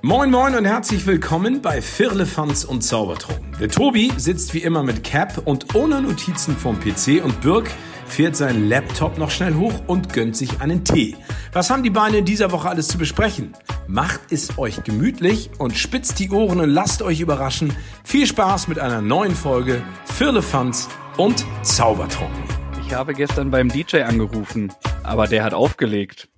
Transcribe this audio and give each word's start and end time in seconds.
Moin 0.00 0.30
Moin 0.30 0.54
und 0.54 0.64
herzlich 0.64 1.06
willkommen 1.06 1.60
bei 1.60 1.82
Firlefanz 1.82 2.62
und 2.62 2.82
Zaubertrunken. 2.82 3.56
Der 3.58 3.68
Tobi 3.68 4.12
sitzt 4.16 4.54
wie 4.54 4.62
immer 4.62 4.84
mit 4.84 5.02
Cap 5.02 5.42
und 5.44 5.74
ohne 5.74 6.00
Notizen 6.00 6.56
vom 6.56 6.78
PC 6.78 7.24
und 7.24 7.40
Birk 7.40 7.68
fährt 8.06 8.36
seinen 8.36 8.68
Laptop 8.68 9.18
noch 9.18 9.32
schnell 9.32 9.54
hoch 9.54 9.82
und 9.88 10.12
gönnt 10.12 10.36
sich 10.36 10.60
einen 10.60 10.84
Tee. 10.84 11.16
Was 11.52 11.70
haben 11.70 11.82
die 11.82 11.90
Beine 11.90 12.18
in 12.18 12.24
dieser 12.24 12.52
Woche 12.52 12.68
alles 12.68 12.86
zu 12.86 12.96
besprechen? 12.96 13.54
Macht 13.88 14.20
es 14.30 14.56
euch 14.56 14.84
gemütlich 14.84 15.50
und 15.58 15.76
spitzt 15.76 16.20
die 16.20 16.30
Ohren 16.30 16.60
und 16.60 16.70
lasst 16.70 17.02
euch 17.02 17.18
überraschen. 17.18 17.72
Viel 18.04 18.28
Spaß 18.28 18.68
mit 18.68 18.78
einer 18.78 19.02
neuen 19.02 19.34
Folge 19.34 19.82
Firlefanz 20.04 20.88
und 21.16 21.44
Zaubertrunken. 21.62 22.44
Ich 22.86 22.94
habe 22.94 23.14
gestern 23.14 23.50
beim 23.50 23.68
DJ 23.68 24.02
angerufen, 24.02 24.72
aber 25.02 25.26
der 25.26 25.42
hat 25.42 25.54
aufgelegt. 25.54 26.28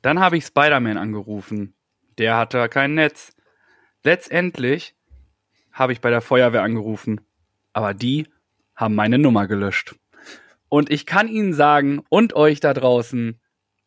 Dann 0.00 0.18
habe 0.18 0.38
ich 0.38 0.46
Spider-Man 0.46 0.96
angerufen. 0.96 1.74
Der 2.18 2.36
hatte 2.36 2.68
kein 2.68 2.94
Netz. 2.94 3.32
Letztendlich 4.04 4.94
habe 5.72 5.92
ich 5.92 6.00
bei 6.00 6.10
der 6.10 6.20
Feuerwehr 6.20 6.62
angerufen, 6.62 7.20
aber 7.72 7.94
die 7.94 8.26
haben 8.74 8.94
meine 8.94 9.18
Nummer 9.18 9.46
gelöscht. 9.46 9.94
Und 10.68 10.90
ich 10.90 11.06
kann 11.06 11.28
Ihnen 11.28 11.52
sagen 11.52 12.02
und 12.08 12.34
euch 12.34 12.60
da 12.60 12.74
draußen, 12.74 13.40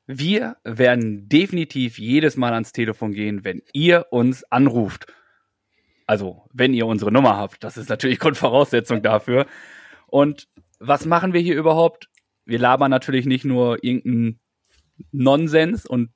wir 0.07 0.57
werden 0.63 1.27
definitiv 1.27 1.97
jedes 1.97 2.37
Mal 2.37 2.53
ans 2.53 2.71
Telefon 2.71 3.11
gehen, 3.11 3.43
wenn 3.43 3.63
ihr 3.73 4.07
uns 4.11 4.43
anruft. 4.51 5.07
Also, 6.05 6.43
wenn 6.53 6.75
ihr 6.75 6.85
unsere 6.85 7.11
Nummer 7.11 7.37
habt. 7.37 7.63
Das 7.63 7.77
ist 7.77 7.89
natürlich 7.89 8.19
Grundvoraussetzung 8.19 9.01
dafür. 9.01 9.47
Und 10.07 10.47
was 10.79 11.05
machen 11.05 11.33
wir 11.33 11.41
hier 11.41 11.55
überhaupt? 11.55 12.09
Wir 12.45 12.59
labern 12.59 12.91
natürlich 12.91 13.25
nicht 13.25 13.45
nur 13.45 13.83
irgendeinen 13.83 14.39
Nonsens 15.11 15.85
und 15.85 16.11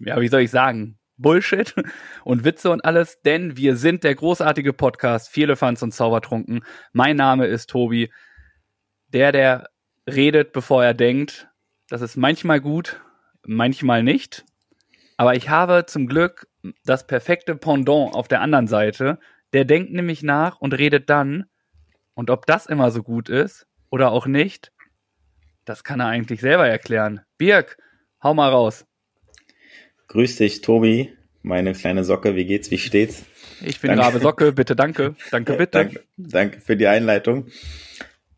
ja, 0.00 0.20
wie 0.20 0.28
soll 0.28 0.42
ich 0.42 0.50
sagen, 0.50 0.98
Bullshit 1.16 1.74
und 2.24 2.44
Witze 2.44 2.70
und 2.70 2.84
alles, 2.84 3.20
denn 3.22 3.56
wir 3.56 3.76
sind 3.76 4.04
der 4.04 4.14
großartige 4.14 4.72
Podcast 4.72 5.28
Viele 5.28 5.56
Fans 5.56 5.82
und 5.82 5.92
Zaubertrunken. 5.92 6.64
Mein 6.92 7.16
Name 7.16 7.46
ist 7.46 7.70
Tobi. 7.70 8.10
Der, 9.08 9.32
der 9.32 9.68
redet, 10.08 10.52
bevor 10.52 10.84
er 10.84 10.94
denkt. 10.94 11.48
Das 11.88 12.00
ist 12.00 12.16
manchmal 12.16 12.60
gut, 12.60 13.00
manchmal 13.44 14.02
nicht. 14.02 14.44
Aber 15.16 15.34
ich 15.34 15.48
habe 15.50 15.84
zum 15.86 16.06
Glück 16.06 16.46
das 16.84 17.06
perfekte 17.06 17.56
Pendant 17.56 18.14
auf 18.14 18.28
der 18.28 18.40
anderen 18.40 18.68
Seite. 18.68 19.18
Der 19.52 19.64
denkt 19.64 19.92
nämlich 19.92 20.22
nach 20.22 20.60
und 20.60 20.72
redet 20.72 21.10
dann. 21.10 21.44
Und 22.14 22.30
ob 22.30 22.46
das 22.46 22.66
immer 22.66 22.90
so 22.90 23.02
gut 23.02 23.28
ist 23.28 23.66
oder 23.90 24.12
auch 24.12 24.26
nicht, 24.26 24.72
das 25.64 25.84
kann 25.84 26.00
er 26.00 26.06
eigentlich 26.06 26.40
selber 26.40 26.66
erklären. 26.66 27.20
Birk, 27.38 27.76
hau 28.22 28.34
mal 28.34 28.50
raus. 28.50 28.86
Grüß 30.10 30.38
dich, 30.38 30.60
Tobi, 30.60 31.12
meine 31.42 31.72
kleine 31.72 32.02
Socke. 32.02 32.34
Wie 32.34 32.44
geht's? 32.44 32.72
Wie 32.72 32.78
steht's? 32.78 33.22
Ich 33.64 33.78
bin 33.80 33.92
Rabe 33.92 34.18
Socke. 34.18 34.50
Bitte, 34.50 34.74
danke. 34.74 35.14
Danke, 35.30 35.52
bitte. 35.52 35.78
danke, 35.78 36.00
danke 36.16 36.60
für 36.60 36.76
die 36.76 36.88
Einleitung. 36.88 37.46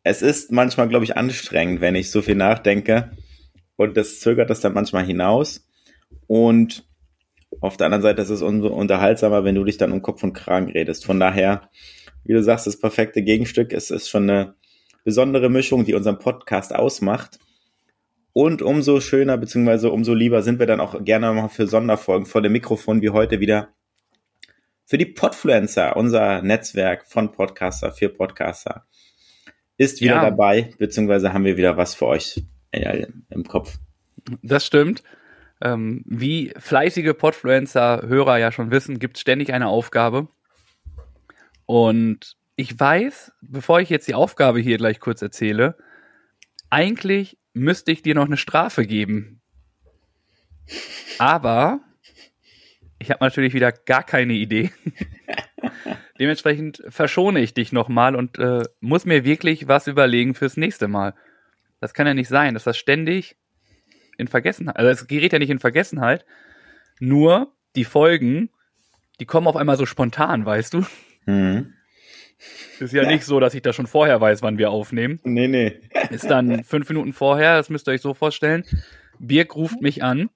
Es 0.02 0.20
ist 0.20 0.52
manchmal, 0.52 0.88
glaube 0.88 1.06
ich, 1.06 1.16
anstrengend, 1.16 1.80
wenn 1.80 1.94
ich 1.94 2.10
so 2.10 2.20
viel 2.20 2.34
nachdenke. 2.34 3.12
Und 3.76 3.96
das 3.96 4.20
zögert 4.20 4.50
das 4.50 4.60
dann 4.60 4.74
manchmal 4.74 5.06
hinaus. 5.06 5.66
Und 6.26 6.86
auf 7.62 7.78
der 7.78 7.86
anderen 7.86 8.02
Seite 8.02 8.20
ist 8.20 8.28
es 8.28 8.42
umso 8.42 8.68
unterhaltsamer, 8.68 9.42
wenn 9.44 9.54
du 9.54 9.64
dich 9.64 9.78
dann 9.78 9.92
um 9.92 10.02
Kopf 10.02 10.22
und 10.22 10.34
Kragen 10.34 10.70
redest. 10.70 11.06
Von 11.06 11.18
daher, 11.18 11.70
wie 12.24 12.34
du 12.34 12.42
sagst, 12.42 12.66
das 12.66 12.78
perfekte 12.78 13.22
Gegenstück. 13.22 13.72
Es 13.72 13.90
ist 13.90 14.10
schon 14.10 14.28
eine 14.28 14.56
besondere 15.04 15.48
Mischung, 15.48 15.86
die 15.86 15.94
unseren 15.94 16.18
Podcast 16.18 16.74
ausmacht. 16.74 17.38
Und 18.32 18.62
umso 18.62 19.00
schöner 19.00 19.36
beziehungsweise 19.36 19.90
umso 19.90 20.14
lieber 20.14 20.42
sind 20.42 20.58
wir 20.58 20.66
dann 20.66 20.80
auch 20.80 21.04
gerne 21.04 21.32
mal 21.32 21.48
für 21.48 21.66
Sonderfolgen 21.66 22.26
vor 22.26 22.40
dem 22.40 22.52
Mikrofon 22.52 23.02
wie 23.02 23.10
heute 23.10 23.40
wieder 23.40 23.68
für 24.84 24.98
die 24.98 25.06
Podfluencer, 25.06 25.96
unser 25.96 26.42
Netzwerk 26.42 27.06
von 27.06 27.32
Podcaster 27.32 27.92
für 27.92 28.08
Podcaster, 28.08 28.86
ist 29.78 30.00
wieder 30.00 30.16
ja. 30.16 30.22
dabei, 30.22 30.74
beziehungsweise 30.78 31.32
haben 31.32 31.44
wir 31.44 31.56
wieder 31.56 31.76
was 31.76 31.94
für 31.94 32.06
euch 32.06 32.44
im 32.72 33.44
Kopf. 33.48 33.78
Das 34.42 34.66
stimmt. 34.66 35.02
Ähm, 35.60 36.02
wie 36.06 36.52
fleißige 36.58 37.14
Podfluencer-Hörer 37.16 38.38
ja 38.38 38.52
schon 38.52 38.70
wissen, 38.70 38.98
gibt 38.98 39.16
es 39.16 39.20
ständig 39.20 39.52
eine 39.52 39.68
Aufgabe. 39.68 40.28
Und 41.66 42.36
ich 42.56 42.78
weiß, 42.78 43.32
bevor 43.40 43.80
ich 43.80 43.88
jetzt 43.88 44.08
die 44.08 44.14
Aufgabe 44.14 44.60
hier 44.60 44.76
gleich 44.76 45.00
kurz 45.00 45.22
erzähle, 45.22 45.76
eigentlich 46.68 47.38
müsste 47.54 47.92
ich 47.92 48.02
dir 48.02 48.14
noch 48.14 48.26
eine 48.26 48.36
Strafe 48.36 48.86
geben. 48.86 49.40
Aber 51.18 51.80
ich 52.98 53.10
habe 53.10 53.24
natürlich 53.24 53.54
wieder 53.54 53.72
gar 53.72 54.04
keine 54.04 54.34
Idee. 54.34 54.70
Dementsprechend 56.18 56.82
verschone 56.88 57.40
ich 57.40 57.54
dich 57.54 57.72
nochmal 57.72 58.14
und 58.14 58.38
äh, 58.38 58.62
muss 58.80 59.04
mir 59.04 59.24
wirklich 59.24 59.68
was 59.68 59.86
überlegen 59.86 60.34
fürs 60.34 60.56
nächste 60.56 60.88
Mal. 60.88 61.14
Das 61.80 61.94
kann 61.94 62.06
ja 62.06 62.14
nicht 62.14 62.28
sein, 62.28 62.54
dass 62.54 62.64
das 62.64 62.78
ständig 62.78 63.36
in 64.18 64.28
Vergessenheit, 64.28 64.76
also 64.76 64.90
es 64.90 65.06
gerät 65.08 65.32
ja 65.32 65.38
nicht 65.38 65.50
in 65.50 65.58
Vergessenheit, 65.58 66.24
nur 67.00 67.52
die 67.74 67.84
Folgen, 67.84 68.50
die 69.18 69.26
kommen 69.26 69.48
auf 69.48 69.56
einmal 69.56 69.76
so 69.76 69.86
spontan, 69.86 70.46
weißt 70.46 70.74
du? 70.74 70.86
Mhm. 71.26 71.74
Ist 72.80 72.92
ja, 72.92 73.02
ja, 73.02 73.08
nicht 73.08 73.24
so, 73.24 73.38
dass 73.40 73.54
ich 73.54 73.62
das 73.62 73.76
schon 73.76 73.86
vorher 73.86 74.20
weiß, 74.20 74.42
wann 74.42 74.58
wir 74.58 74.70
aufnehmen. 74.70 75.20
Nee, 75.24 75.48
nee. 75.48 75.80
Ist 76.10 76.28
dann 76.30 76.64
fünf 76.64 76.88
Minuten 76.88 77.12
vorher, 77.12 77.56
das 77.56 77.70
müsst 77.70 77.88
ihr 77.88 77.92
euch 77.92 78.00
so 78.00 78.14
vorstellen. 78.14 78.64
Birk 79.18 79.54
ruft 79.54 79.80
mich 79.80 80.02
an 80.02 80.30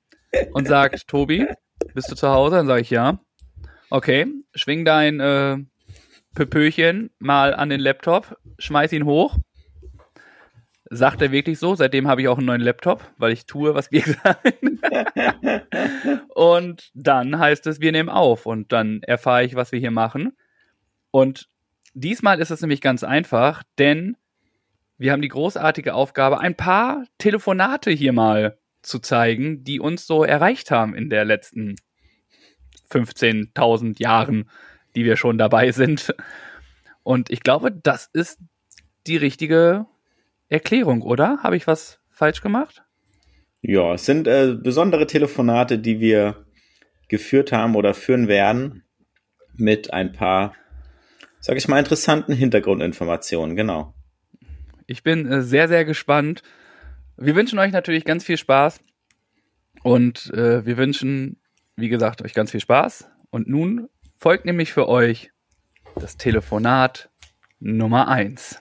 und 0.53 0.69
sagt, 0.69 1.09
Tobi, 1.09 1.47
bist 1.95 2.11
du 2.11 2.15
zu 2.15 2.29
Hause? 2.29 2.57
Dann 2.57 2.67
sage 2.67 2.83
ich 2.83 2.91
ja. 2.91 3.19
Okay, 3.91 4.27
schwing 4.55 4.85
dein 4.85 5.21
äh, 5.21 5.59
Pöpöchen 6.35 7.11
mal 7.19 7.55
an 7.55 7.71
den 7.71 7.81
Laptop, 7.81 8.37
schmeiß 8.59 8.93
ihn 8.93 9.05
hoch. 9.05 9.39
Sagt 10.89 11.21
er 11.21 11.33
wirklich 11.33 11.59
so. 11.59 11.75
Seitdem 11.75 12.07
habe 12.07 12.21
ich 12.21 12.29
auch 12.29 12.39
einen 12.39 12.47
neuen 12.47 12.61
Laptop, 12.61 13.03
weil 13.19 13.33
ich 13.33 13.47
tue, 13.47 13.75
was 13.75 13.91
wir 13.91 14.03
sagen. 14.25 14.81
und 16.35 16.91
dann 16.95 17.39
heißt 17.39 17.67
es, 17.67 17.81
wir 17.81 17.91
nehmen 17.91 18.09
auf. 18.09 18.47
Und 18.47 18.71
dann 18.71 19.03
erfahre 19.03 19.45
ich, 19.45 19.57
was 19.57 19.73
wir 19.73 19.81
hier 19.81 19.91
machen. 19.91 20.37
Und 21.11 21.49
Diesmal 21.99 22.41
ist 22.41 22.51
es 22.51 22.61
nämlich 22.61 22.83
ganz 22.83 23.05
einfach, 23.05 23.63
denn 23.79 24.19
wir 24.99 25.13
haben 25.13 25.23
die 25.23 25.29
großartige 25.29 25.95
Aufgabe, 25.95 26.41
ein 26.41 26.55
paar 26.55 27.07
Telefonate 27.17 27.91
hier 27.91 28.13
mal 28.13 28.59
zu 28.83 28.99
zeigen, 28.99 29.65
die 29.65 29.81
uns 29.81 30.07
so 30.07 30.23
erreicht 30.23 30.71
haben 30.71 30.95
in 30.95 31.09
der 31.09 31.25
letzten 31.25 31.77
15.000 32.91 33.99
Jahren, 33.99 34.51
die 34.95 35.07
wir 35.07 35.17
schon 35.17 35.39
dabei 35.39 35.73
sind. 35.73 36.15
Und 37.03 37.31
ich 37.31 37.41
glaube, 37.41 37.73
das 37.73 38.11
ist 38.13 38.41
die 39.07 39.17
richtige 39.17 39.87
Erklärung, 40.51 41.01
oder? 41.01 41.43
Habe 41.43 41.57
ich 41.57 41.67
was 41.67 41.99
falsch 42.11 42.43
gemacht? 42.43 42.85
Ja, 43.63 43.95
es 43.95 44.05
sind 44.05 44.29
äh, 44.29 44.55
besondere 44.55 45.07
Telefonate, 45.07 45.79
die 45.79 45.99
wir 46.01 46.45
geführt 47.09 47.53
haben 47.53 47.75
oder 47.75 47.95
führen 47.95 48.29
werden 48.29 48.85
mit 49.55 49.95
ein 49.95 50.13
paar 50.13 50.55
sag 51.47 51.57
ich 51.57 51.69
mal, 51.69 51.79
interessanten 51.79 52.33
Hintergrundinformationen, 52.33 53.55
genau. 53.55 53.95
Ich 54.89 55.05
bin 55.05 55.31
äh, 55.31 55.43
sehr, 55.43 55.69
sehr 55.69 55.85
gespannt. 55.85 56.43
Wir 57.17 57.37
wünschen 57.37 57.61
euch 57.61 57.71
natürlich 57.71 58.05
ganz 58.05 58.25
viel 58.25 58.37
Spaß 58.37 58.81
und 59.85 60.35
äh, 60.35 60.67
wir 60.67 60.77
wünschen, 60.77 61.39
wie 61.77 61.89
gesagt, 61.89 62.21
euch 62.23 62.35
ganz 62.35 62.51
viel 62.51 62.59
Spaß. 62.59 63.09
Und 63.31 63.47
nun 63.49 63.89
folgt 64.17 64.45
nämlich 64.45 64.73
für 64.73 64.89
euch 64.89 65.31
das 65.95 66.17
Telefonat 66.17 67.11
Nummer 67.61 68.09
1. 68.09 68.61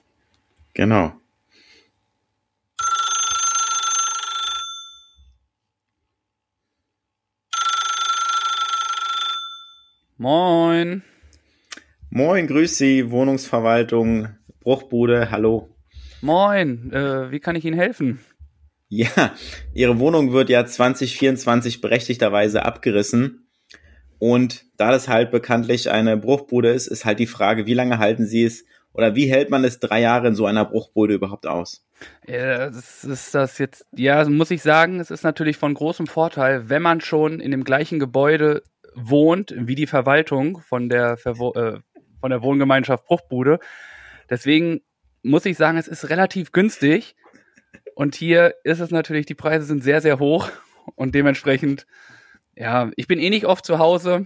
Genau. 0.75 1.13
Moin. 10.17 11.01
Moin, 12.17 12.47
grüß 12.47 12.77
Sie, 12.77 13.11
Wohnungsverwaltung, 13.11 14.29
Bruchbude, 14.61 15.31
hallo. 15.31 15.75
Moin, 16.21 16.93
äh, 16.93 17.29
wie 17.29 17.41
kann 17.41 17.57
ich 17.57 17.65
Ihnen 17.65 17.77
helfen? 17.77 18.21
Ja, 18.87 19.33
Ihre 19.73 19.99
Wohnung 19.99 20.31
wird 20.31 20.49
ja 20.49 20.65
2024 20.65 21.81
berechtigterweise 21.81 22.63
abgerissen. 22.63 23.49
Und 24.17 24.63
da 24.77 24.91
das 24.91 25.09
halt 25.09 25.29
bekanntlich 25.29 25.91
eine 25.91 26.15
Bruchbude 26.15 26.69
ist, 26.69 26.87
ist 26.87 27.03
halt 27.03 27.19
die 27.19 27.27
Frage, 27.27 27.65
wie 27.65 27.73
lange 27.73 27.99
halten 27.99 28.25
Sie 28.25 28.45
es 28.45 28.63
oder 28.93 29.13
wie 29.15 29.29
hält 29.29 29.49
man 29.49 29.65
es 29.65 29.81
drei 29.81 29.99
Jahre 29.99 30.29
in 30.29 30.35
so 30.35 30.45
einer 30.45 30.63
Bruchbude 30.63 31.15
überhaupt 31.15 31.47
aus? 31.47 31.85
Ja, 32.25 32.69
das 32.69 33.03
ist 33.03 33.35
das 33.35 33.57
jetzt, 33.57 33.85
ja, 33.91 34.23
muss 34.29 34.51
ich 34.51 34.61
sagen, 34.61 35.01
es 35.01 35.11
ist 35.11 35.25
natürlich 35.25 35.57
von 35.57 35.73
großem 35.73 36.07
Vorteil, 36.07 36.69
wenn 36.69 36.81
man 36.81 37.01
schon 37.01 37.41
in 37.41 37.51
dem 37.51 37.65
gleichen 37.65 37.99
Gebäude 37.99 38.63
wohnt 38.95 39.53
wie 39.57 39.75
die 39.75 39.87
Verwaltung 39.87 40.61
von 40.61 40.87
der 40.87 41.17
Verwo 41.17 41.51
äh, 41.55 41.79
von 42.25 42.31
der 42.31 42.41
Wohngemeinschaft 42.41 43.05
Bruchbude. 43.05 43.59
Deswegen 44.31 44.81
muss 45.21 45.45
ich 45.45 45.57
sagen, 45.57 45.77
es 45.77 45.87
ist 45.87 46.09
relativ 46.09 46.51
günstig. 46.51 47.15
Und 47.93 48.15
hier 48.15 48.55
ist 48.63 48.79
es 48.79 48.89
natürlich, 48.89 49.27
die 49.27 49.35
Preise 49.35 49.63
sind 49.67 49.83
sehr, 49.83 50.01
sehr 50.01 50.17
hoch. 50.17 50.49
Und 50.95 51.13
dementsprechend, 51.13 51.85
ja, 52.55 52.89
ich 52.95 53.05
bin 53.07 53.19
eh 53.19 53.29
nicht 53.29 53.45
oft 53.45 53.63
zu 53.63 53.77
Hause. 53.77 54.25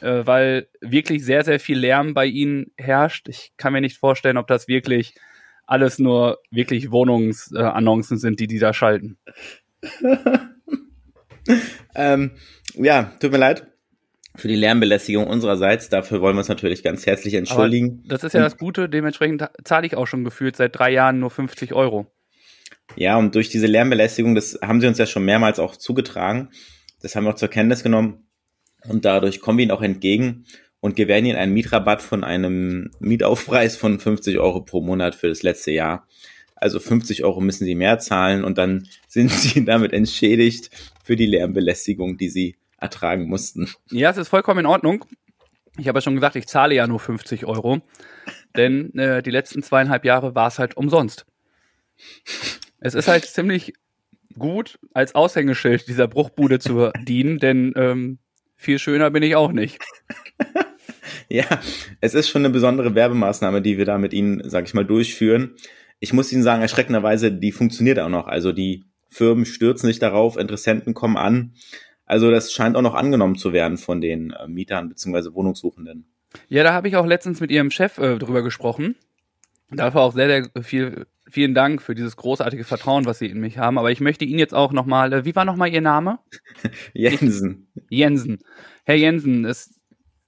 äh, 0.00 0.24
weil 0.24 0.68
wirklich 0.80 1.24
sehr, 1.24 1.42
sehr 1.42 1.58
viel 1.58 1.80
Lärm 1.80 2.14
bei 2.14 2.26
ihnen 2.26 2.70
herrscht. 2.76 3.28
Ich 3.28 3.54
kann 3.56 3.72
mir 3.72 3.80
nicht 3.80 3.98
vorstellen, 3.98 4.36
ob 4.36 4.46
das 4.46 4.68
wirklich 4.68 5.16
alles 5.66 5.98
nur 5.98 6.38
wirklich 6.52 6.92
Wohnungsannoncen 6.92 8.18
sind, 8.18 8.38
die 8.38 8.46
die 8.46 8.60
da 8.60 8.72
schalten. 8.72 9.18
ähm, 11.96 12.36
ja, 12.74 13.12
tut 13.18 13.32
mir 13.32 13.38
leid 13.38 13.71
für 14.34 14.48
die 14.48 14.56
Lärmbelästigung 14.56 15.26
unsererseits. 15.26 15.88
Dafür 15.88 16.20
wollen 16.20 16.34
wir 16.36 16.40
uns 16.40 16.48
natürlich 16.48 16.82
ganz 16.82 17.06
herzlich 17.06 17.34
entschuldigen. 17.34 18.00
Aber 18.00 18.08
das 18.08 18.24
ist 18.24 18.32
ja 18.32 18.40
das 18.40 18.56
Gute, 18.56 18.88
dementsprechend 18.88 19.48
zahle 19.64 19.86
ich 19.86 19.96
auch 19.96 20.06
schon 20.06 20.24
gefühlt 20.24 20.56
seit 20.56 20.76
drei 20.76 20.90
Jahren 20.90 21.18
nur 21.18 21.30
50 21.30 21.72
Euro. 21.74 22.06
Ja, 22.96 23.16
und 23.16 23.34
durch 23.34 23.48
diese 23.48 23.66
Lärmbelästigung, 23.66 24.34
das 24.34 24.58
haben 24.62 24.80
sie 24.80 24.86
uns 24.86 24.98
ja 24.98 25.06
schon 25.06 25.24
mehrmals 25.24 25.58
auch 25.58 25.76
zugetragen. 25.76 26.50
Das 27.00 27.16
haben 27.16 27.24
wir 27.24 27.30
auch 27.30 27.36
zur 27.36 27.48
Kenntnis 27.48 27.82
genommen. 27.82 28.26
Und 28.88 29.04
dadurch 29.04 29.40
kommen 29.40 29.58
wir 29.58 29.62
ihnen 29.64 29.72
auch 29.72 29.82
entgegen 29.82 30.44
und 30.80 30.96
gewähren 30.96 31.24
ihnen 31.24 31.38
einen 31.38 31.54
Mietrabatt 31.54 32.02
von 32.02 32.24
einem 32.24 32.90
Mietaufpreis 32.98 33.76
von 33.76 34.00
50 34.00 34.38
Euro 34.38 34.62
pro 34.62 34.80
Monat 34.80 35.14
für 35.14 35.28
das 35.28 35.42
letzte 35.42 35.70
Jahr. 35.70 36.08
Also 36.56 36.80
50 36.80 37.24
Euro 37.24 37.40
müssen 37.40 37.64
sie 37.64 37.74
mehr 37.74 37.98
zahlen 37.98 38.44
und 38.44 38.58
dann 38.58 38.88
sind 39.08 39.30
sie 39.30 39.64
damit 39.64 39.92
entschädigt 39.92 40.70
für 41.04 41.16
die 41.16 41.26
Lärmbelästigung, 41.26 42.16
die 42.18 42.28
sie 42.28 42.56
ertragen 42.82 43.28
mussten. 43.28 43.68
Ja, 43.90 44.10
es 44.10 44.16
ist 44.16 44.28
vollkommen 44.28 44.60
in 44.60 44.66
Ordnung. 44.66 45.04
Ich 45.78 45.88
habe 45.88 45.98
ja 45.98 46.02
schon 46.02 46.14
gesagt, 46.14 46.36
ich 46.36 46.46
zahle 46.46 46.74
ja 46.74 46.86
nur 46.86 47.00
50 47.00 47.46
Euro, 47.46 47.80
denn 48.56 48.92
äh, 48.98 49.22
die 49.22 49.30
letzten 49.30 49.62
zweieinhalb 49.62 50.04
Jahre 50.04 50.34
war 50.34 50.48
es 50.48 50.58
halt 50.58 50.76
umsonst. 50.76 51.24
Es 52.80 52.94
ist 52.94 53.08
halt 53.08 53.24
ziemlich 53.24 53.72
gut, 54.38 54.78
als 54.92 55.14
Aushängeschild 55.14 55.88
dieser 55.88 56.08
Bruchbude 56.08 56.58
zu 56.58 56.90
dienen, 57.06 57.38
denn 57.38 57.72
ähm, 57.76 58.18
viel 58.56 58.78
schöner 58.78 59.10
bin 59.10 59.22
ich 59.22 59.34
auch 59.34 59.52
nicht. 59.52 59.78
ja, 61.28 61.44
es 62.00 62.14
ist 62.14 62.28
schon 62.28 62.44
eine 62.44 62.52
besondere 62.52 62.94
Werbemaßnahme, 62.94 63.62
die 63.62 63.78
wir 63.78 63.84
da 63.84 63.98
mit 63.98 64.12
Ihnen, 64.12 64.42
sag 64.48 64.66
ich 64.66 64.74
mal, 64.74 64.84
durchführen. 64.84 65.56
Ich 66.00 66.12
muss 66.12 66.32
Ihnen 66.32 66.42
sagen, 66.42 66.62
erschreckenderweise, 66.62 67.32
die 67.32 67.52
funktioniert 67.52 67.98
auch 67.98 68.08
noch. 68.08 68.26
Also 68.26 68.52
die 68.52 68.84
Firmen 69.08 69.46
stürzen 69.46 69.86
sich 69.86 69.98
darauf, 69.98 70.36
Interessenten 70.36 70.94
kommen 70.94 71.16
an. 71.16 71.54
Also 72.06 72.30
das 72.30 72.52
scheint 72.52 72.76
auch 72.76 72.82
noch 72.82 72.94
angenommen 72.94 73.36
zu 73.36 73.52
werden 73.52 73.78
von 73.78 74.00
den 74.00 74.32
äh, 74.32 74.48
Mietern 74.48 74.88
bzw. 74.88 75.34
Wohnungssuchenden. 75.34 76.06
Ja, 76.48 76.62
da 76.62 76.72
habe 76.72 76.88
ich 76.88 76.96
auch 76.96 77.06
letztens 77.06 77.40
mit 77.40 77.50
Ihrem 77.50 77.70
Chef 77.70 77.98
äh, 77.98 78.18
drüber 78.18 78.42
gesprochen. 78.42 78.96
Dafür 79.70 80.02
auch 80.02 80.12
sehr, 80.12 80.28
sehr 80.52 80.62
viel, 80.62 81.06
vielen 81.30 81.54
Dank 81.54 81.80
für 81.80 81.94
dieses 81.94 82.16
großartige 82.16 82.64
Vertrauen, 82.64 83.06
was 83.06 83.18
Sie 83.18 83.26
in 83.26 83.40
mich 83.40 83.58
haben. 83.58 83.78
Aber 83.78 83.90
ich 83.90 84.00
möchte 84.00 84.24
Ihnen 84.24 84.38
jetzt 84.38 84.54
auch 84.54 84.72
nochmal, 84.72 85.12
äh, 85.12 85.24
wie 85.24 85.34
war 85.34 85.44
nochmal 85.44 85.72
Ihr 85.72 85.80
Name? 85.80 86.18
Jensen. 86.92 87.68
Jensen. 87.88 88.40
Herr 88.84 88.96
Jensen, 88.96 89.44
es, 89.44 89.74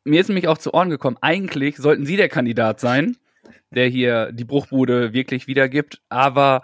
mir 0.05 0.21
ist 0.21 0.29
nämlich 0.29 0.49
auch 0.49 0.59
zu 0.59 0.73
Ohren 0.73 0.91
gekommen, 0.91 1.19
eigentlich 1.21 1.77
sollten 1.77 2.07
Sie 2.07 2.17
der 2.17 2.29
Kandidat 2.29 2.81
sein, 2.81 3.17
der 3.71 3.89
hier 3.89 4.33
die 4.33 4.45
Bruchbude 4.45 5.13
wirklich 5.13 5.47
wiedergibt. 5.47 6.01
Aber 6.09 6.63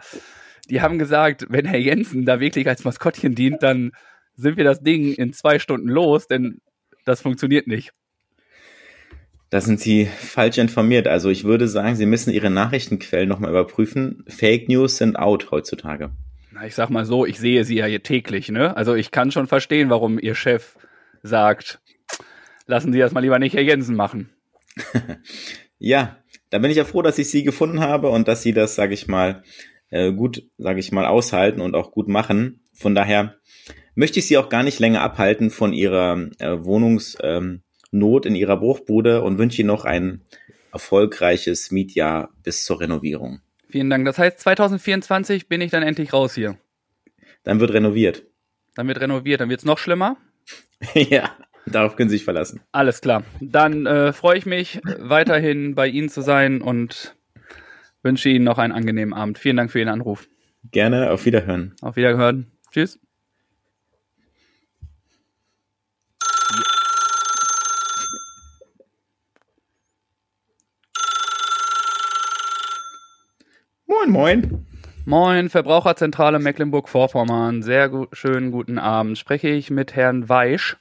die 0.71 0.81
haben 0.81 0.99
gesagt, 0.99 1.47
wenn 1.49 1.67
Herr 1.67 1.81
Jensen 1.81 2.25
da 2.25 2.41
wirklich 2.41 2.69
als 2.69 2.85
Maskottchen 2.85 3.35
dient, 3.35 3.63
dann 3.63 3.93
sind 4.41 4.57
wir 4.57 4.65
das 4.65 4.83
Ding 4.83 5.13
in 5.15 5.33
zwei 5.33 5.59
Stunden 5.59 5.89
los, 5.89 6.27
denn 6.27 6.61
das 7.05 7.21
funktioniert 7.21 7.67
nicht. 7.67 7.93
Da 9.51 9.61
sind 9.61 9.81
Sie 9.81 10.07
falsch 10.07 10.59
informiert. 10.59 11.09
Also 11.09 11.29
ich 11.29 11.45
würde 11.45 11.67
sagen, 11.67 11.97
Sie 11.97 12.07
müssen 12.07 12.33
Ihre 12.33 12.51
Nachrichtenquellen 12.51 13.29
nochmal 13.29 13.51
überprüfen. 13.51 14.25
Fake 14.29 14.69
News 14.69 14.97
sind 14.97 15.17
out 15.17 15.51
heutzutage. 15.51 16.11
Na, 16.53 16.67
ich 16.67 16.75
sag 16.75 16.89
mal 16.91 17.05
so, 17.05 17.27
ich 17.27 17.39
sehe 17.39 17.65
Sie 17.65 17.77
ja 17.77 17.87
hier 17.87 18.03
täglich, 18.03 18.49
ne? 18.49 18.77
Also 18.77 18.95
ich 18.95 19.11
kann 19.11 19.33
schon 19.33 19.49
verstehen, 19.49 19.91
warum 19.91 20.21
Ihr 20.21 20.37
Chef 20.37 20.77
sagt, 21.23 21.81
lassen 22.67 22.93
Sie 22.93 23.01
das 23.01 23.13
mal 23.13 23.21
lieber 23.21 23.41
nicht 23.41 23.55
Herr 23.55 23.63
Jensen 23.63 23.97
machen. 23.97 24.31
ja, 25.79 26.19
da 26.51 26.59
bin 26.59 26.71
ich 26.71 26.77
ja 26.77 26.85
froh, 26.85 27.03
dass 27.03 27.19
ich 27.19 27.29
Sie 27.29 27.43
gefunden 27.43 27.81
habe 27.81 28.09
und 28.11 28.29
dass 28.29 28.43
Sie 28.43 28.53
das, 28.53 28.77
sage 28.77 28.95
ich 28.95 29.09
mal, 29.09 29.43
äh, 29.91 30.13
gut, 30.13 30.45
sage 30.59 30.79
ich 30.79 30.93
mal, 30.93 31.07
aushalten 31.07 31.61
und 31.61 31.75
auch 31.75 31.91
gut 31.91 32.09
machen. 32.09 32.60
Von 32.81 32.95
daher 32.95 33.37
möchte 33.95 34.21
ich 34.21 34.27
Sie 34.27 34.39
auch 34.39 34.49
gar 34.49 34.63
nicht 34.63 34.79
länger 34.79 35.03
abhalten 35.03 35.51
von 35.51 35.75
Ihrer 35.75 36.31
äh, 36.39 36.65
Wohnungsnot 36.65 37.21
ähm, 37.23 37.63
in 37.93 38.35
Ihrer 38.35 38.57
Bruchbude 38.57 39.21
und 39.21 39.37
wünsche 39.37 39.61
Ihnen 39.61 39.67
noch 39.67 39.85
ein 39.85 40.23
erfolgreiches 40.73 41.71
Mietjahr 41.71 42.31
bis 42.43 42.65
zur 42.65 42.81
Renovierung. 42.81 43.41
Vielen 43.69 43.91
Dank. 43.91 44.07
Das 44.07 44.19
heißt, 44.19 44.41
2024 44.41 45.47
bin 45.47 45.61
ich 45.61 45.71
dann 45.71 45.83
endlich 45.83 46.15
raus 46.15 46.35
hier. 46.35 46.57
Dann 47.45 47.61
wird 47.61 47.75
renoviert. 47.75 48.25
Dann 48.77 48.89
wird 48.89 48.99
renoviert. 49.01 49.43
Dann 49.43 49.51
wird 49.51 49.61
es 49.61 49.67
noch 49.67 49.79
schlimmer. 49.79 50.17
ja, 50.95 51.37
darauf 51.67 51.97
können 51.97 52.09
Sie 52.09 52.17
sich 52.17 52.25
verlassen. 52.25 52.63
Alles 52.73 53.03
klar. 53.03 53.25
Dann 53.41 53.85
äh, 53.85 54.15
freue 54.15 54.39
ich 54.39 54.47
mich, 54.47 54.81
weiterhin 54.99 55.75
bei 55.75 55.87
Ihnen 55.87 56.09
zu 56.09 56.23
sein 56.23 56.63
und 56.63 57.15
wünsche 58.03 58.31
Ihnen 58.31 58.47
noch 58.47 58.57
einen 58.57 58.73
angenehmen 58.73 59.13
Abend. 59.13 59.39
Vielen 59.39 59.59
Dank 59.59 59.71
für 59.71 59.81
Ihren 59.81 59.91
Anruf. 59.91 60.29
Gerne. 60.71 61.11
Auf 61.11 61.27
Wiederhören. 61.27 61.75
Auf 61.83 61.97
Wiederhören. 61.97 62.51
Tschüss. 62.71 62.99
Moin, 73.87 74.11
moin. 74.11 74.67
Moin, 75.05 75.49
Verbraucherzentrale 75.51 76.39
Mecklenburg-Vorpommern. 76.39 77.63
Sehr 77.63 77.89
gu 77.89 78.07
schönen 78.13 78.53
guten 78.53 78.79
Abend. 78.79 79.19
Spreche 79.19 79.49
ich 79.49 79.71
mit 79.71 79.97
Herrn 79.97 80.29
Weisch? 80.29 80.77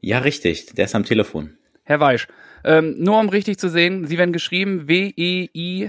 Ja, 0.00 0.18
richtig. 0.18 0.74
Der 0.74 0.86
ist 0.86 0.94
am 0.94 1.04
Telefon. 1.04 1.56
Herr 1.84 2.00
Weisch, 2.00 2.28
ähm, 2.64 2.96
nur 2.98 3.18
um 3.18 3.28
richtig 3.28 3.58
zu 3.58 3.68
sehen, 3.68 4.06
Sie 4.06 4.18
werden 4.18 4.32
geschrieben 4.32 4.88
W-E-I-S-C-H-Y-K. 4.88 5.86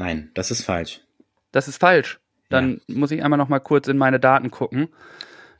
Nein, 0.00 0.30
das 0.32 0.50
ist 0.50 0.64
falsch. 0.64 1.02
Das 1.52 1.68
ist 1.68 1.78
falsch. 1.78 2.20
Dann 2.48 2.80
ja. 2.88 2.96
muss 2.96 3.10
ich 3.10 3.22
einmal 3.22 3.36
noch 3.36 3.50
mal 3.50 3.58
kurz 3.58 3.86
in 3.86 3.98
meine 3.98 4.18
Daten 4.18 4.50
gucken. 4.50 4.88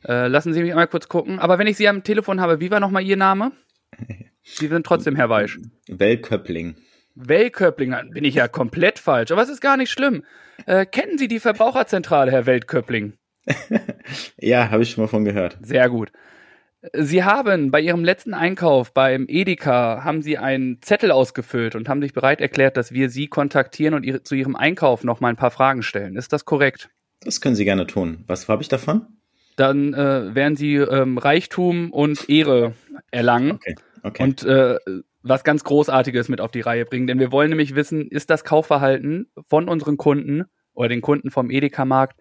Äh, 0.03 0.25
lassen 0.29 0.51
Sie 0.51 0.63
mich 0.63 0.71
einmal 0.71 0.87
kurz 0.87 1.07
gucken. 1.07 1.37
Aber 1.37 1.59
wenn 1.59 1.67
ich 1.67 1.77
Sie 1.77 1.87
am 1.87 2.03
Telefon 2.03 2.41
habe, 2.41 2.59
wie 2.59 2.71
war 2.71 2.79
noch 2.79 2.89
mal 2.89 3.03
Ihr 3.03 3.17
Name? 3.17 3.51
Sie 4.43 4.67
sind 4.67 4.83
trotzdem 4.83 5.15
Herr 5.15 5.29
Weisch. 5.29 5.59
Wellköppling. 5.87 6.75
Wellköppling, 7.13 7.91
dann 7.91 8.09
bin 8.09 8.23
ich 8.23 8.33
ja 8.33 8.47
komplett 8.47 8.97
falsch. 8.97 9.29
Aber 9.29 9.43
es 9.43 9.49
ist 9.49 9.61
gar 9.61 9.77
nicht 9.77 9.91
schlimm. 9.91 10.23
Äh, 10.65 10.87
kennen 10.87 11.19
Sie 11.19 11.27
die 11.27 11.39
Verbraucherzentrale, 11.39 12.31
Herr 12.31 12.47
Weltköppling? 12.47 13.13
ja, 14.37 14.71
habe 14.71 14.81
ich 14.81 14.89
schon 14.89 15.03
mal 15.03 15.07
von 15.07 15.23
gehört. 15.23 15.59
Sehr 15.61 15.87
gut. 15.87 16.11
Sie 16.93 17.23
haben 17.23 17.69
bei 17.69 17.79
Ihrem 17.79 18.03
letzten 18.03 18.33
Einkauf 18.33 18.91
beim 18.93 19.25
Edeka 19.27 20.03
haben 20.03 20.23
Sie 20.23 20.39
einen 20.39 20.81
Zettel 20.81 21.11
ausgefüllt 21.11 21.75
und 21.75 21.87
haben 21.87 22.01
sich 22.01 22.13
bereit 22.13 22.41
erklärt, 22.41 22.75
dass 22.75 22.91
wir 22.91 23.09
Sie 23.09 23.27
kontaktieren 23.27 23.93
und 23.93 24.03
ihre, 24.03 24.23
zu 24.23 24.33
Ihrem 24.33 24.55
Einkauf 24.55 25.03
noch 25.03 25.19
mal 25.19 25.29
ein 25.29 25.35
paar 25.35 25.51
Fragen 25.51 25.83
stellen. 25.83 26.15
Ist 26.15 26.33
das 26.33 26.45
korrekt? 26.45 26.89
Das 27.21 27.39
können 27.39 27.55
Sie 27.55 27.65
gerne 27.65 27.85
tun. 27.85 28.23
Was 28.25 28.47
habe 28.47 28.63
ich 28.63 28.67
davon? 28.67 29.05
Dann 29.57 29.93
äh, 29.93 30.33
werden 30.33 30.55
Sie 30.55 30.75
ähm, 30.75 31.19
Reichtum 31.19 31.91
und 31.91 32.29
Ehre 32.29 32.73
erlangen. 33.11 33.51
Okay. 33.51 33.75
Okay. 34.03 34.23
Und 34.23 34.43
äh, 34.43 34.79
was 35.21 35.43
ganz 35.43 35.63
Großartiges 35.63 36.29
mit 36.29 36.41
auf 36.41 36.49
die 36.49 36.61
Reihe 36.61 36.85
bringen. 36.85 37.05
Denn 37.05 37.19
wir 37.19 37.31
wollen 37.31 37.49
nämlich 37.49 37.75
wissen, 37.75 38.07
ist 38.07 38.31
das 38.31 38.43
Kaufverhalten 38.43 39.27
von 39.47 39.69
unseren 39.69 39.97
Kunden 39.97 40.45
oder 40.73 40.89
den 40.89 41.01
Kunden 41.01 41.29
vom 41.29 41.51
Edeka-Markt 41.51 42.19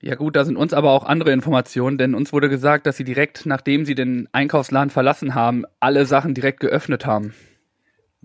Ja 0.00 0.16
gut, 0.16 0.34
da 0.34 0.44
sind 0.44 0.56
uns 0.56 0.72
aber 0.72 0.90
auch 0.90 1.04
andere 1.04 1.30
Informationen, 1.30 1.98
denn 1.98 2.16
uns 2.16 2.32
wurde 2.32 2.48
gesagt, 2.48 2.84
dass 2.84 2.96
sie 2.96 3.04
direkt, 3.04 3.46
nachdem 3.46 3.84
sie 3.84 3.94
den 3.94 4.28
Einkaufsladen 4.32 4.90
verlassen 4.90 5.36
haben, 5.36 5.66
alle 5.78 6.04
Sachen 6.04 6.34
direkt 6.34 6.58
geöffnet 6.58 7.06
haben. 7.06 7.32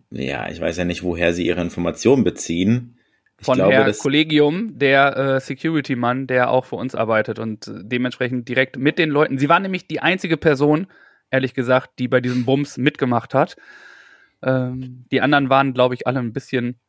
Ja, 0.10 0.50
ich 0.50 0.60
weiß 0.60 0.77
ja 0.77 0.86
nicht, 0.86 1.04
woher 1.04 1.32
sie 1.32 1.46
ihre 1.46 1.62
Informationen 1.62 2.24
beziehen. 2.24 2.97
Von 3.39 3.56
glaube, 3.56 3.74
Herr 3.74 3.94
Kollegium, 3.94 4.79
der 4.79 5.15
äh, 5.15 5.39
Security-Mann, 5.39 6.25
der 6.25 6.50
auch 6.50 6.65
für 6.65 6.75
uns 6.75 6.96
arbeitet 6.96 7.38
und 7.38 7.67
äh, 7.67 7.84
dementsprechend 7.84 8.50
direkt 8.50 8.77
mit 8.77 8.98
den 8.98 9.12
Leuten. 9.12 9.38
Sie 9.38 9.48
war 9.48 9.60
nämlich 9.60 9.88
die 9.88 10.00
einzige 10.00 10.38
Person, 10.38 10.88
ehrlich 11.29 11.53
gesagt, 11.53 12.00
die 12.00 12.08
bei 12.08 12.20
diesem 12.20 12.46
Bums 12.46 12.77
mitgemacht 12.77 13.36
hat. 13.36 13.56
Ähm, 14.41 15.06
die 15.12 15.22
anderen 15.22 15.50
waren, 15.50 15.74
glaube 15.74 15.94
ich, 15.94 16.08
alle 16.08 16.20
ein 16.20 16.34
bisschen 16.34 16.79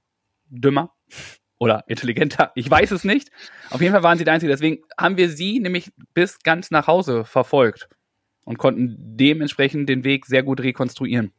dümmer 0.48 0.94
oder 1.58 1.84
intelligenter. 1.86 2.52
Ich 2.54 2.70
weiß 2.70 2.92
es 2.92 3.04
nicht. 3.04 3.30
Auf 3.68 3.82
jeden 3.82 3.92
Fall 3.92 4.02
waren 4.02 4.16
sie 4.16 4.24
die 4.24 4.30
Einzige. 4.30 4.50
Deswegen 4.50 4.82
haben 4.98 5.18
wir 5.18 5.28
sie 5.28 5.60
nämlich 5.60 5.92
bis 6.14 6.38
ganz 6.38 6.70
nach 6.70 6.86
Hause 6.86 7.26
verfolgt 7.26 7.90
und 8.46 8.56
konnten 8.56 8.96
dementsprechend 8.98 9.86
den 9.88 10.02
Weg 10.04 10.24
sehr 10.24 10.42
gut 10.42 10.60
rekonstruieren. 10.60 11.32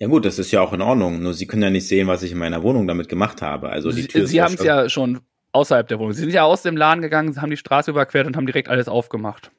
Ja 0.00 0.08
gut, 0.08 0.24
das 0.24 0.38
ist 0.38 0.50
ja 0.50 0.62
auch 0.62 0.72
in 0.72 0.80
Ordnung. 0.80 1.22
Nur 1.22 1.34
Sie 1.34 1.46
können 1.46 1.62
ja 1.62 1.70
nicht 1.70 1.86
sehen, 1.86 2.08
was 2.08 2.22
ich 2.22 2.32
in 2.32 2.38
meiner 2.38 2.62
Wohnung 2.62 2.88
damit 2.88 3.08
gemacht 3.08 3.42
habe. 3.42 3.68
Also 3.68 3.92
die 3.92 4.06
Tür 4.06 4.22
Sie, 4.26 4.32
sie 4.32 4.42
haben 4.42 4.54
es 4.54 4.64
ja 4.64 4.88
schon 4.88 5.20
außerhalb 5.52 5.86
der 5.86 5.98
Wohnung. 5.98 6.14
Sie 6.14 6.22
sind 6.22 6.32
ja 6.32 6.44
aus 6.44 6.62
dem 6.62 6.76
Laden 6.76 7.02
gegangen, 7.02 7.40
haben 7.40 7.50
die 7.50 7.58
Straße 7.58 7.90
überquert 7.90 8.26
und 8.26 8.34
haben 8.34 8.46
direkt 8.46 8.70
alles 8.70 8.88
aufgemacht. 8.88 9.52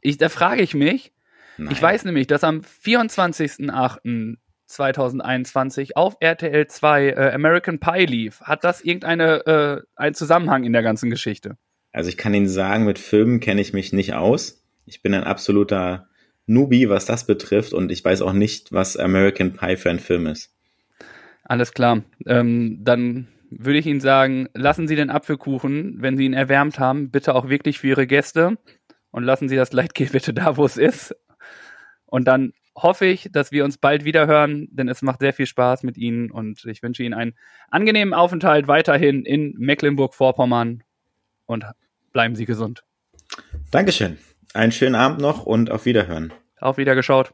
Ich, 0.00 0.16
da 0.16 0.30
frage 0.30 0.62
ich 0.62 0.74
mich, 0.74 1.12
Nein. 1.58 1.70
ich 1.70 1.82
weiß 1.82 2.06
nämlich, 2.06 2.26
dass 2.26 2.44
am 2.44 2.60
24.08. 2.60 4.38
2021 4.72 5.96
auf 5.98 6.16
RTL 6.20 6.66
2 6.66 7.08
äh, 7.08 7.32
American 7.34 7.78
Pie 7.78 8.06
lief. 8.06 8.40
Hat 8.40 8.64
das 8.64 8.80
irgendeine 8.80 9.46
äh, 9.46 9.82
einen 9.96 10.14
Zusammenhang 10.14 10.64
in 10.64 10.72
der 10.72 10.82
ganzen 10.82 11.10
Geschichte? 11.10 11.58
Also 11.92 12.08
ich 12.08 12.16
kann 12.16 12.32
Ihnen 12.32 12.48
sagen, 12.48 12.84
mit 12.84 12.98
Filmen 12.98 13.40
kenne 13.40 13.60
ich 13.60 13.74
mich 13.74 13.92
nicht 13.92 14.14
aus. 14.14 14.64
Ich 14.86 15.02
bin 15.02 15.12
ein 15.12 15.24
absoluter 15.24 16.08
Newbie, 16.46 16.88
was 16.88 17.06
das 17.06 17.26
betrifft, 17.26 17.72
und 17.72 17.92
ich 17.92 18.04
weiß 18.04 18.22
auch 18.22 18.32
nicht, 18.32 18.72
was 18.72 18.96
American 18.96 19.52
Pie 19.52 19.76
für 19.76 19.90
ein 19.90 20.00
Film 20.00 20.26
ist. 20.26 20.54
Alles 21.44 21.72
klar. 21.72 22.02
Ähm, 22.26 22.78
dann 22.82 23.28
würde 23.50 23.78
ich 23.78 23.86
Ihnen 23.86 24.00
sagen, 24.00 24.48
lassen 24.54 24.88
Sie 24.88 24.96
den 24.96 25.10
Apfelkuchen, 25.10 25.96
wenn 26.00 26.16
Sie 26.16 26.24
ihn 26.24 26.32
erwärmt 26.32 26.78
haben, 26.78 27.10
bitte 27.10 27.34
auch 27.34 27.48
wirklich 27.48 27.78
für 27.78 27.88
Ihre 27.88 28.06
Gäste 28.06 28.58
und 29.10 29.24
lassen 29.24 29.48
Sie 29.48 29.56
das 29.56 29.72
Leitgel 29.72 30.08
bitte 30.12 30.32
da, 30.32 30.56
wo 30.56 30.64
es 30.64 30.76
ist. 30.76 31.14
Und 32.06 32.26
dann 32.26 32.52
hoffe 32.74 33.06
ich, 33.06 33.28
dass 33.30 33.52
wir 33.52 33.64
uns 33.64 33.78
bald 33.78 34.04
wieder 34.04 34.26
hören, 34.26 34.68
denn 34.70 34.88
es 34.88 35.02
macht 35.02 35.20
sehr 35.20 35.32
viel 35.32 35.46
Spaß 35.46 35.82
mit 35.82 35.98
Ihnen 35.98 36.30
und 36.30 36.64
ich 36.64 36.82
wünsche 36.82 37.02
Ihnen 37.02 37.14
einen 37.14 37.34
angenehmen 37.70 38.14
Aufenthalt 38.14 38.68
weiterhin 38.68 39.24
in 39.24 39.54
Mecklenburg-Vorpommern 39.58 40.82
und 41.46 41.64
bleiben 42.12 42.34
Sie 42.34 42.46
gesund. 42.46 42.84
Dankeschön. 43.70 44.18
Einen 44.54 44.72
schönen 44.72 44.94
Abend 44.94 45.20
noch 45.20 45.46
und 45.46 45.70
auf 45.70 45.86
Wiederhören. 45.86 46.32
Auf 46.60 46.76
Wiedergeschaut. 46.76 47.32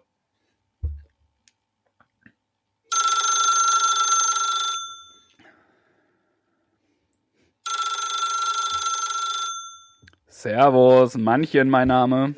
Servus, 10.28 11.16
Mannchen 11.16 11.68
mein 11.68 11.88
Name. 11.88 12.36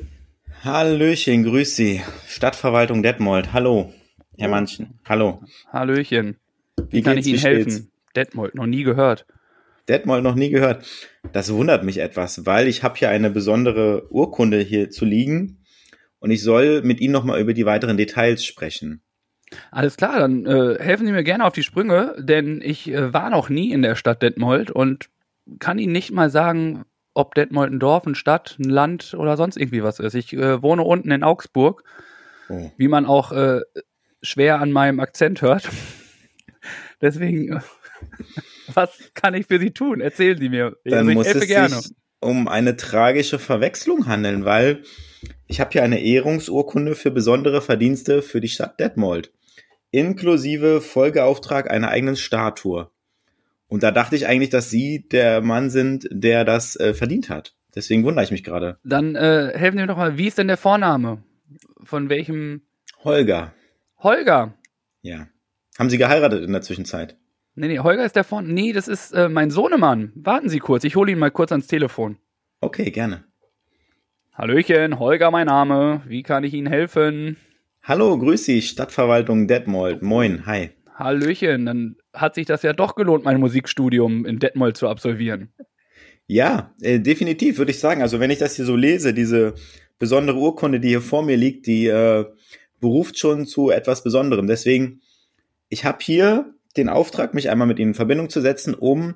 Hallöchen, 0.63 1.43
grüß 1.43 1.75
Sie. 1.75 2.01
Stadtverwaltung 2.27 3.03
Detmold. 3.03 3.53
Hallo, 3.53 3.93
Herr 4.37 4.49
Manchen. 4.49 4.99
Hallo. 5.07 5.43
Hallöchen. 5.71 6.37
Wie, 6.89 6.97
Wie 6.97 7.01
kann 7.03 7.19
ich 7.19 7.27
Ihnen 7.27 7.37
helfen? 7.37 7.91
Detmold, 8.15 8.55
noch 8.55 8.65
nie 8.65 8.83
gehört. 8.83 9.27
Detmold 9.89 10.23
noch 10.23 10.35
nie 10.35 10.49
gehört. 10.49 10.85
Das 11.33 11.51
wundert 11.53 11.83
mich 11.83 11.99
etwas, 11.99 12.45
weil 12.45 12.67
ich 12.67 12.83
habe 12.83 12.97
hier 12.97 13.09
eine 13.09 13.29
besondere 13.29 14.07
Urkunde 14.11 14.59
hier 14.59 14.89
zu 14.89 15.05
liegen 15.05 15.63
und 16.19 16.31
ich 16.31 16.43
soll 16.43 16.81
mit 16.83 17.01
Ihnen 17.01 17.13
nochmal 17.13 17.41
über 17.41 17.53
die 17.53 17.65
weiteren 17.65 17.97
Details 17.97 18.45
sprechen. 18.45 19.01
Alles 19.71 19.97
klar, 19.97 20.19
dann 20.19 20.45
äh, 20.45 20.77
helfen 20.79 21.05
Sie 21.05 21.11
mir 21.11 21.23
gerne 21.23 21.45
auf 21.45 21.53
die 21.53 21.63
Sprünge, 21.63 22.15
denn 22.17 22.61
ich 22.63 22.89
äh, 22.89 23.13
war 23.13 23.29
noch 23.29 23.49
nie 23.49 23.71
in 23.71 23.81
der 23.81 23.95
Stadt 23.95 24.21
Detmold 24.21 24.71
und 24.71 25.09
kann 25.59 25.79
Ihnen 25.79 25.91
nicht 25.91 26.11
mal 26.11 26.29
sagen, 26.29 26.85
ob 27.13 27.35
Detmold 27.35 27.73
ein 27.73 27.79
Dorf, 27.79 28.05
eine 28.05 28.15
Stadt, 28.15 28.57
ein 28.59 28.69
Land 28.69 29.13
oder 29.13 29.35
sonst 29.35 29.57
irgendwie 29.57 29.83
was 29.83 29.99
ist. 29.99 30.13
Ich 30.13 30.31
äh, 30.33 30.61
wohne 30.61 30.83
unten 30.83 31.11
in 31.11 31.23
Augsburg, 31.23 31.83
oh. 32.49 32.71
wie 32.77 32.87
man 32.87 33.05
auch 33.05 33.31
äh, 33.33 33.61
schwer 34.21 34.61
an 34.61 34.71
meinem 34.71 34.99
Akzent 34.99 35.41
hört. 35.41 35.69
Deswegen, 37.01 37.61
was 38.73 39.11
kann 39.13 39.33
ich 39.33 39.47
für 39.47 39.59
Sie 39.59 39.71
tun? 39.71 40.01
Erzählen 40.01 40.37
Sie 40.37 40.49
mir. 40.49 40.77
Dann 40.85 40.99
also 40.99 41.09
ich 41.09 41.15
muss 41.15 41.27
es 41.27 41.47
gerne. 41.47 41.75
sich 41.75 41.91
um 42.21 42.47
eine 42.47 42.77
tragische 42.77 43.39
Verwechslung 43.39 44.07
handeln, 44.07 44.45
weil 44.45 44.83
ich 45.47 45.59
habe 45.59 45.71
hier 45.71 45.83
eine 45.83 46.01
Ehrungsurkunde 46.01 46.95
für 46.95 47.11
besondere 47.11 47.61
Verdienste 47.61 48.21
für 48.21 48.39
die 48.39 48.47
Stadt 48.47 48.79
Detmold, 48.79 49.33
inklusive 49.89 50.81
Folgeauftrag 50.81 51.69
einer 51.69 51.89
eigenen 51.89 52.15
Statue. 52.15 52.89
Und 53.67 53.83
da 53.83 53.91
dachte 53.91 54.15
ich 54.15 54.27
eigentlich, 54.27 54.49
dass 54.49 54.69
Sie 54.69 55.07
der 55.09 55.41
Mann 55.41 55.69
sind, 55.69 56.07
der 56.11 56.45
das 56.45 56.75
äh, 56.75 56.93
verdient 56.93 57.29
hat. 57.29 57.55
Deswegen 57.73 58.03
wundere 58.03 58.23
ich 58.23 58.31
mich 58.31 58.43
gerade. 58.43 58.77
Dann 58.83 59.15
äh, 59.15 59.53
helfen 59.55 59.77
Sie 59.77 59.81
mir 59.81 59.87
doch 59.87 59.97
mal, 59.97 60.17
wie 60.17 60.27
ist 60.27 60.37
denn 60.37 60.47
der 60.47 60.57
Vorname? 60.57 61.23
Von 61.83 62.09
welchem? 62.09 62.63
Holger. 63.03 63.53
Holger. 63.97 64.53
Ja. 65.01 65.27
Haben 65.79 65.89
Sie 65.89 65.97
geheiratet 65.97 66.43
in 66.43 66.51
der 66.51 66.61
Zwischenzeit? 66.61 67.17
Nee, 67.55 67.67
nee, 67.67 67.79
Holger 67.79 68.05
ist 68.05 68.15
der 68.15 68.23
Vorname. 68.23 68.53
Nee, 68.53 68.71
das 68.71 68.87
ist 68.87 69.11
äh, 69.11 69.27
mein 69.27 69.51
Sohnemann. 69.51 70.13
Warten 70.15 70.49
Sie 70.49 70.59
kurz, 70.59 70.83
ich 70.83 70.95
hole 70.95 71.11
ihn 71.11 71.19
mal 71.19 71.31
kurz 71.31 71.51
ans 71.51 71.67
Telefon. 71.67 72.17
Okay, 72.61 72.91
gerne. 72.91 73.25
Hallöchen, 74.33 74.99
Holger 74.99 75.31
mein 75.31 75.47
Name. 75.47 76.01
Wie 76.07 76.23
kann 76.23 76.43
ich 76.43 76.53
Ihnen 76.53 76.67
helfen? 76.67 77.37
Hallo, 77.83 78.17
grüß 78.17 78.45
Sie, 78.45 78.61
Stadtverwaltung 78.61 79.47
Detmold. 79.47 80.01
Moin, 80.01 80.45
hi. 80.45 80.69
Hallöchen, 80.95 81.65
dann 81.65 81.95
hat 82.13 82.35
sich 82.35 82.45
das 82.45 82.63
ja 82.63 82.73
doch 82.73 82.95
gelohnt, 82.95 83.25
mein 83.25 83.39
Musikstudium 83.39 84.25
in 84.25 84.39
Detmold 84.39 84.77
zu 84.77 84.87
absolvieren. 84.87 85.51
Ja, 86.27 86.73
äh, 86.79 86.99
definitiv, 86.99 87.57
würde 87.57 87.71
ich 87.71 87.79
sagen. 87.79 88.01
Also 88.01 88.19
wenn 88.21 88.31
ich 88.31 88.39
das 88.39 88.55
hier 88.55 88.65
so 88.65 88.75
lese, 88.77 89.13
diese 89.13 89.55
besondere 89.99 90.37
Urkunde, 90.37 90.79
die 90.79 90.89
hier 90.89 91.01
vor 91.01 91.23
mir 91.23 91.35
liegt, 91.35 91.67
die 91.67 91.87
äh, 91.87 92.25
beruft 92.79 93.17
schon 93.17 93.45
zu 93.45 93.69
etwas 93.69 94.03
Besonderem. 94.03 94.47
Deswegen, 94.47 95.01
ich 95.69 95.83
habe 95.83 95.97
hier 96.01 96.53
den 96.77 96.89
Auftrag, 96.89 97.33
mich 97.33 97.49
einmal 97.49 97.67
mit 97.67 97.79
Ihnen 97.79 97.91
in 97.91 97.95
Verbindung 97.95 98.29
zu 98.29 98.41
setzen, 98.41 98.73
um 98.73 99.15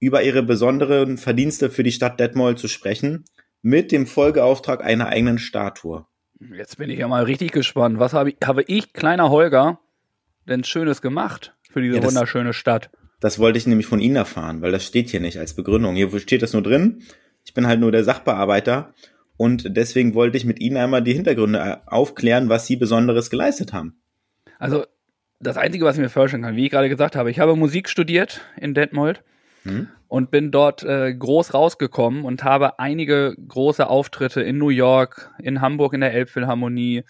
über 0.00 0.22
Ihre 0.22 0.42
besonderen 0.42 1.18
Verdienste 1.18 1.70
für 1.70 1.82
die 1.82 1.92
Stadt 1.92 2.20
Detmold 2.20 2.58
zu 2.58 2.68
sprechen, 2.68 3.24
mit 3.62 3.92
dem 3.92 4.06
Folgeauftrag 4.06 4.84
einer 4.84 5.08
eigenen 5.08 5.38
Statue. 5.38 6.06
Jetzt 6.56 6.78
bin 6.78 6.90
ich 6.90 6.98
ja 6.98 7.08
mal 7.08 7.24
richtig 7.24 7.52
gespannt. 7.52 7.98
Was 7.98 8.12
habe 8.12 8.30
ich, 8.30 8.36
habe 8.44 8.62
ich, 8.66 8.92
kleiner 8.92 9.30
Holger, 9.30 9.78
denn 10.46 10.64
Schönes 10.64 11.00
gemacht 11.00 11.54
für 11.70 11.80
diese 11.80 11.96
ja, 11.96 12.00
das, 12.00 12.12
wunderschöne 12.12 12.52
Stadt? 12.52 12.90
Das 13.20 13.38
wollte 13.38 13.58
ich 13.58 13.66
nämlich 13.66 13.86
von 13.86 14.00
Ihnen 14.00 14.16
erfahren, 14.16 14.60
weil 14.60 14.72
das 14.72 14.84
steht 14.84 15.08
hier 15.08 15.20
nicht 15.20 15.38
als 15.38 15.54
Begründung. 15.54 15.94
Hier 15.94 16.18
steht 16.18 16.42
das 16.42 16.52
nur 16.52 16.62
drin. 16.62 17.02
Ich 17.44 17.54
bin 17.54 17.66
halt 17.66 17.80
nur 17.80 17.92
der 17.92 18.04
Sachbearbeiter 18.04 18.92
und 19.36 19.76
deswegen 19.76 20.14
wollte 20.14 20.36
ich 20.36 20.44
mit 20.44 20.60
Ihnen 20.60 20.76
einmal 20.76 21.02
die 21.02 21.14
Hintergründe 21.14 21.58
äh, 21.58 21.76
aufklären, 21.86 22.48
was 22.48 22.66
Sie 22.66 22.76
Besonderes 22.76 23.30
geleistet 23.30 23.72
haben. 23.72 24.02
Also 24.58 24.84
das 25.44 25.56
Einzige, 25.56 25.84
was 25.84 25.96
ich 25.96 26.02
mir 26.02 26.08
vorstellen 26.08 26.42
kann, 26.42 26.56
wie 26.56 26.64
ich 26.64 26.70
gerade 26.70 26.88
gesagt 26.88 27.16
habe, 27.16 27.30
ich 27.30 27.38
habe 27.38 27.56
Musik 27.56 27.88
studiert 27.88 28.40
in 28.56 28.74
Detmold 28.74 29.22
hm? 29.62 29.88
und 30.08 30.30
bin 30.30 30.50
dort 30.50 30.82
äh, 30.82 31.14
groß 31.14 31.54
rausgekommen 31.54 32.24
und 32.24 32.44
habe 32.44 32.78
einige 32.78 33.36
große 33.48 33.86
Auftritte 33.86 34.42
in 34.42 34.58
New 34.58 34.70
York, 34.70 35.30
in 35.38 35.60
Hamburg 35.60 35.94
in 35.94 36.00
der 36.00 36.12
Elbphilharmonie, 36.12 37.04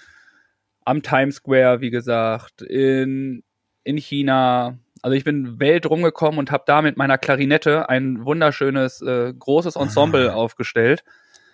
am 0.85 1.03
Times 1.03 1.37
Square, 1.37 1.81
wie 1.81 1.91
gesagt, 1.91 2.63
in, 2.63 3.43
in 3.85 3.97
China. 3.97 4.79
Also 5.01 5.17
ich 5.17 5.25
bin 5.25 5.61
Welt 5.61 5.89
rumgekommen 5.89 6.39
und 6.39 6.51
habe 6.51 6.65
da 6.67 6.83
mit 6.83 6.97
meiner 6.97 7.19
Klarinette 7.19 7.89
ein 7.89 8.25
wunderschönes, 8.25 9.01
äh, 9.03 9.33
großes 9.33 9.77
Ensemble 9.77 10.33
ah. 10.33 10.35
aufgestellt. 10.35 11.05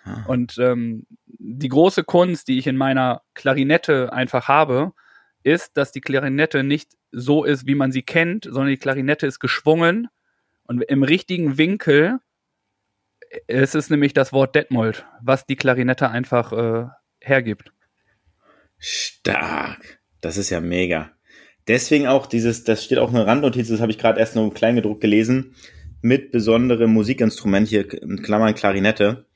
Ah. 0.03 0.23
Und 0.27 0.57
ähm, 0.57 1.05
die 1.27 1.69
große 1.69 2.03
Kunst, 2.03 2.47
die 2.47 2.57
ich 2.57 2.67
in 2.67 2.77
meiner 2.77 3.21
Klarinette 3.33 4.11
einfach 4.11 4.47
habe, 4.47 4.93
ist, 5.43 5.77
dass 5.77 5.91
die 5.91 6.01
Klarinette 6.01 6.63
nicht 6.63 6.91
so 7.11 7.43
ist, 7.43 7.67
wie 7.67 7.75
man 7.75 7.91
sie 7.91 8.03
kennt, 8.03 8.45
sondern 8.45 8.67
die 8.69 8.77
Klarinette 8.77 9.27
ist 9.27 9.39
geschwungen 9.39 10.07
und 10.63 10.81
im 10.83 11.03
richtigen 11.03 11.57
Winkel. 11.57 12.19
Es 13.47 13.75
ist 13.75 13.89
nämlich 13.89 14.13
das 14.13 14.33
Wort 14.33 14.55
Detmold, 14.55 15.05
was 15.21 15.45
die 15.45 15.55
Klarinette 15.55 16.09
einfach 16.09 16.51
äh, 16.51 16.87
hergibt. 17.19 17.71
Stark. 18.77 19.99
Das 20.21 20.37
ist 20.37 20.49
ja 20.49 20.61
mega. 20.61 21.11
Deswegen 21.67 22.07
auch 22.07 22.25
dieses, 22.25 22.63
das 22.63 22.83
steht 22.83 22.97
auch 22.97 23.09
eine 23.09 23.27
Randnotiz, 23.27 23.69
das 23.69 23.81
habe 23.81 23.91
ich 23.91 23.97
gerade 23.97 24.19
erst 24.19 24.35
nur 24.35 24.43
im 24.43 24.53
Kleingedruck 24.53 24.99
gelesen, 24.99 25.55
mit 26.01 26.31
besonderem 26.31 26.91
Musikinstrument 26.91 27.67
hier 27.67 27.91
in 28.01 28.21
Klammern 28.21 28.55
Klarinette. 28.55 29.27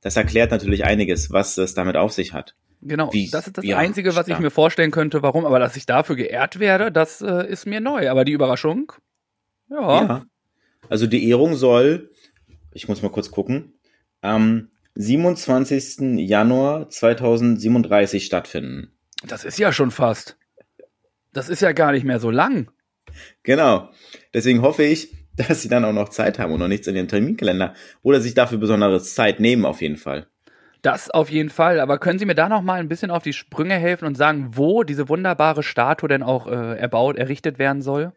das 0.00 0.16
erklärt 0.16 0.50
natürlich 0.50 0.84
einiges, 0.84 1.30
was 1.30 1.58
es 1.58 1.74
damit 1.74 1.96
auf 1.96 2.12
sich 2.12 2.32
hat. 2.32 2.54
Genau, 2.82 3.12
Wie- 3.12 3.30
das 3.30 3.46
ist 3.46 3.58
das 3.58 3.64
ja, 3.64 3.78
Einzige, 3.78 4.10
was 4.14 4.26
ich 4.28 4.32
stark. 4.34 4.40
mir 4.42 4.50
vorstellen 4.50 4.90
könnte, 4.90 5.22
warum. 5.22 5.44
Aber 5.44 5.58
dass 5.58 5.76
ich 5.76 5.86
dafür 5.86 6.14
geehrt 6.16 6.58
werde, 6.58 6.92
das 6.92 7.20
äh, 7.22 7.46
ist 7.48 7.66
mir 7.66 7.80
neu. 7.80 8.10
Aber 8.10 8.24
die 8.24 8.32
Überraschung, 8.32 8.92
ja, 9.70 9.80
Ja. 10.06 10.26
Also 10.88 11.06
die 11.08 11.28
Ehrung 11.28 11.56
soll, 11.56 12.10
ich 12.72 12.86
muss 12.86 13.02
mal 13.02 13.08
kurz 13.10 13.30
gucken, 13.30 13.72
am 14.20 14.70
27. 14.94 16.18
Januar 16.28 16.88
2037 16.88 18.24
stattfinden. 18.24 18.92
das 19.26 19.44
ist 19.44 19.58
ja 19.58 19.72
schon 19.72 19.90
fast. 19.90 20.36
Das 21.32 21.48
ist 21.48 21.60
ja 21.60 21.72
gar 21.72 21.92
nicht 21.92 22.04
mehr 22.04 22.20
so 22.20 22.30
lang. 22.30 22.70
Genau. 23.42 23.90
Deswegen 24.32 24.62
hoffe 24.62 24.84
ich, 24.84 25.12
dass 25.36 25.62
sie 25.62 25.68
dann 25.68 25.84
auch 25.84 25.92
noch 25.92 26.08
Zeit 26.10 26.38
haben 26.38 26.52
und 26.52 26.60
noch 26.60 26.68
nichts 26.68 26.86
in 26.86 26.96
ihrem 26.96 27.08
Terminkalender 27.08 27.74
oder 28.02 28.20
sich 28.20 28.34
dafür 28.34 28.58
besondere 28.58 29.02
Zeit 29.02 29.40
nehmen 29.40 29.64
auf 29.66 29.82
jeden 29.82 29.96
Fall. 29.98 30.28
Das 30.86 31.10
auf 31.10 31.30
jeden 31.30 31.50
Fall. 31.50 31.80
Aber 31.80 31.98
können 31.98 32.20
Sie 32.20 32.26
mir 32.26 32.36
da 32.36 32.48
noch 32.48 32.62
mal 32.62 32.78
ein 32.78 32.88
bisschen 32.88 33.10
auf 33.10 33.24
die 33.24 33.32
Sprünge 33.32 33.74
helfen 33.74 34.06
und 34.06 34.14
sagen, 34.14 34.50
wo 34.52 34.84
diese 34.84 35.08
wunderbare 35.08 35.64
Statue 35.64 36.08
denn 36.08 36.22
auch 36.22 36.46
äh, 36.46 36.78
erbaut, 36.78 37.16
errichtet 37.16 37.58
werden 37.58 37.82
soll? 37.82 38.12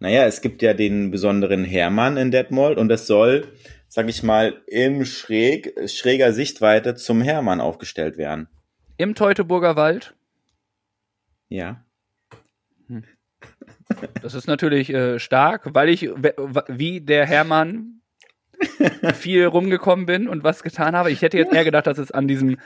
Naja, 0.00 0.24
es 0.24 0.40
gibt 0.40 0.62
ja 0.62 0.72
den 0.72 1.10
besonderen 1.10 1.62
Hermann 1.62 2.16
in 2.16 2.30
Detmold 2.30 2.78
und 2.78 2.90
es 2.90 3.06
soll, 3.06 3.46
sag 3.88 4.08
ich 4.08 4.22
mal, 4.22 4.62
im 4.66 5.04
schräg, 5.04 5.74
schräger 5.90 6.32
Sichtweite 6.32 6.94
zum 6.94 7.20
Hermann 7.20 7.60
aufgestellt 7.60 8.16
werden. 8.16 8.48
Im 8.96 9.14
Teutoburger 9.14 9.76
Wald. 9.76 10.14
Ja. 11.50 11.84
Das 14.22 14.32
ist 14.32 14.46
natürlich 14.46 14.88
äh, 14.88 15.18
stark, 15.18 15.74
weil 15.74 15.90
ich 15.90 16.10
wie 16.68 17.02
der 17.02 17.26
Hermann 17.26 18.00
viel 19.14 19.46
rumgekommen 19.46 20.06
bin 20.06 20.28
und 20.28 20.44
was 20.44 20.62
getan 20.62 20.96
habe. 20.96 21.10
Ich 21.10 21.22
hätte 21.22 21.38
jetzt 21.38 21.52
eher 21.52 21.64
gedacht, 21.64 21.86
dass 21.86 21.98
es 21.98 22.10
an 22.10 22.28
diesem 22.28 22.58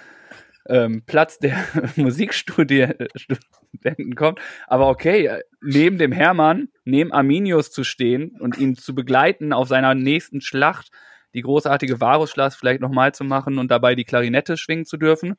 ähm, 0.68 1.02
Platz 1.06 1.38
der 1.38 1.56
Musikstudenten 1.96 4.14
kommt. 4.14 4.40
Aber 4.66 4.88
okay, 4.88 5.40
neben 5.60 5.98
dem 5.98 6.12
Hermann, 6.12 6.68
neben 6.84 7.12
Arminius 7.12 7.70
zu 7.70 7.84
stehen 7.84 8.36
und 8.40 8.58
ihn 8.58 8.76
zu 8.76 8.94
begleiten 8.94 9.52
auf 9.52 9.68
seiner 9.68 9.94
nächsten 9.94 10.40
Schlacht, 10.40 10.90
die 11.34 11.42
großartige 11.42 12.00
Varusschlacht 12.00 12.56
vielleicht 12.56 12.80
nochmal 12.80 13.14
zu 13.14 13.24
machen 13.24 13.58
und 13.58 13.70
dabei 13.70 13.94
die 13.94 14.04
Klarinette 14.04 14.56
schwingen 14.56 14.84
zu 14.84 14.96
dürfen. 14.96 15.34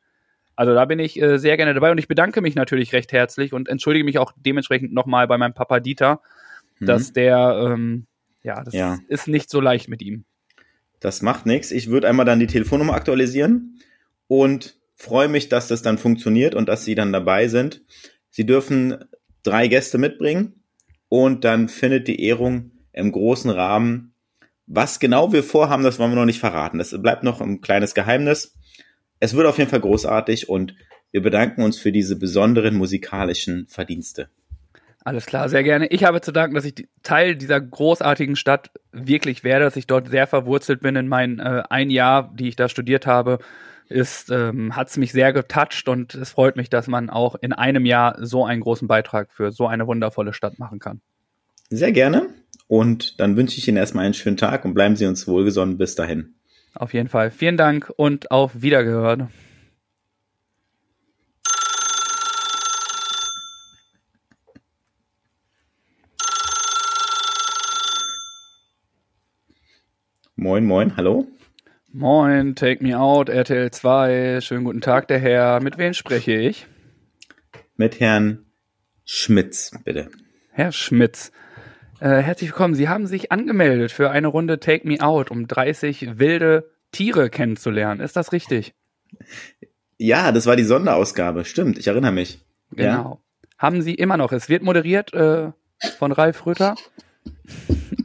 Also 0.55 0.73
da 0.73 0.85
bin 0.85 0.99
ich 0.99 1.21
äh, 1.21 1.37
sehr 1.37 1.57
gerne 1.57 1.73
dabei 1.73 1.91
und 1.91 1.97
ich 1.97 2.07
bedanke 2.07 2.41
mich 2.41 2.55
natürlich 2.55 2.93
recht 2.93 3.11
herzlich 3.11 3.53
und 3.53 3.69
entschuldige 3.69 4.05
mich 4.05 4.19
auch 4.19 4.33
dementsprechend 4.35 4.93
nochmal 4.93 5.27
bei 5.27 5.37
meinem 5.37 5.53
Papa 5.53 5.79
Dieter, 5.79 6.21
dass 6.79 7.13
der, 7.13 7.71
ähm, 7.73 8.05
ja, 8.43 8.63
das 8.63 8.73
Ja. 8.73 8.97
ist 9.07 9.27
nicht 9.27 9.49
so 9.49 9.61
leicht 9.61 9.87
mit 9.87 10.01
ihm. 10.01 10.25
Das 11.01 11.21
macht 11.21 11.45
nichts. 11.45 11.71
Ich 11.71 11.89
würde 11.89 12.07
einmal 12.07 12.25
dann 12.25 12.39
die 12.39 12.47
Telefonnummer 12.47 12.93
aktualisieren 12.93 13.79
und 14.27 14.79
freue 14.95 15.27
mich, 15.27 15.49
dass 15.49 15.67
das 15.67 15.81
dann 15.81 15.97
funktioniert 15.97 16.55
und 16.55 16.69
dass 16.69 16.85
Sie 16.85 16.95
dann 16.95 17.11
dabei 17.11 17.49
sind. 17.49 17.81
Sie 18.29 18.45
dürfen 18.45 19.03
drei 19.43 19.67
Gäste 19.67 19.97
mitbringen 19.97 20.63
und 21.09 21.43
dann 21.43 21.67
findet 21.67 22.07
die 22.07 22.23
Ehrung 22.23 22.71
im 22.93 23.11
großen 23.11 23.49
Rahmen. 23.49 24.13
Was 24.67 24.99
genau 24.99 25.33
wir 25.33 25.43
vorhaben, 25.43 25.83
das 25.83 25.99
wollen 25.99 26.11
wir 26.11 26.15
noch 26.17 26.25
nicht 26.25 26.39
verraten. 26.39 26.77
Das 26.77 26.95
bleibt 27.01 27.23
noch 27.23 27.41
ein 27.41 27.61
kleines 27.61 27.95
Geheimnis. 27.95 28.55
Es 29.19 29.33
wird 29.33 29.47
auf 29.47 29.57
jeden 29.57 29.69
Fall 29.69 29.81
großartig 29.81 30.49
und 30.49 30.75
wir 31.11 31.21
bedanken 31.21 31.63
uns 31.63 31.77
für 31.77 31.91
diese 31.91 32.15
besonderen 32.15 32.75
musikalischen 32.75 33.67
Verdienste. 33.67 34.29
Alles 35.03 35.25
klar, 35.25 35.49
sehr 35.49 35.63
gerne. 35.63 35.87
Ich 35.87 36.03
habe 36.03 36.21
zu 36.21 36.31
danken, 36.31 36.55
dass 36.55 36.65
ich 36.65 36.87
Teil 37.01 37.35
dieser 37.35 37.59
großartigen 37.59 38.35
Stadt 38.35 38.69
wirklich 38.91 39.43
werde, 39.43 39.65
dass 39.65 39.75
ich 39.75 39.87
dort 39.87 40.09
sehr 40.09 40.27
verwurzelt 40.27 40.81
bin 40.81 40.95
in 40.95 41.07
mein 41.07 41.39
äh, 41.39 41.63
ein 41.69 41.89
Jahr, 41.89 42.31
die 42.33 42.49
ich 42.49 42.55
da 42.55 42.69
studiert 42.69 43.07
habe, 43.07 43.39
ist 43.89 44.29
ähm, 44.31 44.75
hat 44.75 44.89
es 44.89 44.97
mich 44.97 45.11
sehr 45.11 45.33
getoucht 45.33 45.87
und 45.87 46.13
es 46.13 46.29
freut 46.29 46.55
mich, 46.55 46.69
dass 46.69 46.87
man 46.87 47.09
auch 47.09 47.35
in 47.35 47.51
einem 47.51 47.85
Jahr 47.85 48.15
so 48.19 48.45
einen 48.45 48.61
großen 48.61 48.87
Beitrag 48.87 49.31
für 49.31 49.51
so 49.51 49.67
eine 49.67 49.87
wundervolle 49.87 50.33
Stadt 50.33 50.59
machen 50.59 50.79
kann. 50.79 51.01
Sehr 51.69 51.91
gerne 51.91 52.27
und 52.67 53.19
dann 53.19 53.35
wünsche 53.35 53.57
ich 53.57 53.67
Ihnen 53.67 53.77
erstmal 53.77 54.05
einen 54.05 54.13
schönen 54.13 54.37
Tag 54.37 54.65
und 54.65 54.75
bleiben 54.75 54.95
Sie 54.95 55.07
uns 55.07 55.27
wohlgesonnen 55.27 55.77
bis 55.77 55.95
dahin. 55.95 56.35
Auf 56.73 56.93
jeden 56.93 57.09
Fall. 57.09 57.31
Vielen 57.31 57.57
Dank 57.57 57.91
und 57.95 58.31
auf 58.31 58.61
Wiedergehört. 58.61 59.23
Moin, 70.43 70.65
moin, 70.65 70.97
hallo. 70.97 71.27
Moin, 71.93 72.55
Take 72.55 72.83
Me 72.83 72.97
Out, 72.97 73.29
RTL 73.29 73.69
2. 73.69 74.41
Schönen 74.41 74.63
guten 74.63 74.81
Tag, 74.81 75.07
der 75.07 75.19
Herr. 75.19 75.61
Mit 75.61 75.77
wem 75.77 75.93
spreche 75.93 76.31
ich? 76.31 76.65
mit 77.75 77.99
Herrn 77.99 78.47
Schmitz, 79.05 79.69
bitte. 79.83 80.09
Herr 80.49 80.71
Schmitz. 80.71 81.31
Äh, 81.99 82.23
herzlich 82.23 82.49
willkommen. 82.49 82.73
Sie 82.73 82.89
haben 82.89 83.05
sich 83.05 83.31
angemeldet 83.31 83.91
für 83.91 84.09
eine 84.09 84.29
Runde 84.29 84.59
Take 84.59 84.87
Me 84.87 84.99
Out, 84.99 85.29
um 85.29 85.45
30 85.45 86.17
wilde 86.17 86.71
Tiere 86.91 87.29
kennenzulernen. 87.29 88.01
Ist 88.01 88.15
das 88.15 88.31
richtig? 88.31 88.73
Ja, 89.99 90.31
das 90.31 90.47
war 90.47 90.55
die 90.55 90.63
Sonderausgabe. 90.63 91.45
Stimmt, 91.45 91.77
ich 91.77 91.85
erinnere 91.85 92.13
mich. 92.13 92.43
Genau. 92.71 93.21
Haben 93.59 93.83
Sie 93.83 93.93
immer 93.93 94.17
noch. 94.17 94.31
Es 94.31 94.49
wird 94.49 94.63
moderiert 94.63 95.13
äh, 95.13 95.51
von 95.99 96.11
Ralf 96.11 96.47
Rütter. 96.47 96.73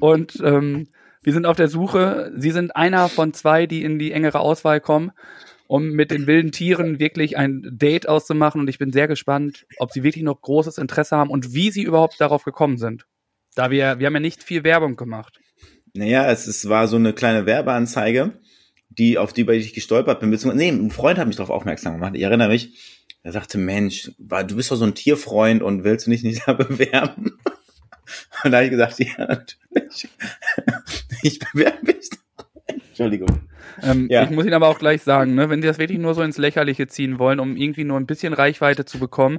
Und 0.01 0.39
ähm, 0.45 0.89
wir 1.27 1.33
sind 1.33 1.45
auf 1.45 1.57
der 1.57 1.67
Suche. 1.67 2.33
Sie 2.37 2.53
sind 2.53 2.77
einer 2.77 3.09
von 3.09 3.35
zwei, 3.35 3.67
die 3.67 3.83
in 3.83 3.99
die 3.99 4.13
engere 4.13 4.39
Auswahl 4.39 4.81
kommen, 4.81 5.11
um 5.67 5.91
mit 5.91 6.13
den 6.13 6.29
wilden 6.29 6.53
Tieren 6.53 7.01
wirklich 7.01 7.37
ein 7.37 7.67
Date 7.69 8.09
auszumachen. 8.09 8.61
Und 8.61 8.69
ich 8.69 8.79
bin 8.79 8.93
sehr 8.93 9.09
gespannt, 9.09 9.67
ob 9.79 9.91
Sie 9.91 10.05
wirklich 10.05 10.23
noch 10.23 10.41
großes 10.41 10.79
Interesse 10.79 11.17
haben 11.17 11.31
und 11.31 11.53
wie 11.53 11.73
Sie 11.73 11.83
überhaupt 11.83 12.21
darauf 12.21 12.45
gekommen 12.45 12.79
sind. 12.79 13.07
Da 13.57 13.73
wir, 13.73 13.99
wir 13.99 14.07
haben 14.07 14.15
ja 14.15 14.21
nicht 14.21 14.45
viel 14.45 14.63
Werbung 14.63 14.95
gemacht. 14.95 15.41
Ja. 15.95 16.05
Naja, 16.05 16.31
es, 16.31 16.47
es 16.47 16.69
war 16.69 16.87
so 16.87 16.95
eine 16.95 17.13
kleine 17.13 17.45
Werbeanzeige, 17.45 18.39
die, 18.89 19.19
auf 19.19 19.33
die 19.33 19.51
ich 19.51 19.75
gestolpert 19.75 20.21
bin. 20.21 20.31
Beziehungsweise, 20.31 20.65
nee, 20.65 20.79
ein 20.79 20.93
Freund 20.93 21.19
hat 21.19 21.27
mich 21.27 21.35
darauf 21.35 21.51
aufmerksam 21.51 21.95
gemacht. 21.95 22.13
Ich 22.15 22.23
erinnere 22.23 22.51
mich. 22.51 23.03
Er 23.25 23.33
sagte, 23.33 23.59
Mensch, 23.59 24.13
du 24.19 24.55
bist 24.55 24.71
doch 24.71 24.77
so 24.77 24.85
ein 24.85 24.95
Tierfreund 24.95 25.61
und 25.61 25.83
willst 25.83 26.07
du 26.07 26.13
dich 26.13 26.23
nicht 26.23 26.43
da 26.47 26.53
bewerben? 26.53 27.37
Und 28.45 28.53
da 28.53 28.59
habe 28.59 28.67
ich 28.67 28.71
gesagt, 28.71 29.01
ja, 29.01 29.19
natürlich. 29.19 30.09
Ich 31.27 31.39
bewerbe 31.39 31.79
mich. 31.87 32.11
Entschuldigung. 32.89 33.29
Ähm, 33.83 34.09
Ja. 34.11 34.25
Ich 34.25 34.31
muss 34.31 34.45
Ihnen 34.45 34.55
aber 34.55 34.69
auch 34.69 34.79
gleich 34.79 35.03
sagen, 35.03 35.35
ne, 35.35 35.51
wenn 35.51 35.61
Sie 35.63 35.69
das 35.69 35.79
wirklich 35.79 35.99
nur 35.99 36.15
so 36.15 36.23
ins 36.23 36.39
Lächerliche 36.39 36.87
ziehen 36.87 37.19
wollen, 37.19 37.41
um 37.41 37.57
irgendwie 37.57 37.85
nur 37.85 37.99
ein 37.99 38.07
bisschen 38.07 38.33
Reichweite 38.33 38.85
zu 38.85 38.99
bekommen, 38.99 39.39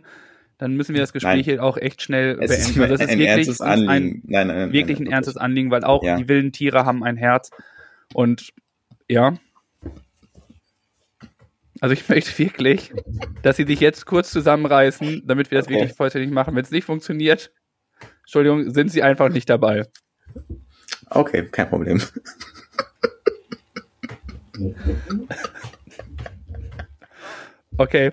dann 0.59 0.75
müssen 0.75 0.93
wir 0.95 1.01
das 1.01 1.13
Gespräch 1.13 1.45
hier 1.45 1.63
auch 1.63 1.77
echt 1.77 2.01
schnell 2.01 2.37
Es 2.41 2.51
ist 2.51 2.75
beenden. 2.75 2.91
Also 2.91 3.05
mir 3.17 3.29
es 3.39 3.47
ist 3.47 3.61
ein 3.61 3.79
wirklich 3.79 3.85
ein. 3.85 3.85
Nein, 3.85 4.21
nein, 4.25 4.47
nein, 4.47 4.73
wirklich 4.73 4.99
nein, 4.99 5.07
ein 5.09 5.13
ernstes 5.13 5.37
Anliegen, 5.37 5.69
weil 5.71 5.83
auch 5.83 6.03
Ja. 6.03 6.17
die 6.17 6.27
wilden 6.27 6.51
Tiere 6.51 6.85
haben 6.85 7.03
ein 7.03 7.15
Herz. 7.17 7.51
Und 8.13 8.53
ja. 9.07 9.37
Also 11.79 11.93
ich 11.93 12.07
möchte 12.09 12.37
wirklich, 12.39 12.91
dass 13.43 13.57
sie 13.57 13.65
sich 13.65 13.79
jetzt 13.79 14.05
kurz 14.05 14.31
zusammenreißen, 14.31 15.23
damit 15.25 15.51
wir 15.51 15.57
das 15.59 15.67
Okay. 15.67 15.75
wirklich 15.75 15.93
vollständig 15.93 16.31
machen. 16.31 16.55
Wenn 16.55 16.63
es 16.63 16.71
nicht 16.71 16.85
funktioniert, 16.85 17.51
Entschuldigung, 18.21 18.71
sind 18.71 18.91
sie 18.91 19.03
einfach 19.03 19.29
nicht 19.29 19.49
dabei. 19.49 19.85
Okay, 21.09 21.45
kein 21.51 21.69
Problem. 21.69 22.01
Okay. 27.77 28.11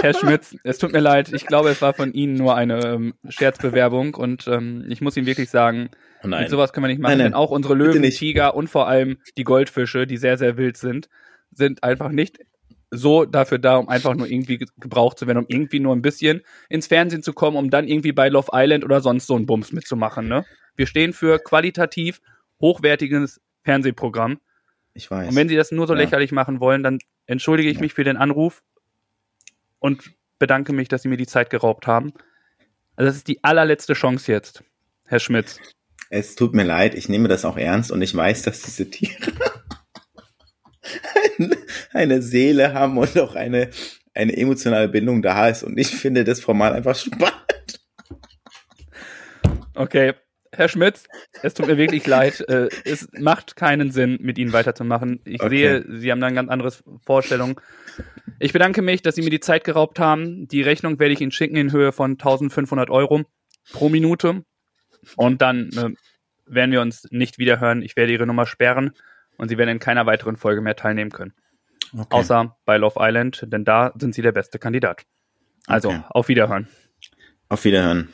Herr 0.00 0.14
Schmitz, 0.14 0.56
es 0.64 0.78
tut 0.78 0.92
mir 0.92 1.00
leid. 1.00 1.32
Ich 1.32 1.46
glaube, 1.46 1.70
es 1.70 1.80
war 1.80 1.94
von 1.94 2.12
Ihnen 2.12 2.34
nur 2.34 2.56
eine 2.56 2.80
ähm, 2.84 3.14
Scherzbewerbung 3.28 4.14
und 4.14 4.48
ähm, 4.48 4.84
ich 4.88 5.00
muss 5.00 5.16
Ihnen 5.16 5.26
wirklich 5.26 5.48
sagen, 5.50 5.90
Oh 6.24 6.28
nein. 6.28 6.42
mit 6.42 6.50
sowas 6.50 6.72
können 6.72 6.84
wir 6.84 6.88
nicht 6.88 7.00
machen, 7.00 7.12
Nein, 7.12 7.18
nein. 7.18 7.26
denn 7.28 7.34
auch 7.34 7.50
unsere 7.50 7.74
Löwen. 7.74 8.02
Tiger 8.02 8.54
und 8.54 8.68
vor 8.68 8.88
allem 8.88 9.18
die 9.36 9.44
Goldfische, 9.44 10.06
die 10.06 10.16
sehr, 10.16 10.38
sehr 10.38 10.56
wild 10.56 10.76
sind, 10.76 11.08
sind 11.52 11.82
einfach 11.84 12.10
nicht 12.10 12.38
so 12.94 13.24
dafür 13.24 13.58
da, 13.58 13.76
um 13.76 13.88
einfach 13.88 14.14
nur 14.14 14.26
irgendwie 14.26 14.58
ge- 14.58 14.68
gebraucht 14.78 15.18
zu 15.18 15.26
werden, 15.26 15.38
um 15.38 15.46
irgendwie 15.48 15.80
nur 15.80 15.96
ein 15.96 16.02
bisschen 16.02 16.42
ins 16.68 16.88
Fernsehen 16.88 17.22
zu 17.22 17.32
kommen, 17.32 17.56
um 17.56 17.70
dann 17.70 17.88
irgendwie 17.88 18.12
bei 18.12 18.28
Love 18.28 18.50
Island 18.52 18.84
oder 18.84 19.00
sonst 19.00 19.26
so 19.26 19.34
einen 19.34 19.46
Bums 19.46 19.72
mitzumachen. 19.72 20.28
Ne? 20.28 20.44
Wir 20.76 20.86
stehen 20.86 21.14
für 21.14 21.38
qualitativ 21.38 22.20
hochwertiges 22.60 23.40
Fernsehprogramm. 23.64 24.40
ich 24.94 25.10
weiß. 25.10 25.30
Und 25.30 25.36
wenn 25.36 25.48
Sie 25.48 25.56
das 25.56 25.72
nur 25.72 25.86
so 25.86 25.94
Ja. 25.94 26.00
lächerlich 26.00 26.32
machen 26.32 26.60
wollen, 26.60 26.82
dann 26.82 26.98
entschuldige 27.26 27.70
ich 27.70 27.76
Ja. 27.76 27.80
mich 27.80 27.94
für 27.94 28.04
den 28.04 28.18
Anruf 28.18 28.62
und 29.78 30.12
bedanke 30.38 30.72
mich, 30.74 30.88
dass 30.88 31.02
Sie 31.02 31.08
mir 31.08 31.16
die 31.16 31.26
Zeit 31.26 31.48
geraubt 31.48 31.86
haben. 31.86 32.12
Also 32.96 33.08
das 33.08 33.16
ist 33.16 33.26
die 33.28 33.42
allerletzte 33.42 33.94
Chance 33.94 34.30
jetzt, 34.30 34.62
Herr 35.06 35.18
Schmitz. 35.18 35.58
Es 36.10 36.34
tut 36.34 36.52
mir 36.54 36.64
leid, 36.64 36.94
ich 36.94 37.08
nehme 37.08 37.28
das 37.28 37.46
auch 37.46 37.56
ernst 37.56 37.90
und 37.90 38.02
ich 38.02 38.14
weiß, 38.14 38.42
dass 38.42 38.60
diese 38.60 38.90
Tiere 38.90 39.32
eine, 41.92 42.22
Seele 42.22 42.74
haben 42.74 42.98
und 42.98 43.18
auch 43.18 43.34
eine, 43.34 43.70
eine 44.14 44.36
emotionale 44.36 44.88
Bindung 44.88 45.22
da 45.22 45.48
ist. 45.48 45.62
Und 45.62 45.78
ich 45.78 45.88
finde 45.88 46.24
das 46.24 46.40
Format 46.40 46.74
einfach 46.74 46.96
spannend. 46.96 47.80
Okay, 49.74 50.14
Herr 50.54 50.68
Schmitz, 50.68 51.04
es 51.42 51.54
tut 51.54 51.66
mir 51.66 51.78
wirklich 51.78 52.06
leid. 52.06 52.46
Äh, 52.48 52.68
es 52.84 53.08
macht 53.18 53.56
keinen 53.56 53.90
Sinn, 53.90 54.18
mit 54.20 54.36
Ihnen 54.36 54.52
weiterzumachen. 54.52 55.20
Ich 55.24 55.42
Okay. 55.42 55.48
sehe, 55.48 55.98
Sie 55.98 56.12
haben 56.12 56.20
da 56.20 56.26
eine 56.26 56.36
ganz 56.36 56.50
andere 56.50 56.72
Vorstellung. 57.04 57.58
Ich 58.38 58.52
bedanke 58.52 58.82
mich, 58.82 59.00
dass 59.00 59.14
Sie 59.14 59.22
mir 59.22 59.30
die 59.30 59.40
Zeit 59.40 59.64
geraubt 59.64 59.98
haben. 59.98 60.46
Die 60.48 60.60
Rechnung 60.60 60.98
werde 60.98 61.14
ich 61.14 61.22
Ihnen 61.22 61.32
schicken 61.32 61.56
in 61.56 61.72
Höhe 61.72 61.92
von 61.92 62.12
1500 62.12 62.90
Euro 62.90 63.22
pro 63.72 63.88
Minute. 63.88 64.44
Und 65.16 65.40
dann 65.40 65.70
äh, 65.70 65.90
werden 66.44 66.70
wir 66.70 66.82
uns 66.82 67.06
nicht 67.10 67.38
wieder 67.38 67.58
hören. 67.58 67.80
Ich 67.80 67.96
werde 67.96 68.12
Ihre 68.12 68.26
Nummer 68.26 68.44
sperren 68.44 68.92
und 69.38 69.48
Sie 69.48 69.58
werden 69.58 69.70
in 69.70 69.78
keiner 69.78 70.06
weiteren 70.06 70.36
Folge 70.36 70.60
mehr 70.60 70.76
teilnehmen 70.76 71.10
können. 71.10 71.34
Okay. 71.92 72.06
Außer 72.10 72.56
bei 72.64 72.76
Love 72.78 72.98
Island, 73.00 73.46
denn 73.48 73.64
da 73.64 73.92
sind 73.98 74.14
Sie 74.14 74.22
der 74.22 74.32
beste 74.32 74.58
Kandidat. 74.58 75.04
Also, 75.66 75.88
Okay. 75.90 76.02
auf 76.10 76.28
Wiederhören. 76.28 76.68
Auf 77.48 77.64
Wiederhören. 77.64 78.08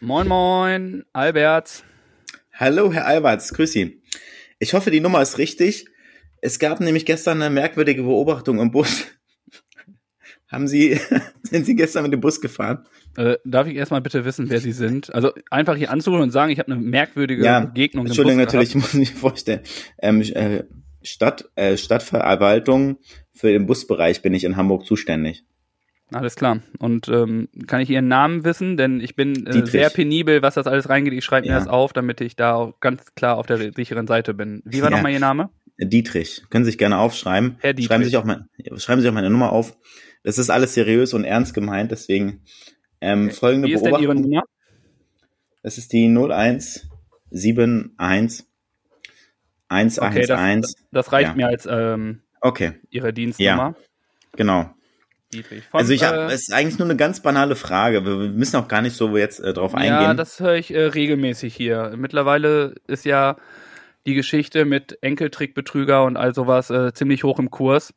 Moin, 0.00 0.26
moin, 0.26 1.04
Albert. 1.12 1.84
Hallo, 2.54 2.92
Herr 2.92 3.06
Alberts, 3.06 3.52
grüß 3.52 3.72
Sie. 3.72 4.02
Ich 4.58 4.72
hoffe, 4.74 4.90
die 4.90 5.00
Nummer 5.00 5.20
ist 5.22 5.38
richtig. 5.38 5.86
Es 6.40 6.58
gab 6.58 6.80
nämlich 6.80 7.04
gestern 7.06 7.42
eine 7.42 7.52
merkwürdige 7.52 8.02
Beobachtung 8.02 8.58
im 8.60 8.70
Bus. 8.70 9.06
Haben 10.48 10.66
Sie, 10.66 10.98
sind 11.42 11.64
Sie 11.66 11.76
gestern 11.76 12.02
mit 12.04 12.12
dem 12.12 12.20
Bus 12.20 12.40
gefahren? 12.40 12.86
Äh, 13.16 13.36
darf 13.44 13.66
ich 13.66 13.76
erstmal 13.76 14.00
bitte 14.00 14.24
wissen, 14.24 14.50
wer 14.50 14.60
Sie 14.60 14.72
sind? 14.72 15.12
Also 15.14 15.32
einfach 15.50 15.76
hier 15.76 15.90
anzurufen 15.90 16.22
und 16.22 16.30
sagen, 16.30 16.50
ich 16.50 16.58
habe 16.58 16.72
eine 16.72 16.80
merkwürdige 16.80 17.44
Ja, 17.44 17.60
Begegnung 17.60 18.04
im 18.04 18.08
Entschuldigung, 18.08 18.38
Bus 18.44 18.46
natürlich, 18.52 18.68
ich 18.74 18.74
muss 18.76 18.94
mich 18.94 19.12
vorstellen. 19.14 19.60
Ähm, 20.00 20.22
äh, 20.22 20.64
Stadt, 21.02 21.48
äh, 21.56 21.76
Stadtverwaltung 21.76 22.98
für 23.32 23.50
den 23.52 23.66
Busbereich 23.66 24.22
bin 24.22 24.34
ich 24.34 24.44
in 24.44 24.56
Hamburg 24.56 24.86
zuständig. 24.86 25.44
Gehabt. 26.08 26.22
Alles 26.22 26.34
klar. 26.34 26.60
Und 26.80 27.08
ähm, 27.08 27.48
kann 27.68 27.80
ich 27.80 27.88
Ihren 27.88 28.08
Namen 28.08 28.44
wissen? 28.44 28.76
Denn 28.76 29.00
ich 29.00 29.14
bin 29.14 29.46
äh, 29.46 29.64
sehr 29.64 29.90
penibel, 29.90 30.42
was 30.42 30.54
das 30.54 30.66
alles 30.66 30.88
reingeht. 30.88 31.12
Ich 31.14 31.24
schreibe 31.24 31.46
mir 31.46 31.52
Ja. 31.52 31.58
das 31.60 31.68
auf, 31.68 31.92
damit 31.92 32.20
ich 32.20 32.34
da 32.34 32.54
auch 32.54 32.80
ganz 32.80 33.14
klar 33.14 33.38
auf 33.38 33.46
der 33.46 33.72
sicheren 33.72 34.08
Seite 34.08 34.34
bin. 34.34 34.60
Wie 34.64 34.82
war 34.82 34.90
Ja. 34.90 34.96
nochmal 34.96 35.12
Ihr 35.12 35.20
Name? 35.20 35.50
Dietrich, 35.86 36.42
können 36.50 36.64
Sie 36.64 36.70
sich 36.70 36.78
gerne 36.78 36.98
aufschreiben. 36.98 37.56
Herr 37.60 37.72
Dietrich. 37.72 37.86
Schreiben 37.86 38.04
Sie 38.04 38.10
sich 38.10 38.16
auch 38.18 38.24
mal, 38.24 38.46
schreiben 38.76 39.00
Sie 39.00 39.08
auch 39.08 39.12
meine 39.14 39.30
Nummer 39.30 39.52
auf. 39.52 39.76
Das 40.22 40.36
ist 40.38 40.50
alles 40.50 40.74
seriös 40.74 41.14
und 41.14 41.24
ernst 41.24 41.54
gemeint, 41.54 41.90
deswegen 41.90 42.42
ähm, 43.00 43.30
folgende 43.30 43.68
Wie 43.68 43.72
ist 43.72 43.82
denn 43.84 43.94
Ihre 43.94 44.02
Beobachtung. 44.12 44.30
Nummer? 44.30 44.42
Das 45.62 45.78
ist 45.78 45.92
die 45.92 46.06
0171 46.08 48.46
111. 49.68 50.10
Okay, 50.10 50.26
das, 50.26 50.74
das 50.90 51.12
reicht 51.12 51.28
Ja. 51.30 51.34
mir 51.36 51.46
als 51.48 51.66
ähm, 51.70 52.22
Okay, 52.40 52.72
Ihre 52.90 53.12
Dienstnummer. 53.12 53.74
genau. 54.36 54.70
Dietrich. 55.32 55.62
Von, 55.70 55.80
Also 55.80 55.92
ich 55.92 56.02
habe, 56.02 56.22
äh, 56.22 56.26
es 56.34 56.48
ist 56.48 56.52
eigentlich 56.52 56.78
nur 56.78 56.88
eine 56.88 56.96
ganz 56.96 57.20
banale 57.20 57.54
Frage. 57.54 58.04
Wir 58.04 58.18
wir 58.20 58.28
müssen 58.30 58.56
auch 58.56 58.66
gar 58.66 58.82
nicht 58.82 58.96
so 58.96 59.16
jetzt 59.16 59.38
äh, 59.40 59.52
drauf 59.52 59.72
Ja, 59.72 59.78
eingehen. 59.78 60.16
das 60.16 60.40
höre 60.40 60.56
ich 60.56 60.74
äh, 60.74 60.80
regelmäßig 60.86 61.54
hier. 61.54 61.94
Mittlerweile 61.96 62.74
ist 62.88 63.04
ja 63.04 63.36
die 64.06 64.14
Geschichte 64.14 64.64
mit 64.64 64.98
Enkeltrickbetrüger 65.02 66.04
und 66.04 66.16
all 66.16 66.34
sowas 66.34 66.70
äh, 66.70 66.92
ziemlich 66.92 67.24
hoch 67.24 67.38
im 67.38 67.50
Kurs. 67.50 67.92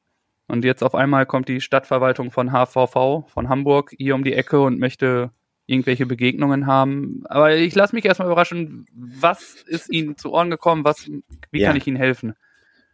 Und 0.48 0.66
jetzt 0.66 0.84
auf 0.84 0.94
einmal 0.96 1.26
kommt 1.26 1.48
die 1.48 1.62
Stadtverwaltung 1.62 2.30
von 2.32 2.52
HVV, 2.52 3.26
von 3.30 3.50
Hamburg, 3.50 3.92
hier 3.98 4.16
um 4.16 4.24
die 4.24 4.34
Ecke 4.34 4.62
und 4.62 4.80
möchte 4.80 5.32
irgendwelche 5.66 6.06
Begegnungen 6.06 6.68
haben. 6.68 7.24
Aber 7.30 7.56
ich 7.56 7.74
lasse 7.74 7.96
mich 7.96 8.04
erstmal 8.04 8.28
überraschen, 8.28 8.86
was 8.94 9.56
ist 9.66 9.90
Ihnen 9.92 10.18
zu 10.18 10.34
Ohren 10.34 10.50
gekommen? 10.50 10.84
Was, 10.84 11.10
wie 11.52 11.60
Ja. 11.62 11.70
kann 11.70 11.78
ich 11.78 11.88
Ihnen 11.88 11.96
helfen? 11.98 12.34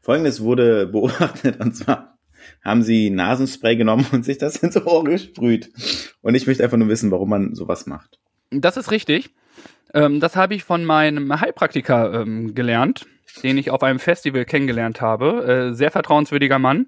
Folgendes 0.02 0.42
wurde 0.42 0.86
beobachtet 0.92 1.60
und 1.60 1.76
zwar 1.76 2.18
haben 2.64 2.84
sie 2.84 3.10
Nasenspray 3.10 3.76
genommen 3.76 4.06
und 4.12 4.24
sich 4.24 4.38
das 4.38 4.56
ins 4.64 4.78
Ohr 4.86 5.04
gesprüht. 5.04 5.72
Und 6.22 6.36
ich 6.36 6.48
möchte 6.48 6.64
einfach 6.64 6.78
nur 6.78 6.88
wissen, 6.88 7.12
warum 7.12 7.30
man 7.30 7.56
sowas 7.56 7.86
macht. 7.86 8.20
Das 8.52 8.78
ist 8.78 8.92
richtig. 8.92 9.34
Ähm, 9.94 10.20
das 10.20 10.36
habe 10.36 10.56
ich 10.56 10.64
von 10.64 10.86
meinem 10.86 11.40
Heilpraktiker 11.40 12.22
ähm, 12.22 12.54
gelernt, 12.54 13.08
den 13.44 13.58
ich 13.58 13.72
auf 13.72 13.84
einem 13.84 14.00
Festival 14.00 14.46
kennengelernt 14.46 15.02
habe. 15.02 15.70
Äh, 15.72 15.74
sehr 15.74 15.92
vertrauenswürdiger 15.92 16.60
Mann. 16.60 16.88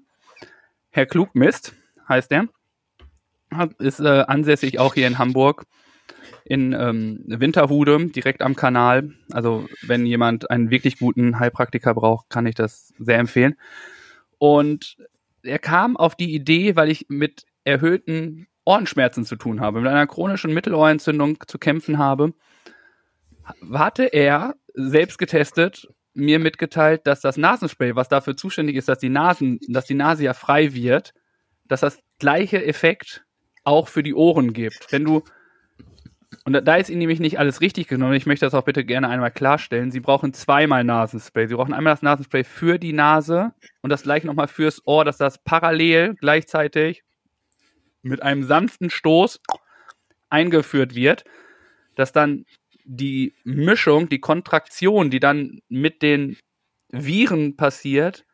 Herr 0.90 1.06
Klugmist 1.06 1.74
heißt 2.08 2.32
er. 2.32 2.48
Ist 3.78 4.00
äh, 4.00 4.24
ansässig 4.26 4.78
auch 4.78 4.94
hier 4.94 5.06
in 5.06 5.18
Hamburg. 5.18 5.66
In 6.44 6.72
ähm, 6.72 7.22
Winterhude, 7.26 8.06
direkt 8.06 8.42
am 8.42 8.56
Kanal. 8.56 9.12
Also, 9.30 9.68
wenn 9.82 10.06
jemand 10.06 10.50
einen 10.50 10.70
wirklich 10.70 10.98
guten 10.98 11.38
Heilpraktiker 11.38 11.94
braucht, 11.94 12.30
kann 12.30 12.46
ich 12.46 12.54
das 12.54 12.92
sehr 12.98 13.18
empfehlen. 13.18 13.54
Und 14.38 14.96
er 15.42 15.58
kam 15.58 15.96
auf 15.96 16.16
die 16.16 16.34
Idee, 16.34 16.74
weil 16.74 16.90
ich 16.90 17.06
mit 17.08 17.44
erhöhten 17.64 18.48
Ohrenschmerzen 18.64 19.24
zu 19.24 19.36
tun 19.36 19.60
habe, 19.60 19.80
mit 19.80 19.90
einer 19.90 20.06
chronischen 20.06 20.52
Mittelohrentzündung 20.52 21.38
zu 21.46 21.58
kämpfen 21.58 21.98
habe, 21.98 22.32
hatte 23.72 24.04
er 24.04 24.54
selbst 24.74 25.18
getestet, 25.18 25.88
mir 26.14 26.38
mitgeteilt, 26.38 27.06
dass 27.06 27.20
das 27.20 27.36
Nasenspray, 27.36 27.96
was 27.96 28.08
dafür 28.08 28.36
zuständig 28.36 28.76
ist, 28.76 28.88
dass 28.88 28.98
die 28.98 29.08
Nasen, 29.08 29.58
dass 29.68 29.86
die 29.86 29.94
Nase 29.94 30.24
ja 30.24 30.34
frei 30.34 30.74
wird, 30.74 31.14
dass 31.66 31.80
das 31.80 32.00
gleiche 32.18 32.64
Effekt 32.64 33.24
auch 33.64 33.88
für 33.88 34.02
die 34.02 34.14
Ohren 34.14 34.52
gibt. 34.52 34.92
Wenn 34.92 35.04
du 35.04 35.22
und 36.44 36.54
da- 36.66 36.76
ist 36.76 36.88
Ihnen 36.90 36.98
nämlich 36.98 37.20
nicht 37.20 37.38
alles 37.38 37.60
richtig 37.60 37.88
genommen. 37.88 38.14
Ich 38.14 38.26
möchte 38.26 38.46
das 38.46 38.54
auch 38.54 38.64
bitte 38.64 38.84
gerne 38.84 39.08
einmal 39.08 39.30
klarstellen. 39.30 39.90
Sie 39.90 40.00
brauchen 40.00 40.32
zweimal 40.32 40.82
Nasenspray. 40.82 41.46
Sie 41.46 41.54
brauchen 41.54 41.74
einmal 41.74 41.92
das 41.92 42.02
Nasenspray 42.02 42.42
für 42.42 42.78
die 42.78 42.92
Nase 42.92 43.52
und 43.82 43.90
das 43.90 44.02
gleiche 44.02 44.26
nochmal 44.26 44.48
fürs 44.48 44.84
Ohr, 44.86 45.04
dass 45.04 45.18
das 45.18 45.38
parallel 45.38 46.14
gleichzeitig 46.14 47.04
mit 48.02 48.22
einem 48.22 48.42
sanften 48.42 48.90
Stoß 48.90 49.40
eingeführt 50.30 50.94
wird, 50.94 51.24
dass 51.94 52.12
dann 52.12 52.44
die 52.84 53.34
Mischung, 53.44 54.08
die 54.08 54.20
Kontraktion, 54.20 55.10
die 55.10 55.20
dann 55.20 55.60
mit 55.68 56.02
den 56.02 56.36
Viren 56.90 57.56
passiert, 57.56 58.24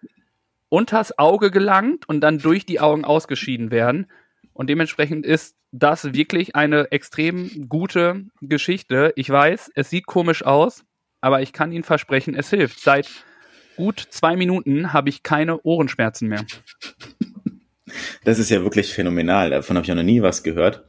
unters 0.69 1.19
Auge 1.19 1.51
gelangt 1.51 2.09
und 2.09 2.21
dann 2.21 2.39
durch 2.39 2.67
die 2.67 2.81
Augen 2.81 3.05
ausgeschieden 3.05 3.71
werden. 3.71 4.11
Und 4.53 4.69
dementsprechend 4.69 5.25
ist 5.25 5.57
das 5.71 6.13
wirklich 6.15 6.57
eine 6.57 6.91
extrem 6.91 7.69
gute 7.69 8.27
Geschichte. 8.41 9.13
Ich 9.17 9.31
weiß, 9.31 9.71
es 9.75 9.91
sieht 9.91 10.07
komisch 10.07 10.45
aus, 10.45 10.85
aber 11.21 11.43
ich 11.43 11.53
kann 11.53 11.73
Ihnen 11.73 11.85
versprechen, 11.85 12.35
es 12.35 12.51
hilft. 12.51 12.81
Seit 12.81 13.09
gut 13.77 14.01
zwei 14.11 14.37
Minuten 14.37 14.93
habe 14.93 15.09
ich 15.09 15.23
keine 15.23 15.61
Ohrenschmerzen 15.63 16.29
mehr. 16.29 16.45
Das 18.25 18.39
ist 18.39 18.51
ja 18.51 18.63
wirklich 18.63 18.93
phänomenal. 18.93 19.51
Davon 19.51 19.77
habe 19.77 19.85
ich 19.85 19.93
auch 19.93 19.97
noch 19.97 20.03
nie 20.03 20.23
was 20.23 20.43
gehört. 20.43 20.85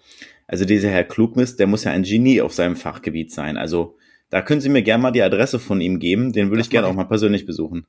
Also 0.50 0.66
dieser 0.66 0.90
Herr 0.90 1.04
Klugmist, 1.04 1.60
der 1.60 1.68
muss 1.68 1.84
ja 1.84 1.92
ein 1.92 2.02
Genie 2.02 2.42
auf 2.42 2.54
seinem 2.54 2.76
Fachgebiet 2.76 3.32
sein. 3.32 3.56
Also 3.56 3.98
da 4.32 4.42
können 4.42 4.62
Sie 4.62 4.70
mir 4.70 4.82
gerne 4.82 5.02
mal 5.04 5.12
die 5.12 5.22
Adresse 5.22 5.60
von 5.60 5.80
ihm 5.80 6.00
geben. 6.00 6.34
Den 6.34 6.50
würde 6.50 6.62
ich 6.62 6.72
gerne 6.72 6.88
auch 6.88 6.94
mal 6.94 7.04
persönlich 7.06 7.46
besuchen. 7.46 7.86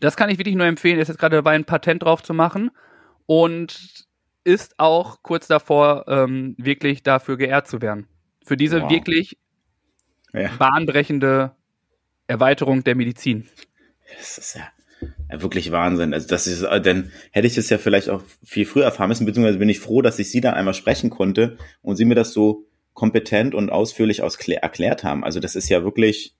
Das 0.00 0.16
kann 0.16 0.30
ich 0.30 0.38
wirklich 0.38 0.56
nur 0.56 0.64
empfehlen. 0.66 0.96
Er 0.96 1.02
ist 1.02 1.08
jetzt 1.08 1.18
gerade 1.18 1.36
dabei, 1.36 1.50
ein 1.52 1.66
Patent 1.66 2.02
drauf 2.02 2.22
zu 2.22 2.32
machen 2.32 2.70
und 3.26 4.06
ist 4.44 4.74
auch 4.78 5.22
kurz 5.22 5.46
davor, 5.46 6.06
ähm, 6.08 6.54
wirklich 6.56 7.02
dafür 7.02 7.36
geehrt 7.36 7.68
zu 7.68 7.82
werden. 7.82 8.06
Für 8.46 8.56
diese 8.56 8.80
Wow. 8.82 8.90
wirklich 8.90 9.36
Ja. 10.32 10.48
bahnbrechende 10.58 11.54
Erweiterung 12.28 12.82
der 12.82 12.94
Medizin. 12.94 13.46
Das 14.16 14.38
ist 14.38 14.54
ja, 14.54 14.62
ja 15.30 15.42
wirklich 15.42 15.72
Wahnsinn. 15.72 16.14
Also 16.14 16.28
das 16.28 16.46
ist, 16.46 16.62
äh, 16.62 16.80
dann 16.80 17.10
hätte 17.30 17.46
ich 17.46 17.56
es 17.56 17.70
ja 17.70 17.78
vielleicht 17.78 18.08
auch 18.08 18.22
viel 18.44 18.66
früher 18.66 18.84
erfahren 18.84 19.08
müssen, 19.08 19.26
beziehungsweise 19.26 19.58
bin 19.58 19.68
ich 19.68 19.80
froh, 19.80 20.02
dass 20.02 20.18
ich 20.18 20.30
Sie 20.30 20.40
dann 20.40 20.54
einmal 20.54 20.74
sprechen 20.74 21.10
konnte 21.10 21.56
und 21.82 21.96
Sie 21.96 22.04
mir 22.04 22.14
das 22.14 22.32
so 22.32 22.66
kompetent 22.94 23.54
und 23.54 23.70
ausführlich 23.70 24.20
erklärt 24.20 25.04
haben. 25.04 25.24
Also 25.24 25.40
das 25.40 25.56
ist 25.56 25.68
ja 25.68 25.84
wirklich 25.84 26.36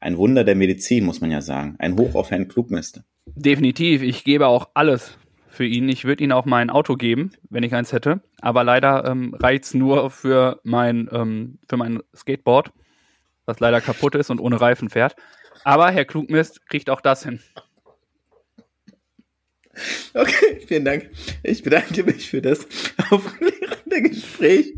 ein 0.00 0.16
Wunder 0.16 0.44
der 0.44 0.54
Medizin, 0.54 1.04
muss 1.04 1.20
man 1.20 1.30
ja 1.30 1.40
sagen. 1.40 1.76
Ein 1.78 1.98
Hoch 1.98 2.14
auf 2.14 2.30
Herrn 2.30 2.48
Klugmist. 2.48 3.02
Definitiv. 3.26 4.02
Ich 4.02 4.24
gebe 4.24 4.46
auch 4.46 4.68
alles 4.74 5.18
für 5.48 5.66
ihn. 5.66 5.88
Ich 5.88 6.04
würde 6.04 6.22
ihm 6.22 6.32
auch 6.32 6.44
mein 6.44 6.70
Auto 6.70 6.94
geben, 6.94 7.32
wenn 7.50 7.64
ich 7.64 7.74
eins 7.74 7.92
hätte. 7.92 8.20
Aber 8.40 8.62
leider 8.62 9.04
ähm, 9.06 9.34
reicht's 9.34 9.74
nur 9.74 10.10
für 10.10 10.60
mein, 10.62 11.08
ähm, 11.12 11.58
für 11.68 11.76
mein 11.76 12.00
Skateboard, 12.14 12.70
was 13.44 13.58
leider 13.58 13.80
kaputt 13.80 14.14
ist 14.14 14.30
und 14.30 14.40
ohne 14.40 14.60
Reifen 14.60 14.88
fährt. 14.88 15.16
Aber 15.64 15.90
Herr 15.90 16.04
Klugmist 16.04 16.66
kriegt 16.68 16.90
auch 16.90 17.00
das 17.00 17.24
hin. 17.24 17.40
Okay, 20.14 20.60
vielen 20.66 20.84
Dank. 20.84 21.10
Ich 21.42 21.62
bedanke 21.62 22.02
mich 22.04 22.28
für 22.28 22.42
das 22.42 22.66
aufklärende 23.10 24.02
Gespräch 24.02 24.74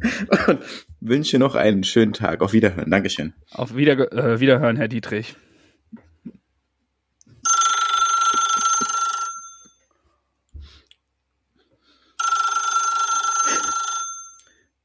und 0.46 0.60
wünsche 1.00 1.38
noch 1.38 1.54
einen 1.54 1.84
schönen 1.84 2.12
Tag. 2.12 2.42
Auf 2.42 2.52
Wiederhören. 2.52 2.90
Dankeschön. 2.90 3.34
Auf 3.50 3.76
Wieder 3.76 4.12
äh, 4.12 4.40
Wiederhören, 4.40 4.76
Herr 4.76 4.88
Dietrich. 4.88 5.36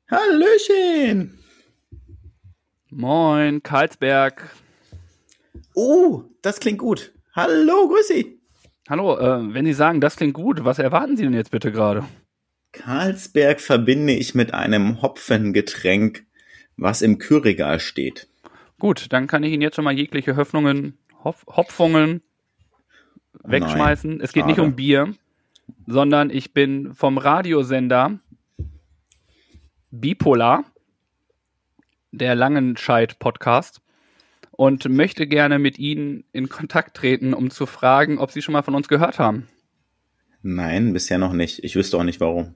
Hallöchen. 0.09 1.39
Moin, 2.89 3.61
Karlsberg. 3.63 4.55
Oh, 5.73 6.23
das 6.41 6.59
klingt 6.59 6.77
gut. 6.79 7.11
Hallo, 7.35 7.89
grüß 7.89 8.07
Sie. 8.07 8.39
Hallo, 8.87 9.17
äh, 9.17 9.53
wenn 9.53 9.65
Sie 9.65 9.73
sagen, 9.73 9.99
das 9.99 10.15
klingt 10.15 10.35
gut, 10.35 10.63
was 10.63 10.77
erwarten 10.77 11.17
Sie 11.17 11.23
denn 11.23 11.33
jetzt 11.33 11.49
bitte 11.49 11.71
gerade? 11.71 12.05
Karlsberg 12.71 13.59
verbinde 13.59 14.13
ich 14.13 14.35
mit 14.35 14.53
einem 14.53 15.01
Hopfengetränk, 15.01 16.25
was 16.77 17.01
im 17.01 17.17
Kühlregal 17.17 17.79
steht. 17.79 18.27
Gut, 18.77 19.11
dann 19.11 19.25
kann 19.25 19.43
ich 19.43 19.53
Ihnen 19.53 19.63
jetzt 19.63 19.75
schon 19.75 19.85
mal 19.85 19.97
jegliche 19.97 20.35
Hoffnungen, 20.35 20.99
Hopf, 21.23 21.45
Hopfungen 21.47 22.21
wegschmeißen. 23.43 24.11
Nein, 24.11 24.21
es 24.21 24.33
geht 24.33 24.45
nicht 24.45 24.59
um 24.59 24.75
Bier, 24.75 25.15
sondern 25.87 26.29
ich 26.29 26.53
bin 26.53 26.93
vom 26.93 27.17
Radiosender 27.17 28.19
Bipolar, 29.89 30.63
der 32.11 32.35
Langenscheid-Podcast, 32.35 33.81
und 34.57 34.87
möchte 34.89 35.27
gerne 35.27 35.59
mit 35.59 35.79
Ihnen 35.79 36.23
in 36.31 36.49
Kontakt 36.49 36.95
treten, 36.95 37.33
um 37.33 37.49
zu 37.49 37.65
fragen, 37.65 38.17
ob 38.17 38.31
Sie 38.31 38.41
schon 38.41 38.53
mal 38.53 38.61
von 38.61 38.75
uns 38.75 38.87
gehört 38.87 39.19
haben. 39.19 39.47
Nein, 40.41 40.93
bisher 40.93 41.17
noch 41.17 41.33
nicht. 41.33 41.63
Ich 41.63 41.75
wüsste 41.75 41.97
auch 41.97 42.03
nicht 42.03 42.19
warum. 42.19 42.55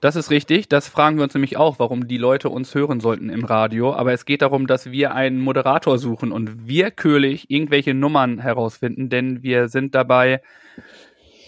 Das 0.00 0.16
ist 0.16 0.30
richtig. 0.30 0.68
Das 0.68 0.86
fragen 0.86 1.16
wir 1.16 1.24
uns 1.24 1.34
nämlich 1.34 1.56
auch, 1.56 1.78
warum 1.78 2.08
die 2.08 2.18
Leute 2.18 2.50
uns 2.50 2.74
hören 2.74 3.00
sollten 3.00 3.30
im 3.30 3.44
Radio. 3.44 3.94
Aber 3.94 4.12
es 4.12 4.24
geht 4.26 4.42
darum, 4.42 4.66
dass 4.66 4.90
wir 4.90 5.14
einen 5.14 5.40
Moderator 5.40 5.98
suchen 5.98 6.30
und 6.30 6.68
willkürlich 6.68 7.50
irgendwelche 7.50 7.94
Nummern 7.94 8.38
herausfinden, 8.38 9.08
denn 9.08 9.42
wir 9.42 9.68
sind 9.68 9.94
dabei 9.94 10.42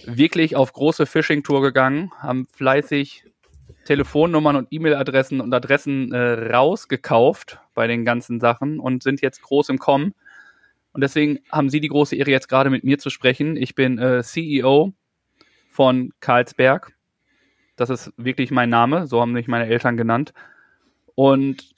wirklich 0.06 0.56
auf 0.56 0.72
große 0.72 1.04
Phishing-Tour 1.04 1.62
gegangen, 1.62 2.12
haben 2.18 2.46
fleißig 2.50 3.24
Telefonnummern 3.86 4.56
und 4.56 4.68
E-Mail-Adressen 4.70 5.40
und 5.40 5.54
Adressen 5.54 6.12
äh, 6.12 6.52
rausgekauft 6.54 7.60
bei 7.74 7.86
den 7.86 8.04
ganzen 8.04 8.40
Sachen 8.40 8.78
und 8.78 9.02
sind 9.02 9.22
jetzt 9.22 9.40
groß 9.42 9.70
im 9.70 9.78
Kommen. 9.78 10.14
Und 10.92 11.02
deswegen 11.02 11.40
haben 11.50 11.70
Sie 11.70 11.80
die 11.80 11.88
große 11.88 12.16
Ehre, 12.16 12.30
jetzt 12.30 12.48
gerade 12.48 12.70
mit 12.70 12.84
mir 12.84 12.98
zu 12.98 13.10
sprechen. 13.10 13.56
Ich 13.56 13.74
bin 13.74 13.98
äh, 13.98 14.22
CEO 14.22 14.92
von 15.70 16.12
Karlsberg. 16.20 16.94
Das 17.76 17.90
ist 17.90 18.12
wirklich 18.16 18.50
mein 18.50 18.70
Name, 18.70 19.06
so 19.06 19.20
haben 19.20 19.32
mich 19.32 19.48
meine 19.48 19.66
Eltern 19.66 19.96
genannt. 19.96 20.32
Und 21.14 21.74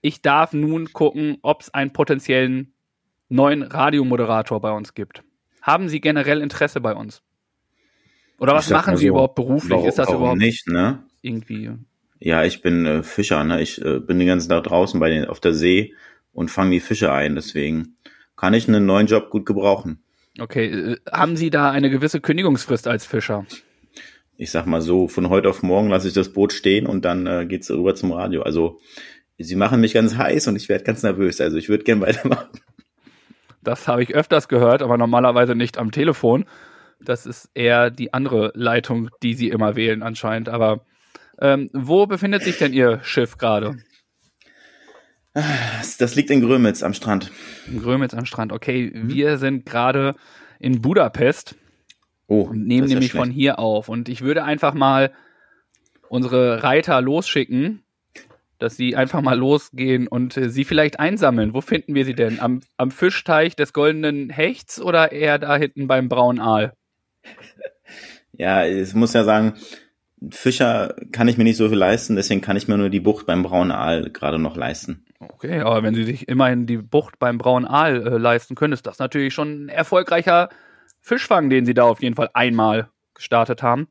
ich 0.00 0.22
darf 0.22 0.52
nun 0.52 0.92
gucken, 0.92 1.38
ob 1.42 1.62
es 1.62 1.72
einen 1.72 1.92
potenziellen 1.92 2.72
neuen 3.28 3.62
Radiomoderator 3.62 4.60
bei 4.60 4.72
uns 4.72 4.94
gibt. 4.94 5.22
Haben 5.62 5.88
Sie 5.88 6.00
generell 6.00 6.40
Interesse 6.40 6.80
bei 6.80 6.94
uns? 6.94 7.22
Oder 8.38 8.54
was 8.54 8.70
machen 8.70 8.96
Sie 8.96 9.06
so, 9.06 9.10
überhaupt 9.10 9.34
beruflich? 9.34 9.70
Warum, 9.70 9.86
ist 9.86 9.98
das 9.98 10.08
überhaupt 10.08 10.38
nicht, 10.38 10.66
ne? 10.66 11.04
Irgendwie? 11.22 11.70
Ja, 12.18 12.44
ich 12.44 12.62
bin 12.62 12.86
äh, 12.86 13.02
Fischer, 13.02 13.42
ne? 13.44 13.62
Ich 13.62 13.82
äh, 13.82 13.98
bin 13.98 14.18
den 14.18 14.28
ganzen 14.28 14.50
Tag 14.50 14.64
draußen 14.64 15.00
bei 15.00 15.10
den, 15.10 15.24
auf 15.24 15.40
der 15.40 15.54
See 15.54 15.94
und 16.32 16.50
fange 16.50 16.72
die 16.72 16.80
Fische 16.80 17.12
ein. 17.12 17.34
Deswegen 17.34 17.96
kann 18.36 18.54
ich 18.54 18.68
einen 18.68 18.86
neuen 18.86 19.06
Job 19.06 19.30
gut 19.30 19.46
gebrauchen. 19.46 20.02
Okay, 20.38 20.66
äh, 20.66 20.96
haben 21.10 21.36
Sie 21.36 21.50
da 21.50 21.70
eine 21.70 21.90
gewisse 21.90 22.20
Kündigungsfrist 22.20 22.86
als 22.86 23.06
Fischer? 23.06 23.46
Ich 24.36 24.50
sag 24.50 24.66
mal 24.66 24.80
so, 24.80 25.08
von 25.08 25.28
heute 25.28 25.48
auf 25.50 25.62
morgen 25.62 25.90
lasse 25.90 26.08
ich 26.08 26.14
das 26.14 26.32
Boot 26.32 26.52
stehen 26.52 26.86
und 26.86 27.04
dann 27.04 27.26
äh, 27.26 27.46
geht's 27.46 27.70
rüber 27.70 27.94
zum 27.94 28.12
Radio. 28.12 28.42
Also 28.42 28.80
sie 29.36 29.56
machen 29.56 29.80
mich 29.80 29.92
ganz 29.92 30.16
heiß 30.16 30.48
und 30.48 30.56
ich 30.56 30.68
werde 30.68 30.84
ganz 30.84 31.02
nervös. 31.02 31.40
Also 31.40 31.58
ich 31.58 31.68
würde 31.68 31.84
gern 31.84 32.00
weitermachen. 32.02 32.48
Das 33.62 33.86
habe 33.88 34.02
ich 34.02 34.14
öfters 34.14 34.48
gehört, 34.48 34.80
aber 34.82 34.96
normalerweise 34.96 35.54
nicht 35.54 35.76
am 35.76 35.90
Telefon. 35.90 36.46
Das 37.02 37.26
ist 37.26 37.50
eher 37.54 37.90
die 37.90 38.14
andere 38.14 38.52
Leitung, 38.54 39.10
die 39.22 39.34
Sie 39.34 39.48
immer 39.48 39.76
wählen 39.76 40.02
anscheinend. 40.02 40.48
Aber 40.48 40.86
ähm, 41.40 41.70
wo 41.72 42.06
befindet 42.06 42.42
sich 42.44 42.58
denn 42.58 42.72
Ihr 42.72 43.00
Schiff 43.02 43.38
gerade? 43.38 43.76
Das, 45.98 46.14
liegt 46.16 46.30
in 46.30 46.40
Grömitz 46.40 46.82
am 46.82 46.92
Strand. 46.92 47.30
In 47.68 47.80
Grömitz 47.80 48.14
am 48.14 48.26
Strand. 48.26 48.52
Okay, 48.52 48.90
Mhm. 48.92 49.08
wir 49.10 49.38
sind 49.38 49.64
gerade 49.64 50.16
in 50.58 50.82
Budapest 50.82 51.54
Oh, 52.26 52.42
und 52.42 52.66
nehmen 52.66 52.88
ja 52.88 52.94
nämlich 52.94 53.12
von 53.12 53.24
schlecht. 53.26 53.38
hier 53.38 53.58
auf. 53.58 53.88
Und 53.88 54.08
ich 54.08 54.22
würde 54.22 54.44
einfach 54.44 54.74
mal 54.74 55.12
unsere 56.08 56.62
Reiter 56.64 57.00
losschicken, 57.00 57.84
dass 58.58 58.76
sie 58.76 58.96
einfach 58.96 59.20
mal 59.22 59.38
losgehen 59.38 60.08
und 60.08 60.36
äh, 60.36 60.50
sie 60.50 60.64
vielleicht 60.64 60.98
einsammeln. 60.98 61.54
Wo 61.54 61.60
finden 61.60 61.94
wir 61.94 62.04
sie 62.04 62.14
denn? 62.14 62.40
Am, 62.40 62.60
am 62.76 62.90
Fischteich 62.90 63.54
des 63.54 63.72
goldenen 63.72 64.30
Hechts 64.30 64.80
oder 64.80 65.12
eher 65.12 65.38
da 65.38 65.56
hinten 65.56 65.86
beim 65.86 66.08
braunen 66.08 66.40
Aal? 66.40 66.74
Ja, 68.32 68.66
ich 68.66 68.94
muss 68.94 69.12
ja 69.12 69.22
sagen, 69.24 69.54
Fischer 70.30 70.94
kann 71.12 71.28
ich 71.28 71.38
mir 71.38 71.44
nicht 71.44 71.56
so 71.56 71.68
viel 71.68 71.78
leisten, 71.78 72.16
deswegen 72.16 72.40
kann 72.42 72.56
ich 72.56 72.68
mir 72.68 72.76
nur 72.76 72.90
die 72.90 73.00
Bucht 73.00 73.26
beim 73.26 73.42
braunen 73.42 73.72
Aal 73.72 74.10
gerade 74.10 74.38
noch 74.38 74.56
leisten. 74.56 75.06
Okay, 75.18 75.60
aber 75.60 75.82
wenn 75.82 75.94
sie 75.94 76.04
sich 76.04 76.28
immerhin 76.28 76.66
die 76.66 76.76
Bucht 76.76 77.18
beim 77.18 77.38
braunen 77.38 77.66
Aal 77.66 78.06
äh, 78.06 78.18
leisten 78.18 78.54
können, 78.54 78.72
ist 78.72 78.86
das 78.86 78.98
natürlich 78.98 79.32
schon 79.32 79.64
ein 79.64 79.68
erfolgreicher 79.68 80.50
Fischfang, 81.00 81.48
den 81.48 81.64
sie 81.64 81.74
da 81.74 81.84
auf 81.84 82.02
jeden 82.02 82.16
Fall 82.16 82.30
einmal 82.34 82.90
gestartet 83.14 83.62
haben. 83.62 83.88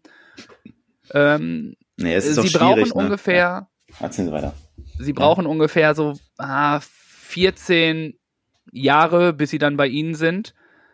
Ähm, 1.13 1.76
Nee, 1.98 2.13
es 2.15 2.26
ist 2.26 2.36
sie 2.36 2.42
auch 2.42 2.60
brauchen 2.60 2.76
schwierig. 2.76 2.96
ne? 2.96 3.04
ungefähr 3.04 3.38
Ja, 3.38 3.68
erzählen 4.00 4.28
Sie 4.30 4.34
weiter. 4.34 4.54
Sie 5.00 5.13
brauchen 5.13 5.46
ungefähr 5.46 5.94
so 5.96 6.18
ah, 6.38 6.80
14 6.82 8.18
Jahre, 8.72 9.34
bis 9.34 9.50
sie 9.50 9.58
dann 9.58 9.76
bei 9.78 9.88
Ihnen 9.88 10.15
sind. 10.15 10.54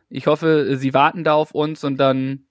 Ich 0.10 0.28
hoffe, 0.28 0.78
Sie 0.78 0.93
warten 0.93 1.24
da 1.24 1.34
auf 1.34 1.52
uns 1.52 1.84
und 1.84 1.98
dann, 1.98 2.44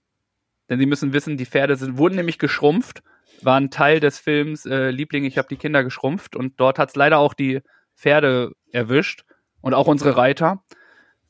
denn 0.69 0.79
Sie 0.79 0.87
müssen 0.87 1.13
wissen, 1.13 1.37
die 1.37 1.47
Pferde 1.47 1.77
sind, 1.77 1.99
wurden 1.99 2.17
nämlich 2.17 2.39
geschrumpft, 2.39 3.03
waren 3.43 3.71
Teil 3.71 4.01
des 4.01 4.19
Films 4.19 4.67
äh, 4.67 4.91
Liebling, 4.91 5.25
ich 5.25 5.39
habe 5.39 5.49
die 5.49 5.57
Kinder 5.57 5.85
geschrumpft 5.85 6.37
und 6.37 6.59
dort 6.59 6.79
hat 6.79 6.91
es 6.91 6.97
leider 6.97 7.19
auch 7.19 7.35
die 7.35 7.61
Pferde 7.97 8.53
erwischt 8.73 9.25
und 9.61 9.75
auch 9.75 9.87
unsere 9.87 10.17
Reiter. 10.17 10.63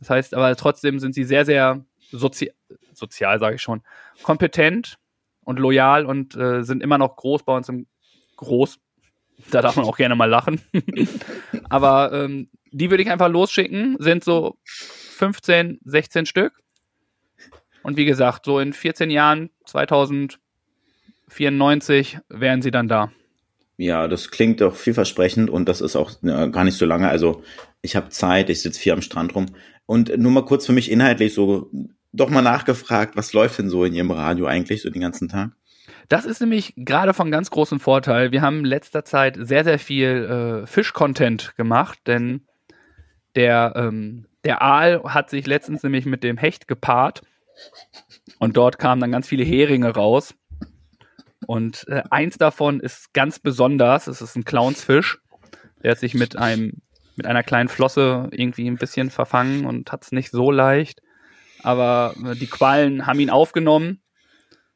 Das 0.01 0.11
heißt, 0.11 0.35
aber 0.35 0.55
trotzdem 0.57 0.99
sind 0.99 1.15
sie 1.15 1.25
sehr, 1.25 1.45
sehr 1.45 1.85
sozi 2.11 2.53
sozial, 2.93 3.41
sage 3.41 3.57
ich 3.57 3.63
schon, 3.63 3.83
kompetent 4.23 4.99
und 5.43 5.59
loyal 5.59 6.07
und 6.07 6.37
äh, 6.37 6.63
sind 6.63 6.83
immer 6.83 6.99
noch 6.99 7.17
groß 7.17 7.43
bei 7.43 7.57
uns 7.57 7.69
im 7.69 7.87
Groß. 8.37 8.79
Da 9.51 9.63
darf 9.63 9.77
man 9.77 9.85
auch 9.85 9.97
gerne 9.97 10.15
mal 10.15 10.31
lachen. 10.31 10.61
Aber 11.69 12.13
ähm, 12.13 12.51
die 12.71 12.91
würde 12.91 13.03
ich 13.03 13.11
einfach 13.11 13.29
losschicken, 13.29 13.97
sind 13.99 14.25
so 14.25 14.59
15, 14.65 15.81
16 15.85 16.27
Stück. 16.27 16.53
Und 17.85 17.97
wie 17.97 18.07
gesagt, 18.07 18.47
so 18.47 18.59
in 18.59 18.73
14 18.73 19.11
Jahren, 19.11 19.51
2094, 19.67 22.19
wären 22.29 22.63
sie 22.63 22.73
dann 22.73 22.89
da. 22.89 23.13
Ja, 23.77 24.09
das 24.09 24.31
klingt 24.31 24.63
doch 24.63 24.75
vielversprechend 24.75 25.51
und 25.51 25.69
das 25.69 25.83
ist 25.83 25.95
auch 25.95 26.13
ja, 26.23 26.47
gar 26.47 26.65
nicht 26.65 26.79
so 26.79 26.87
lange. 26.87 27.09
Also 27.09 27.43
ich 27.83 27.95
habe 27.95 28.09
Zeit, 28.09 28.49
ich 28.49 28.63
sitze 28.63 28.81
viel 28.81 28.93
am 28.93 29.03
Strand 29.03 29.35
rum. 29.35 29.47
Und 29.85 30.17
nur 30.17 30.33
mal 30.33 30.47
kurz 30.47 30.65
für 30.65 30.73
mich 30.73 30.91
inhaltlich 30.91 31.35
so, 31.35 31.71
doch 32.13 32.31
mal 32.31 32.41
nachgefragt, 32.41 33.17
was 33.17 33.35
läuft 33.35 33.59
denn 33.59 33.69
so 33.69 33.85
in 33.85 33.93
Ihrem 33.93 34.13
Radio 34.13 34.47
eigentlich 34.47 34.81
so 34.81 34.89
den 34.89 35.03
ganzen 35.03 35.29
Tag? 35.29 35.51
Das 36.09 36.25
ist 36.25 36.41
nämlich 36.41 36.73
gerade 36.77 37.13
von 37.13 37.31
ganz 37.31 37.51
großem 37.51 37.81
Vorteil. 37.81 38.33
Wir 38.33 38.41
haben 38.41 38.61
in 38.61 38.65
letzter 38.65 39.05
Zeit 39.05 39.37
sehr, 39.39 39.65
sehr 39.65 39.79
viel 39.79 40.63
äh, 40.65 40.67
Fisch-Content 40.67 41.55
gemacht, 41.57 41.99
denn 42.07 42.47
der, 43.35 43.75
ähm, 43.77 44.25
der 44.45 44.63
Aal 44.63 45.03
hat 45.05 45.29
sich 45.29 45.47
letztens 45.47 45.83
nämlich 45.83 46.07
mit 46.07 46.23
dem 46.23 46.39
Hecht 46.39 46.69
gepaart 46.69 47.21
und 48.39 48.57
dort 48.57 48.79
kamen 48.79 49.01
dann 49.01 49.13
ganz 49.13 49.29
viele 49.29 49.45
Heringe 49.45 49.95
raus. 49.95 50.35
Und 51.47 51.87
äh, 51.89 52.03
eins 52.11 52.39
davon 52.39 52.81
ist 52.81 53.13
ganz 53.13 53.39
besonders, 53.39 54.07
es 54.07 54.23
ist 54.23 54.37
ein 54.37 54.45
Clownsfisch. 54.45 55.21
Der 55.83 55.93
hat 55.93 55.99
sich 55.99 56.15
mit 56.15 56.37
einem, 56.37 56.81
mit 57.17 57.27
einer 57.27 57.43
kleinen 57.43 57.69
Flosse 57.69 58.29
irgendwie 58.31 58.67
ein 58.69 58.77
bisschen 58.79 59.11
verfangen 59.11 59.67
und 59.67 59.93
hat 59.93 60.05
es 60.05 60.13
nicht 60.13 60.31
so 60.31 60.51
leicht. 60.51 61.03
Aber 61.59 62.15
äh, 62.25 62.37
die 62.37 62.47
Quallen 62.47 63.07
haben 63.07 63.21
ihn 63.21 63.31
aufgenommen 63.31 64.03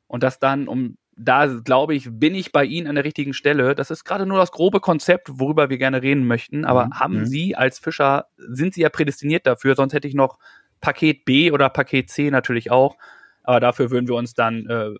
und 0.07 0.23
das 0.23 0.38
dann 0.38 0.69
um 0.69 0.99
da 1.19 1.47
glaube 1.47 1.95
ich, 1.95 2.09
bin 2.11 2.35
ich 2.35 2.53
bei 2.53 2.64
Ihnen 2.64 2.87
an 2.87 2.95
der 2.95 3.05
richtigen 3.05 3.35
Stelle. 3.35 3.75
Das 3.75 3.91
ist 3.91 4.05
gerade 4.05 4.25
nur 4.25 4.38
das 4.38 4.53
grobe 4.53 4.81
Konzept, 4.81 5.29
worüber 5.33 5.69
wir 5.69 5.77
gerne 5.77 6.01
reden 6.01 6.27
möchten. 6.27 6.64
Aber 6.64 6.87
Mhm. 6.87 6.95
haben 6.95 7.14
Mhm. 7.21 7.25
Sie 7.27 7.57
als 7.57 7.79
Fischer, 7.79 8.27
sind 8.37 8.75
Sie 8.75 8.83
ja 8.83 8.88
prädestiniert 8.88 9.47
dafür, 9.47 9.75
sonst 9.75 9.93
hätte 9.93 10.07
ich 10.07 10.14
noch 10.14 10.38
Paket 10.81 11.25
B 11.25 11.51
oder 11.51 11.69
Paket 11.69 12.11
C 12.11 12.31
natürlich 12.31 12.71
auch. 12.71 12.97
Aber 13.43 13.61
dafür 13.61 13.91
würden 13.91 14.09
wir 14.09 14.14
uns 14.14 14.35
dann 14.35 14.67
äh, 14.67 14.91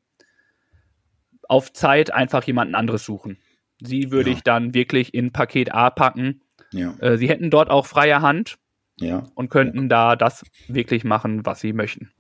auf 1.49 1.73
Zeit 1.73 2.13
einfach 2.13 2.45
jemanden 2.45 2.75
anderes 2.75 3.05
suchen. 3.05 3.39
Sie 3.81 4.11
würde 4.11 4.31
Ja. 4.31 4.37
ich 4.37 4.43
dann 4.43 4.75
wirklich 4.75 5.15
in 5.15 5.33
Paket 5.33 5.73
A 5.73 5.91
packen. 5.91 6.43
Ja, 6.73 6.95
Äh, 6.99 7.17
Sie 7.17 7.29
hätten 7.29 7.51
dort 7.51 7.71
auch 7.71 7.87
freie 7.87 8.21
Hand 8.21 8.59
ja. 9.01 9.29
und 9.35 9.49
könnten 9.49 9.89
da 9.89 10.17
das 10.17 10.45
wirklich 10.67 11.05
machen, 11.05 11.47
was 11.47 11.61
Sie 11.61 11.73
möchten. 11.73 12.11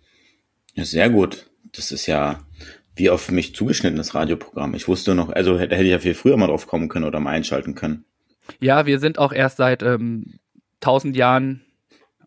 Ja, 0.74 0.84
sehr 0.84 1.10
gut. 1.10 1.50
Das 1.72 1.90
ist 1.92 2.06
ja 2.06 2.40
wie 2.94 3.10
auf 3.10 3.30
mich 3.30 3.54
zugeschnittenes 3.54 4.14
Radioprogramm. 4.14 4.74
Ich 4.74 4.88
wusste 4.88 5.14
noch, 5.14 5.28
also 5.30 5.58
hätte 5.58 5.74
hätte 5.76 5.84
ich 5.84 5.90
ja 5.92 5.98
viel 5.98 6.14
früher 6.14 6.36
mal 6.36 6.46
drauf 6.46 6.66
kommen 6.66 6.88
können 6.88 7.04
oder 7.04 7.20
mal 7.20 7.30
einschalten 7.30 7.74
können. 7.74 8.04
Ja, 8.60 8.86
wir 8.86 8.98
sind 8.98 9.18
auch 9.18 9.32
erst 9.32 9.58
seit 9.58 9.82
ähm, 9.82 10.38
1000 10.80 11.16
Jahren 11.16 11.64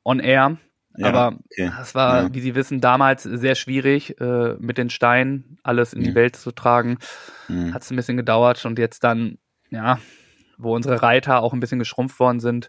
on 0.04 0.20
air. 0.20 0.58
Ja, 0.98 1.08
aber 1.08 1.38
okay. 1.46 1.72
es 1.82 1.96
war, 1.96 2.24
Ja. 2.24 2.34
wie 2.34 2.42
Sie 2.42 2.56
wissen, 2.56 2.82
damals 2.82 3.24
sehr 3.24 3.56
schwierig, 3.56 4.20
äh, 4.20 4.56
mit 4.60 4.78
den 4.78 4.90
Steinen 4.90 5.58
alles 5.64 5.94
in 5.94 6.02
die 6.04 6.10
Ja. 6.10 6.16
Welt 6.16 6.36
zu 6.36 6.52
tragen. 6.52 6.98
Hm. 7.48 7.74
Hat 7.74 7.82
es 7.84 7.92
ein 7.92 7.96
bisschen 7.96 8.18
gedauert 8.18 8.66
und 8.66 8.78
jetzt 8.78 9.04
dann, 9.04 9.38
ja, 9.70 10.00
wo 10.58 10.76
unsere 10.76 11.02
Reiter 11.02 11.42
auch 11.42 11.54
ein 11.54 11.60
bisschen 11.60 11.80
geschrumpft 11.80 12.20
worden 12.20 12.40
sind, 12.40 12.68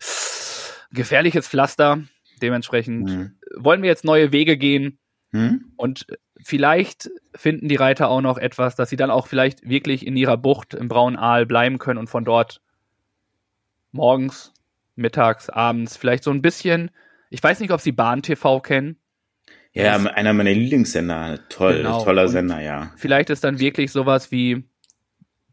gefährliches 0.92 1.48
Pflaster. 1.48 2.02
Dementsprechend 2.40 3.08
mhm. 3.08 3.38
wollen 3.56 3.82
wir 3.82 3.88
jetzt 3.88 4.04
neue 4.04 4.32
Wege 4.32 4.56
gehen. 4.56 4.98
Mhm. 5.30 5.72
Und 5.76 6.06
vielleicht 6.42 7.10
finden 7.34 7.68
die 7.68 7.76
Reiter 7.76 8.08
auch 8.08 8.20
noch 8.20 8.38
etwas, 8.38 8.76
dass 8.76 8.90
sie 8.90 8.96
dann 8.96 9.10
auch 9.10 9.26
vielleicht 9.26 9.68
wirklich 9.68 10.06
in 10.06 10.16
ihrer 10.16 10.36
Bucht 10.36 10.74
im 10.74 10.88
Braunen 10.88 11.18
Aal 11.18 11.46
bleiben 11.46 11.78
können 11.78 11.98
und 11.98 12.08
von 12.08 12.24
dort 12.24 12.60
morgens, 13.92 14.52
mittags, 14.96 15.48
abends 15.48 15.96
vielleicht 15.96 16.24
so 16.24 16.30
ein 16.30 16.42
bisschen. 16.42 16.90
Ich 17.32 17.42
weiß 17.42 17.60
nicht, 17.60 17.72
ob 17.72 17.80
Sie 17.80 17.92
Bahn 17.92 18.20
TV 18.20 18.60
kennen. 18.60 18.96
Ja, 19.72 19.96
das, 19.96 20.06
einer 20.06 20.34
meiner 20.34 20.52
Lieblingssender. 20.52 21.38
Toll, 21.48 21.78
genau. 21.78 22.04
toller 22.04 22.28
Sender, 22.28 22.60
ja. 22.60 22.92
Vielleicht 22.96 23.30
ist 23.30 23.42
dann 23.42 23.58
wirklich 23.58 23.90
sowas 23.90 24.30
wie 24.30 24.64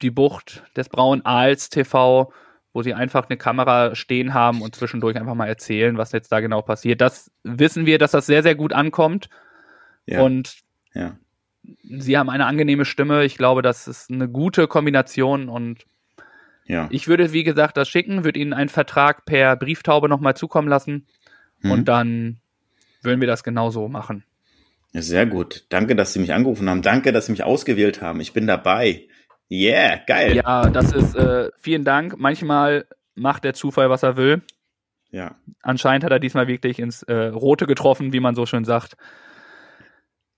die 0.01 0.11
Bucht 0.11 0.63
des 0.75 0.89
Braunen 0.89 1.25
Aals 1.25 1.69
TV, 1.69 2.33
wo 2.73 2.83
sie 2.83 2.93
einfach 2.93 3.29
eine 3.29 3.37
Kamera 3.37 3.95
stehen 3.95 4.33
haben 4.33 4.61
und 4.61 4.75
zwischendurch 4.75 5.15
einfach 5.15 5.35
mal 5.35 5.47
erzählen, 5.47 5.97
was 5.97 6.11
jetzt 6.11 6.33
da 6.33 6.41
genau 6.41 6.61
passiert. 6.61 6.99
Das 6.99 7.31
wissen 7.43 7.85
wir, 7.85 7.97
dass 7.97 8.11
das 8.11 8.25
sehr, 8.25 8.43
sehr 8.43 8.55
gut 8.55 8.73
ankommt. 8.73 9.29
Ja. 10.05 10.21
Und 10.21 10.57
ja. 10.93 11.17
sie 11.83 12.17
haben 12.17 12.29
eine 12.29 12.45
angenehme 12.45 12.83
Stimme. 12.83 13.23
Ich 13.23 13.37
glaube, 13.37 13.61
das 13.61 13.87
ist 13.87 14.11
eine 14.11 14.27
gute 14.27 14.67
Kombination 14.67 15.47
und 15.47 15.85
ja. 16.65 16.87
ich 16.91 17.07
würde, 17.07 17.31
wie 17.31 17.45
gesagt, 17.45 17.77
das 17.77 17.87
schicken, 17.87 18.25
würde 18.25 18.39
Ihnen 18.39 18.53
einen 18.53 18.69
Vertrag 18.69 19.25
per 19.25 19.55
Brieftaube 19.55 20.09
nochmal 20.09 20.35
zukommen 20.35 20.67
lassen 20.67 21.07
mhm. 21.61 21.71
und 21.71 21.85
dann 21.85 22.37
würden 23.01 23.21
wir 23.21 23.27
das 23.27 23.43
genauso 23.43 23.87
machen. 23.87 24.23
Sehr 24.93 25.25
gut. 25.25 25.65
Danke, 25.69 25.95
dass 25.95 26.13
Sie 26.13 26.19
mich 26.19 26.33
angerufen 26.33 26.69
haben. 26.69 26.81
Danke, 26.81 27.11
dass 27.11 27.27
Sie 27.27 27.31
mich 27.31 27.43
ausgewählt 27.43 28.01
haben. 28.01 28.21
Ich 28.21 28.33
bin 28.33 28.47
dabei. 28.47 29.07
Yeah, 29.51 29.97
geil. 30.05 30.35
Ja, 30.35 30.69
das 30.69 30.91
ist, 30.91 31.15
äh, 31.15 31.49
vielen 31.59 31.83
Dank. 31.83 32.17
Manchmal 32.17 32.85
macht 33.15 33.43
der 33.43 33.53
Zufall, 33.53 33.89
was 33.89 34.03
er 34.03 34.17
will. 34.17 34.41
Ja. 35.11 35.35
Anscheinend 35.61 36.03
hat 36.03 36.11
er 36.11 36.19
diesmal 36.19 36.47
wirklich 36.47 36.79
ins 36.79 37.03
äh, 37.03 37.27
Rote 37.27 37.65
getroffen, 37.65 38.13
wie 38.13 38.19
man 38.19 38.35
so 38.35 38.45
schön 38.45 38.63
sagt. 38.63 38.95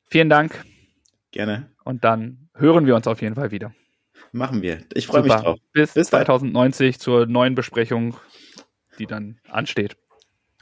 Vielen 0.09 0.29
Dank. 0.29 0.65
Gerne. 1.31 1.69
Und 1.83 2.03
dann 2.03 2.49
hören 2.55 2.85
wir 2.85 2.95
uns 2.95 3.07
auf 3.07 3.21
jeden 3.21 3.35
Fall 3.35 3.51
wieder. 3.51 3.73
Machen 4.31 4.61
wir. 4.61 4.79
Ich 4.93 5.07
freue 5.07 5.23
mich 5.23 5.33
drauf. 5.33 5.59
Bis, 5.73 5.93
Bis 5.93 6.07
2090 6.07 6.95
dann. 6.95 7.01
zur 7.01 7.25
neuen 7.25 7.55
Besprechung, 7.55 8.15
die 8.97 9.07
dann 9.07 9.39
ansteht. 9.49 9.97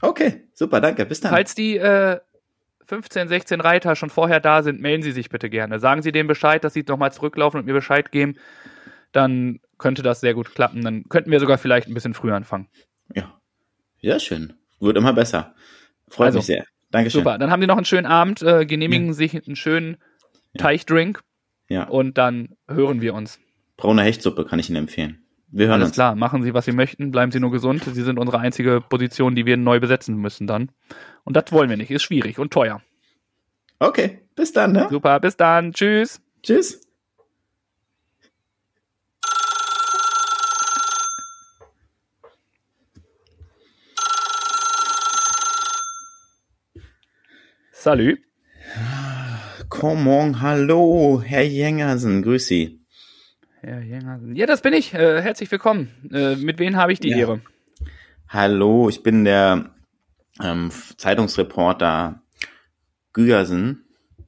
Okay, 0.01 0.47
super, 0.53 0.81
danke. 0.81 1.05
Bis 1.05 1.21
dann. 1.21 1.31
Falls 1.31 1.55
die 1.55 1.77
äh, 1.77 2.19
15, 2.85 3.27
16 3.27 3.61
Reiter 3.61 3.95
schon 3.95 4.09
vorher 4.09 4.39
da 4.39 4.63
sind, 4.63 4.81
melden 4.81 5.03
Sie 5.03 5.11
sich 5.11 5.29
bitte 5.29 5.49
gerne. 5.49 5.79
Sagen 5.79 6.01
Sie 6.01 6.11
denen 6.11 6.27
Bescheid, 6.27 6.63
dass 6.63 6.73
Sie 6.73 6.83
nochmal 6.87 7.11
zurücklaufen 7.11 7.59
und 7.59 7.65
mir 7.65 7.73
Bescheid 7.73 8.11
geben. 8.11 8.35
Dann 9.11 9.59
könnte 9.77 10.01
das 10.01 10.21
sehr 10.21 10.33
gut 10.33 10.53
klappen. 10.53 10.83
Dann 10.83 11.03
könnten 11.03 11.31
wir 11.31 11.39
sogar 11.39 11.57
vielleicht 11.57 11.87
ein 11.87 11.93
bisschen 11.93 12.13
früher 12.13 12.35
anfangen. 12.35 12.67
Ja. 13.13 13.39
Sehr 14.01 14.19
schön. 14.19 14.53
Wird 14.79 14.97
immer 14.97 15.13
besser. 15.13 15.53
Freut 16.07 16.27
also, 16.27 16.39
mich 16.39 16.45
sehr. 16.45 16.65
Dankeschön. 16.91 17.21
Super. 17.21 17.37
Dann 17.37 17.51
haben 17.51 17.61
Sie 17.61 17.67
noch 17.67 17.77
einen 17.77 17.85
schönen 17.85 18.07
Abend, 18.07 18.41
äh, 18.41 18.65
genehmigen 18.65 19.07
ja. 19.07 19.13
sich 19.13 19.35
einen 19.35 19.55
schönen 19.55 19.97
Teichdrink. 20.57 21.21
Ja. 21.67 21.83
Und 21.83 22.17
dann 22.17 22.55
hören 22.67 23.01
wir 23.01 23.13
uns. 23.13 23.39
Braune 23.77 24.01
Hechtsuppe 24.01 24.45
kann 24.45 24.59
ich 24.59 24.69
Ihnen 24.69 24.77
empfehlen. 24.77 25.23
Wir 25.51 25.65
hören 25.67 25.75
Alles 25.75 25.87
uns. 25.89 25.95
klar, 25.95 26.15
machen 26.15 26.43
Sie, 26.43 26.53
was 26.53 26.65
Sie 26.65 26.71
möchten, 26.71 27.09
bleiben 27.11 27.31
Sie 27.31 27.39
nur 27.39 27.51
gesund. 27.51 27.83
Sie 27.83 28.03
sind 28.03 28.19
unsere 28.19 28.39
einzige 28.39 28.81
Position, 28.81 29.35
die 29.35 29.45
wir 29.45 29.57
neu 29.57 29.79
besetzen 29.79 30.15
müssen 30.17 30.45
dann. 30.45 30.71
Und 31.23 31.35
das 31.35 31.51
wollen 31.51 31.69
wir 31.69 31.77
nicht, 31.77 31.89
ist 31.89 32.03
schwierig 32.03 32.37
und 32.37 32.53
teuer. 32.53 32.81
Okay, 33.79 34.19
bis 34.35 34.53
dann, 34.53 34.73
ne? 34.73 34.87
Super, 34.89 35.19
bis 35.19 35.37
dann. 35.37 35.73
Tschüss. 35.73 36.21
Tschüss. 36.43 36.81
Salut. 47.71 48.19
Come 49.69 50.09
on, 50.09 50.41
hallo, 50.41 51.21
Herr 51.25 51.43
Jengersen, 51.43 52.21
grüß 52.21 52.45
Sie. 52.45 52.78
Herr 53.61 53.81
Jengersen. 53.81 54.35
Ja, 54.35 54.45
das 54.45 54.61
bin 54.61 54.71
ich. 54.71 54.93
Äh, 54.93 55.21
herzlich 55.21 55.51
willkommen. 55.51 55.89
Äh, 56.13 56.37
mit 56.37 56.59
wem 56.59 56.77
habe 56.77 56.93
ich 56.93 57.01
die 57.01 57.09
ja. 57.09 57.17
Ehre? 57.17 57.41
Hallo, 58.29 58.87
ich 58.87 59.03
bin 59.03 59.25
der 59.25 59.71
ähm, 60.41 60.71
Zeitungsreporter 60.95 62.21
Gügersen. 63.11 63.83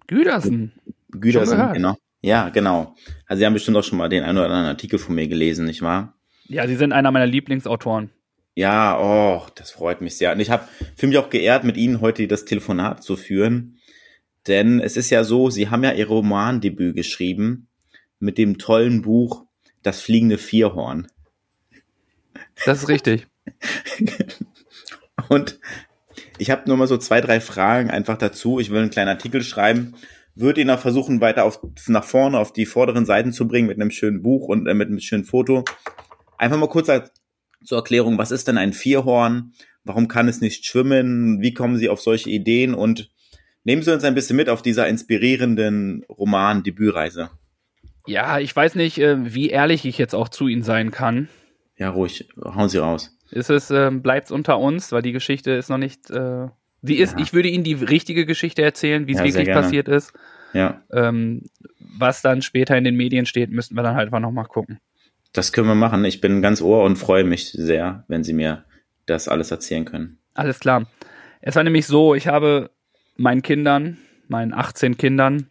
Güdersen? 0.07 0.73
Güdersen, 1.11 1.71
genau. 1.71 1.95
Ja, 2.21 2.49
genau. 2.49 2.95
Also 3.25 3.39
Sie 3.39 3.45
haben 3.45 3.53
bestimmt 3.53 3.77
auch 3.77 3.83
schon 3.83 3.97
mal 3.97 4.09
den 4.09 4.23
einen 4.23 4.37
oder 4.37 4.47
anderen 4.47 4.65
Artikel 4.65 4.99
von 4.99 5.15
mir 5.15 5.27
gelesen, 5.29 5.65
nicht 5.65 5.81
wahr? 5.81 6.13
Ja, 6.47 6.67
Sie 6.67 6.75
sind 6.75 6.91
einer 6.91 7.11
meiner 7.11 7.27
Lieblingsautoren. 7.27 8.09
Ja, 8.55 8.99
oh, 8.99 9.47
das 9.55 9.71
freut 9.71 10.01
mich 10.01 10.17
sehr. 10.17 10.33
Und 10.33 10.41
ich 10.41 10.49
habe 10.49 10.67
für 10.97 11.07
mich 11.07 11.17
auch 11.17 11.29
geehrt, 11.29 11.63
mit 11.63 11.77
Ihnen 11.77 12.01
heute 12.01 12.27
das 12.27 12.43
Telefonat 12.43 13.01
zu 13.01 13.15
führen. 13.15 13.77
Denn 14.47 14.81
es 14.81 14.97
ist 14.97 15.09
ja 15.09 15.23
so, 15.23 15.49
Sie 15.49 15.69
haben 15.69 15.85
ja 15.85 15.93
Ihr 15.93 16.07
Romandebüt 16.07 16.95
geschrieben 16.95 17.69
mit 18.21 18.37
dem 18.37 18.57
tollen 18.57 19.01
Buch 19.01 19.45
Das 19.83 20.01
fliegende 20.01 20.37
Vierhorn. 20.37 21.07
Das 22.65 22.83
ist 22.83 22.87
richtig. 22.87 23.27
Und 25.29 25.59
ich 26.37 26.51
habe 26.51 26.63
nur 26.67 26.77
mal 26.77 26.87
so 26.87 26.97
zwei, 26.97 27.21
drei 27.21 27.39
Fragen 27.39 27.89
einfach 27.89 28.17
dazu. 28.17 28.59
Ich 28.59 28.69
will 28.69 28.79
einen 28.79 28.89
kleinen 28.89 29.09
Artikel 29.09 29.43
schreiben, 29.43 29.95
würde 30.35 30.61
ihn 30.61 30.69
auch 30.69 30.79
versuchen, 30.79 31.21
weiter 31.21 31.45
auf, 31.45 31.59
nach 31.87 32.03
vorne 32.03 32.37
auf 32.37 32.53
die 32.53 32.65
vorderen 32.65 33.05
Seiten 33.05 33.33
zu 33.33 33.47
bringen 33.47 33.67
mit 33.67 33.79
einem 33.79 33.91
schönen 33.91 34.21
Buch 34.21 34.47
und 34.47 34.67
äh, 34.67 34.73
mit 34.73 34.87
einem 34.87 34.99
schönen 34.99 35.25
Foto. 35.25 35.63
Einfach 36.37 36.57
mal 36.57 36.69
kurz 36.69 36.89
als, 36.89 37.11
zur 37.63 37.77
Erklärung, 37.77 38.17
was 38.17 38.31
ist 38.31 38.47
denn 38.47 38.57
ein 38.57 38.73
Vierhorn? 38.73 39.53
Warum 39.83 40.07
kann 40.07 40.27
es 40.27 40.41
nicht 40.41 40.65
schwimmen? 40.65 41.41
Wie 41.41 41.53
kommen 41.53 41.77
Sie 41.77 41.89
auf 41.89 42.01
solche 42.01 42.29
Ideen? 42.29 42.73
Und 42.73 43.11
nehmen 43.63 43.81
Sie 43.81 43.93
uns 43.93 44.03
ein 44.03 44.15
bisschen 44.15 44.35
mit 44.35 44.49
auf 44.49 44.61
dieser 44.61 44.87
inspirierenden 44.87 46.03
Roman-Debütreise. 46.09 47.31
Ja, 48.07 48.39
ich 48.39 48.55
weiß 48.55 48.75
nicht, 48.75 48.97
äh, 48.97 49.33
wie 49.33 49.49
ehrlich 49.49 49.85
ich 49.85 49.97
jetzt 49.97 50.15
auch 50.15 50.29
zu 50.29 50.47
Ihnen 50.47 50.63
sein 50.63 50.91
kann. 50.91 51.27
Ja, 51.77 51.89
ruhig, 51.89 52.29
hauen 52.43 52.69
Sie 52.69 52.77
raus. 52.77 53.17
Ist 53.31 53.49
es, 53.49 53.71
äh, 53.71 53.89
bleibt's 53.91 54.31
unter 54.31 54.59
uns, 54.59 54.91
weil 54.91 55.01
die 55.01 55.11
Geschichte 55.11 55.51
ist 55.51 55.69
noch 55.69 55.77
nicht, 55.77 56.09
äh, 56.11 56.47
die 56.81 56.97
ist, 56.97 57.13
ja. 57.13 57.19
ich 57.19 57.33
würde 57.33 57.49
Ihnen 57.49 57.63
die 57.63 57.73
richtige 57.73 58.25
Geschichte 58.25 58.61
erzählen, 58.61 59.07
wie 59.07 59.13
es 59.13 59.19
ja, 59.19 59.25
wirklich 59.25 59.49
passiert 59.49 59.87
ist. 59.87 60.13
Ja. 60.53 60.81
Ähm, 60.91 61.43
was 61.79 62.21
dann 62.21 62.41
später 62.41 62.77
in 62.77 62.83
den 62.83 62.95
Medien 62.95 63.25
steht, 63.25 63.51
müssten 63.51 63.75
wir 63.75 63.83
dann 63.83 63.95
halt 63.95 64.07
einfach 64.07 64.19
nochmal 64.19 64.45
gucken. 64.45 64.79
Das 65.33 65.53
können 65.53 65.67
wir 65.67 65.75
machen. 65.75 66.03
Ich 66.03 66.19
bin 66.19 66.41
ganz 66.41 66.61
ohr 66.61 66.83
und 66.83 66.97
freue 66.97 67.23
mich 67.23 67.51
sehr, 67.51 68.03
wenn 68.07 68.23
Sie 68.23 68.33
mir 68.33 68.65
das 69.05 69.27
alles 69.27 69.51
erzählen 69.51 69.85
können. 69.85 70.17
Alles 70.33 70.59
klar. 70.59 70.87
Es 71.41 71.55
war 71.55 71.63
nämlich 71.63 71.87
so, 71.87 72.15
ich 72.15 72.27
habe 72.27 72.71
meinen 73.15 73.41
Kindern, 73.41 73.97
meinen 74.27 74.53
18 74.53 74.97
Kindern, 74.97 75.47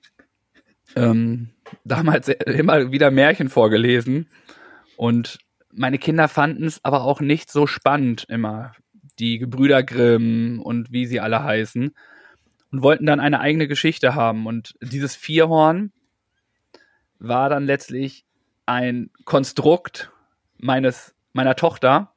ähm, 0.97 1.51
damals 1.91 2.29
immer 2.29 2.93
wieder 2.93 3.11
Märchen 3.11 3.49
vorgelesen. 3.49 4.29
Und 4.97 5.39
meine 5.73 5.99
Kinder 5.99 6.29
fanden 6.29 6.65
es 6.65 6.85
aber 6.85 7.05
auch 7.05 7.21
nicht 7.21 7.51
so 7.51 7.67
spannend 7.67 8.27
immer, 8.29 8.73
die 9.19 9.39
Gebrüder 9.39 9.83
Grimm 9.83 10.61
und 10.63 10.93
wie 10.93 11.07
sie 11.07 11.21
alle 11.21 11.43
heißen. 11.43 11.95
Und 12.73 12.83
wollten 12.83 13.07
dann 13.07 13.19
eine 13.19 13.41
eigene 13.41 13.67
Geschichte 13.67 14.15
haben. 14.15 14.47
Und 14.47 14.75
dieses 14.81 15.17
Vierhorn 15.17 15.93
war 17.19 17.51
dann 17.51 17.65
letztlich 17.65 18.25
ein 18.67 19.11
Konstrukt 19.25 20.13
meines 20.59 21.15
meiner 21.33 21.57
Tochter, 21.57 22.13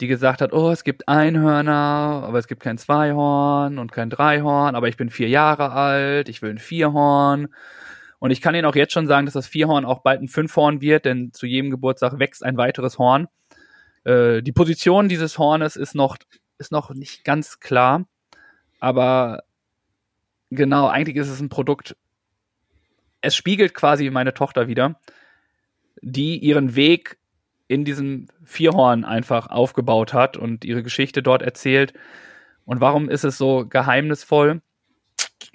die 0.00 0.08
gesagt 0.08 0.40
hat, 0.40 0.52
oh, 0.52 0.70
es 0.70 0.84
gibt 0.84 1.08
Einhörner, 1.08 2.22
aber 2.26 2.38
es 2.38 2.48
gibt 2.48 2.62
kein 2.62 2.78
Zweihorn 2.78 3.78
und 3.78 3.92
kein 3.92 4.10
Dreihorn, 4.10 4.74
aber 4.74 4.88
ich 4.88 4.96
bin 4.96 5.10
vier 5.10 5.28
Jahre 5.28 5.70
alt, 5.70 6.28
ich 6.28 6.42
will 6.42 6.50
ein 6.50 6.58
Vierhorn 6.58 7.48
und 8.18 8.30
ich 8.30 8.40
kann 8.40 8.54
Ihnen 8.54 8.64
auch 8.64 8.74
jetzt 8.74 8.92
schon 8.92 9.06
sagen, 9.06 9.26
dass 9.26 9.34
das 9.34 9.46
Vierhorn 9.46 9.84
auch 9.84 10.00
bald 10.00 10.22
ein 10.22 10.28
Fünfhorn 10.28 10.80
wird, 10.80 11.04
denn 11.04 11.32
zu 11.32 11.46
jedem 11.46 11.70
Geburtstag 11.70 12.18
wächst 12.18 12.44
ein 12.44 12.56
weiteres 12.56 12.98
Horn. 12.98 13.28
Äh, 14.04 14.42
die 14.42 14.52
Position 14.52 15.08
dieses 15.08 15.38
Hornes 15.38 15.76
ist 15.76 15.94
noch, 15.94 16.16
ist 16.58 16.72
noch 16.72 16.90
nicht 16.90 17.24
ganz 17.24 17.60
klar, 17.60 18.06
aber 18.80 19.42
genau, 20.50 20.88
eigentlich 20.88 21.16
ist 21.16 21.28
es 21.28 21.40
ein 21.40 21.48
Produkt. 21.48 21.96
Es 23.20 23.34
spiegelt 23.34 23.74
quasi 23.74 24.08
meine 24.10 24.34
Tochter 24.34 24.68
wieder, 24.68 25.00
die 26.00 26.38
ihren 26.38 26.76
Weg 26.76 27.18
in 27.68 27.84
diesem 27.84 28.28
Vierhorn 28.44 29.04
einfach 29.04 29.48
aufgebaut 29.48 30.14
hat 30.14 30.36
und 30.36 30.64
ihre 30.64 30.82
Geschichte 30.82 31.22
dort 31.22 31.42
erzählt. 31.42 31.92
Und 32.64 32.80
warum 32.80 33.08
ist 33.08 33.24
es 33.24 33.38
so 33.38 33.66
geheimnisvoll? 33.66 34.62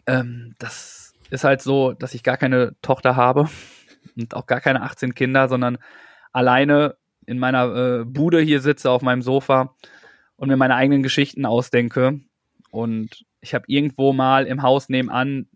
Ähm, 0.07 0.55
das 0.59 1.01
ist 1.32 1.43
halt 1.43 1.61
so, 1.61 1.93
dass 1.93 2.13
ich 2.13 2.23
gar 2.23 2.38
keine 2.38 2.75
Tochter 2.82 3.15
habe 3.15 3.49
und 4.15 4.36
auch 4.36 4.45
gar 4.45 4.61
keine 4.61 4.84
18 4.84 5.15
Kinder, 5.15 5.47
sondern 5.47 5.79
alleine 6.32 6.97
in 7.25 7.39
meiner 7.39 7.75
äh, 7.75 8.05
Bude 8.05 8.41
hier 8.41 8.61
sitze 8.61 8.91
auf 8.91 9.01
meinem 9.01 9.21
Sofa 9.21 9.75
und 10.36 10.49
mir 10.49 10.57
meine 10.57 10.75
eigenen 10.75 11.03
Geschichten 11.03 11.45
ausdenke. 11.45 12.19
Und 12.71 13.25
ich 13.41 13.53
habe 13.53 13.65
irgendwo 13.67 14.13
mal 14.13 14.45
im 14.45 14.61
Haus 14.61 14.89
nebenan 14.89 15.47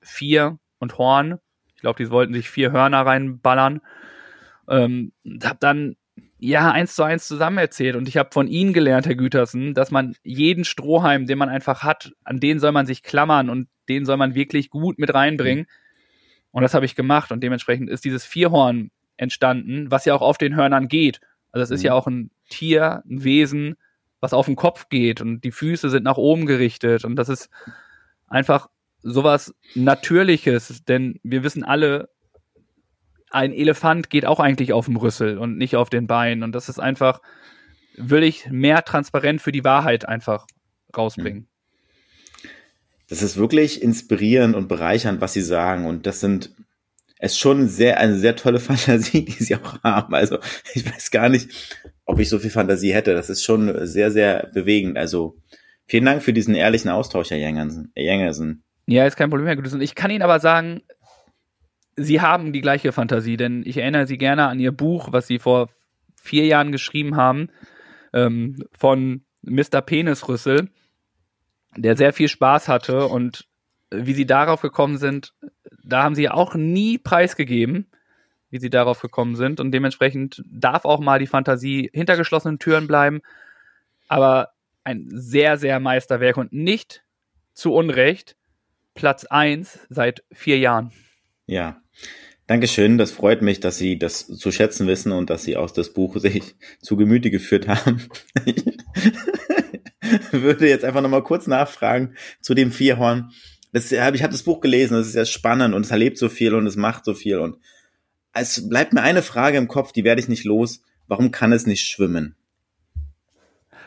vier 0.00 0.58
und 0.78 0.98
Horn. 0.98 1.38
Ich 1.74 1.80
glaube, 1.80 2.02
die 2.02 2.10
wollten 2.10 2.34
sich 2.34 2.48
vier 2.48 2.72
Hörner 2.72 3.04
reinballern. 3.04 3.80
Ähm, 4.68 5.12
habe 5.42 5.58
dann 5.60 5.96
ja, 6.38 6.70
eins 6.70 6.94
zu 6.94 7.02
eins 7.02 7.26
zusammen 7.26 7.58
erzählt. 7.58 7.96
Und 7.96 8.06
ich 8.06 8.18
habe 8.18 8.30
von 8.32 8.46
Ihnen 8.46 8.72
gelernt, 8.72 9.06
Herr 9.06 9.14
Gütersen, 9.14 9.72
dass 9.72 9.90
man 9.90 10.14
jeden 10.22 10.64
Strohhalm, 10.64 11.26
den 11.26 11.38
man 11.38 11.48
einfach 11.48 11.82
hat, 11.82 12.12
an 12.22 12.38
den 12.38 12.58
soll 12.60 12.72
man 12.72 12.86
sich 12.86 13.02
klammern 13.02 13.48
und 13.48 13.68
den 13.88 14.04
soll 14.04 14.16
man 14.16 14.34
wirklich 14.34 14.70
gut 14.70 14.98
mit 14.98 15.12
reinbringen. 15.12 15.66
Und 16.50 16.62
das 16.62 16.74
habe 16.74 16.86
ich 16.86 16.94
gemacht. 16.94 17.32
Und 17.32 17.42
dementsprechend 17.42 17.90
ist 17.90 18.04
dieses 18.04 18.24
Vierhorn 18.24 18.90
entstanden, 19.16 19.90
was 19.90 20.04
ja 20.04 20.14
auch 20.14 20.22
auf 20.22 20.38
den 20.38 20.56
Hörnern 20.56 20.88
geht. 20.88 21.20
Also 21.52 21.64
es 21.64 21.70
ist 21.70 21.80
mhm. 21.80 21.86
ja 21.86 21.94
auch 21.94 22.06
ein 22.06 22.30
Tier, 22.48 23.02
ein 23.08 23.24
Wesen, 23.24 23.76
was 24.20 24.32
auf 24.32 24.46
den 24.46 24.56
Kopf 24.56 24.88
geht 24.88 25.20
und 25.20 25.42
die 25.44 25.52
Füße 25.52 25.90
sind 25.90 26.02
nach 26.02 26.16
oben 26.16 26.46
gerichtet. 26.46 27.04
Und 27.04 27.16
das 27.16 27.28
ist 27.28 27.50
einfach 28.26 28.68
sowas 29.02 29.54
Natürliches, 29.74 30.84
denn 30.84 31.20
wir 31.22 31.44
wissen 31.44 31.62
alle, 31.62 32.08
ein 33.30 33.52
Elefant 33.52 34.10
geht 34.10 34.26
auch 34.26 34.40
eigentlich 34.40 34.72
auf 34.72 34.86
dem 34.86 34.96
Rüssel 34.96 35.38
und 35.38 35.58
nicht 35.58 35.76
auf 35.76 35.90
den 35.90 36.06
Beinen. 36.06 36.42
Und 36.42 36.52
das 36.52 36.68
ist 36.68 36.78
einfach, 36.78 37.20
will 37.96 38.22
ich 38.22 38.48
mehr 38.50 38.84
transparent 38.84 39.42
für 39.42 39.52
die 39.52 39.64
Wahrheit 39.64 40.08
einfach 40.08 40.46
rausbringen. 40.96 41.48
Das 43.08 43.22
ist 43.22 43.36
wirklich 43.36 43.82
inspirierend 43.82 44.54
und 44.54 44.68
bereichernd, 44.68 45.20
was 45.20 45.32
Sie 45.32 45.42
sagen. 45.42 45.86
Und 45.86 46.06
das 46.06 46.20
sind, 46.20 46.50
es 47.18 47.32
ist 47.32 47.38
schon 47.38 47.68
sehr, 47.68 47.98
eine 47.98 48.16
sehr 48.16 48.36
tolle 48.36 48.60
Fantasie, 48.60 49.24
die 49.24 49.32
Sie 49.32 49.56
auch 49.56 49.82
haben. 49.82 50.14
Also 50.14 50.38
ich 50.74 50.86
weiß 50.86 51.10
gar 51.10 51.28
nicht, 51.28 51.80
ob 52.04 52.18
ich 52.18 52.28
so 52.28 52.38
viel 52.38 52.50
Fantasie 52.50 52.94
hätte. 52.94 53.14
Das 53.14 53.30
ist 53.30 53.44
schon 53.44 53.86
sehr, 53.86 54.10
sehr 54.10 54.50
bewegend. 54.52 54.96
Also 54.96 55.36
vielen 55.86 56.04
Dank 56.04 56.22
für 56.22 56.32
diesen 56.32 56.54
ehrlichen 56.54 56.90
Austausch, 56.90 57.30
Herr 57.30 57.38
Jengersen. 57.38 58.62
Ja, 58.86 59.06
ist 59.06 59.16
kein 59.16 59.30
Problem, 59.30 59.46
Herr 59.46 59.56
Gutes. 59.56 59.74
Und 59.74 59.80
ich 59.80 59.94
kann 59.94 60.10
Ihnen 60.10 60.22
aber 60.22 60.40
sagen, 60.40 60.82
Sie 61.96 62.20
haben 62.20 62.52
die 62.52 62.60
gleiche 62.60 62.92
Fantasie, 62.92 63.36
denn 63.36 63.62
ich 63.64 63.76
erinnere 63.76 64.06
Sie 64.06 64.18
gerne 64.18 64.48
an 64.48 64.58
Ihr 64.58 64.72
Buch, 64.72 65.12
was 65.12 65.26
Sie 65.26 65.38
vor 65.38 65.68
vier 66.16 66.46
Jahren 66.46 66.72
geschrieben 66.72 67.16
haben, 67.16 67.48
ähm, 68.12 68.64
von 68.76 69.24
Mr. 69.42 69.80
Penisrüssel, 69.82 70.70
der 71.76 71.96
sehr 71.96 72.12
viel 72.12 72.28
Spaß 72.28 72.68
hatte 72.68 73.06
und 73.06 73.46
wie 73.90 74.14
Sie 74.14 74.26
darauf 74.26 74.60
gekommen 74.60 74.98
sind, 74.98 75.34
da 75.82 76.02
haben 76.02 76.14
Sie 76.14 76.28
auch 76.28 76.54
nie 76.54 76.98
preisgegeben, 76.98 77.86
wie 78.50 78.58
Sie 78.58 78.70
darauf 78.70 79.00
gekommen 79.00 79.36
sind 79.36 79.60
und 79.60 79.72
dementsprechend 79.72 80.42
darf 80.50 80.84
auch 80.84 81.00
mal 81.00 81.18
die 81.18 81.26
Fantasie 81.26 81.90
hinter 81.92 82.16
geschlossenen 82.16 82.58
Türen 82.58 82.86
bleiben, 82.86 83.20
aber 84.08 84.50
ein 84.84 85.08
sehr, 85.10 85.56
sehr 85.56 85.80
Meisterwerk 85.80 86.36
und 86.36 86.52
nicht 86.52 87.04
zu 87.52 87.72
Unrecht 87.72 88.36
Platz 88.94 89.24
1 89.24 89.80
seit 89.88 90.22
vier 90.30 90.58
Jahren. 90.58 90.92
Ja, 91.46 91.80
Dankeschön. 92.46 92.98
Das 92.98 93.10
freut 93.10 93.40
mich, 93.40 93.60
dass 93.60 93.78
Sie 93.78 93.98
das 93.98 94.26
zu 94.26 94.52
schätzen 94.52 94.86
wissen 94.86 95.12
und 95.12 95.30
dass 95.30 95.44
Sie 95.44 95.56
aus 95.56 95.72
das 95.72 95.92
Buch 95.92 96.18
sich 96.18 96.54
zu 96.80 96.96
Gemüte 96.96 97.30
geführt 97.30 97.68
haben. 97.68 98.02
Ich 100.32 100.32
würde 100.42 100.68
jetzt 100.68 100.84
einfach 100.84 101.00
nochmal 101.00 101.22
kurz 101.22 101.46
nachfragen 101.46 102.14
zu 102.40 102.54
dem 102.54 102.72
Vierhorn. 102.72 103.30
Das, 103.72 103.90
ich 103.90 104.00
habe 104.00 104.32
das 104.32 104.42
Buch 104.44 104.60
gelesen, 104.60 104.94
das 104.94 105.08
ist 105.08 105.12
sehr 105.14 105.24
spannend 105.24 105.74
und 105.74 105.82
es 105.82 105.90
erlebt 105.90 106.18
so 106.18 106.28
viel 106.28 106.54
und 106.54 106.66
es 106.66 106.76
macht 106.76 107.04
so 107.04 107.14
viel 107.14 107.38
und 107.38 107.56
es 108.32 108.68
bleibt 108.68 108.92
mir 108.92 109.02
eine 109.02 109.22
Frage 109.22 109.58
im 109.58 109.68
Kopf, 109.68 109.92
die 109.92 110.04
werde 110.04 110.20
ich 110.20 110.28
nicht 110.28 110.44
los. 110.44 110.82
Warum 111.06 111.30
kann 111.30 111.52
es 111.52 111.66
nicht 111.66 111.86
schwimmen? 111.86 112.36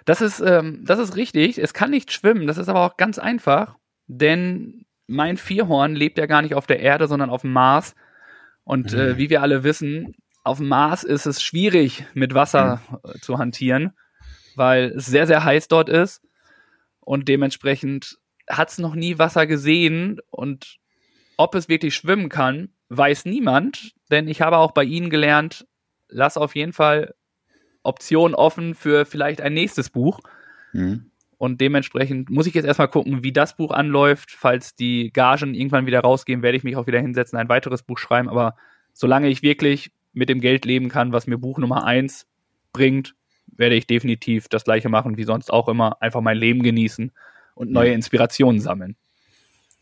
Das 0.05 0.22
ist, 0.22 0.39
ähm, 0.39 0.84
das 0.86 0.99
ist 0.99 1.15
richtig. 1.18 1.57
Es 1.57 1.74
kann 1.74 1.91
nicht 1.91 2.13
schwimmen. 2.13 2.47
Das 2.47 2.57
ist 2.57 2.70
aber 2.70 2.86
auch 2.86 2.95
ganz 2.95 3.20
einfach, 3.20 3.76
denn 4.07 4.86
mein 5.07 5.38
Vierhorn 5.38 5.95
lebt 5.95 6.18
ja 6.18 6.28
gar 6.28 6.41
nicht 6.41 6.53
auf 6.53 6.65
der 6.65 6.80
Erde, 6.80 7.07
sondern 7.07 7.30
auf 7.30 7.41
dem 7.41 7.51
Mars. 7.51 7.93
Und 8.63 8.93
äh, 8.93 8.95
mhm. 8.95 9.01
äh, 9.01 9.18
wie 9.18 9.30
wir 9.30 9.41
alle 9.41 9.63
wissen, 9.63 10.15
auf 10.43 10.59
dem 10.59 10.70
Mars 10.70 11.03
ist 11.03 11.26
es 11.26 11.41
schwierig, 11.41 12.05
mit 12.13 12.34
Wasser 12.34 12.82
mhm. 12.89 13.22
zu 13.22 13.38
hantieren, 13.38 13.91
weil 14.57 14.93
es 14.97 15.05
sehr, 15.05 15.27
sehr 15.27 15.43
heiß 15.43 15.67
dort 15.67 15.89
ist. 15.89 16.21
Und 16.99 17.27
dementsprechend 17.27 18.17
hat 18.49 18.69
es 18.69 18.77
noch 18.79 18.95
nie 18.95 19.17
Wasser 19.19 19.47
gesehen. 19.47 20.19
Und 20.29 20.77
ob 21.37 21.55
es 21.55 21.69
wirklich 21.69 21.95
schwimmen 21.95 22.29
kann, 22.29 22.69
weiß 22.89 23.25
niemand. 23.25 23.93
Denn 24.11 24.27
ich 24.27 24.41
habe 24.41 24.57
auch 24.57 24.71
bei 24.71 24.83
Ihnen 24.83 25.09
gelernt, 25.09 25.65
lass 26.09 26.37
auf 26.37 26.55
jeden 26.55 26.73
Fall 26.73 27.13
Optionen 27.83 28.35
offen 28.35 28.75
für 28.75 29.05
vielleicht 29.05 29.41
ein 29.41 29.53
nächstes 29.53 29.89
Buch. 29.89 30.19
Mhm. 30.73 31.11
Und 31.37 31.61
dementsprechend 31.61 32.29
muss 32.29 32.47
ich 32.47 32.55
jetzt 32.55 32.65
erstmal 32.65 32.87
gucken, 32.87 33.23
wie 33.23 33.31
das 33.31 33.55
Buch 33.55 33.71
anläuft. 33.71 34.31
Falls 34.31 34.75
die 34.75 35.11
Gagen 35.13 35.53
irgendwann 35.53 35.85
wieder 35.85 35.99
rausgehen, 35.99 36.41
werde 36.41 36.57
ich 36.57 36.63
mich 36.63 36.75
auch 36.75 36.87
wieder 36.87 36.99
hinsetzen, 36.99 37.37
ein 37.37 37.49
weiteres 37.49 37.83
Buch 37.83 37.99
schreiben. 37.99 38.27
Aber 38.27 38.55
solange 38.93 39.29
ich 39.29 39.43
wirklich 39.43 39.91
mit 40.13 40.29
dem 40.29 40.41
Geld 40.41 40.65
leben 40.65 40.89
kann, 40.89 41.13
was 41.13 41.27
mir 41.27 41.37
Buch 41.37 41.59
Nummer 41.59 41.85
eins 41.85 42.25
bringt, 42.73 43.13
werde 43.57 43.75
ich 43.75 43.87
definitiv 43.87 44.47
das 44.47 44.63
gleiche 44.63 44.89
machen 44.89 45.17
wie 45.17 45.23
sonst 45.23 45.51
auch 45.51 45.67
immer. 45.67 46.01
Einfach 46.01 46.21
mein 46.21 46.37
Leben 46.37 46.63
genießen 46.63 47.11
und 47.55 47.71
neue 47.71 47.91
Inspirationen 47.91 48.61
sammeln. 48.61 48.95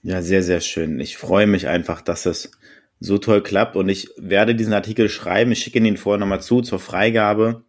Ja, 0.01 0.21
sehr, 0.21 0.43
sehr 0.43 0.61
schön. 0.61 0.99
Ich 0.99 1.17
freue 1.17 1.47
mich 1.47 1.67
einfach, 1.67 2.01
dass 2.01 2.26
es 2.26 2.51
so 2.99 3.17
toll 3.17 3.41
klappt 3.41 3.76
und 3.76 3.89
ich 3.89 4.09
werde 4.17 4.55
diesen 4.55 4.73
Artikel 4.73 5.09
schreiben. 5.09 5.51
Ich 5.51 5.59
schicke 5.59 5.80
ihn 5.80 5.97
vorher 5.97 6.19
nochmal 6.19 6.41
zu 6.41 6.61
zur 6.61 6.80
Freigabe 6.80 7.63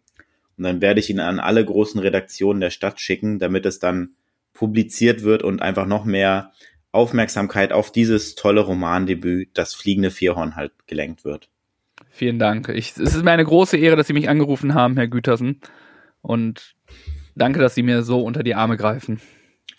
und 0.57 0.63
dann 0.63 0.81
werde 0.81 0.99
ich 0.99 1.09
ihn 1.09 1.19
an 1.19 1.39
alle 1.39 1.63
großen 1.63 1.99
Redaktionen 1.99 2.61
der 2.61 2.69
Stadt 2.69 2.99
schicken, 2.99 3.39
damit 3.39 3.65
es 3.65 3.79
dann 3.79 4.11
publiziert 4.53 5.23
wird 5.23 5.43
und 5.43 5.61
einfach 5.61 5.85
noch 5.85 6.05
mehr 6.05 6.51
Aufmerksamkeit 6.91 7.73
auf 7.73 7.91
dieses 7.91 8.35
tolle 8.35 8.61
Romandebüt, 8.61 9.49
das 9.53 9.75
fliegende 9.75 10.09
Vierhorn 10.09 10.55
halt 10.55 10.71
gelenkt 10.87 11.25
wird. 11.25 11.49
Vielen 12.09 12.39
Dank. 12.39 12.69
Ich, 12.69 12.97
es 12.97 13.15
ist 13.15 13.23
mir 13.23 13.31
eine 13.31 13.45
große 13.45 13.77
Ehre, 13.77 13.95
dass 13.95 14.07
Sie 14.07 14.13
mich 14.13 14.29
angerufen 14.29 14.73
haben, 14.73 14.95
Herr 14.95 15.07
Gütersen. 15.07 15.61
Und 16.21 16.75
danke, 17.35 17.59
dass 17.59 17.75
Sie 17.75 17.83
mir 17.83 18.03
so 18.03 18.23
unter 18.23 18.43
die 18.43 18.55
Arme 18.55 18.77
greifen. 18.77 19.19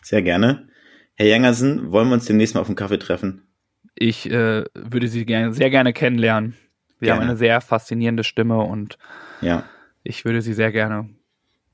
Sehr 0.03 0.23
gerne. 0.23 0.69
Herr 1.15 1.27
Jangersen, 1.27 1.91
wollen 1.91 2.09
wir 2.09 2.15
uns 2.15 2.27
demnächst 2.27 2.55
mal 2.55 2.61
auf 2.61 2.69
einen 2.69 2.77
Kaffee 2.77 2.99
treffen? 2.99 3.49
Ich 3.95 4.31
äh, 4.31 4.65
würde 4.75 5.09
Sie 5.09 5.27
gerne, 5.27 5.53
sehr 5.53 5.71
gerne 5.71 5.93
kennenlernen. 5.93 6.57
Wir 6.99 7.07
gerne. 7.07 7.21
haben 7.21 7.29
eine 7.29 7.37
sehr 7.37 7.61
faszinierende 7.61 8.25
Stimme 8.25 8.59
und 8.61 8.99
ja 9.41 9.65
ich 10.09 10.25
würde 10.25 10.43
Sie 10.43 10.55
sehr 10.55 10.73
gerne 10.73 11.11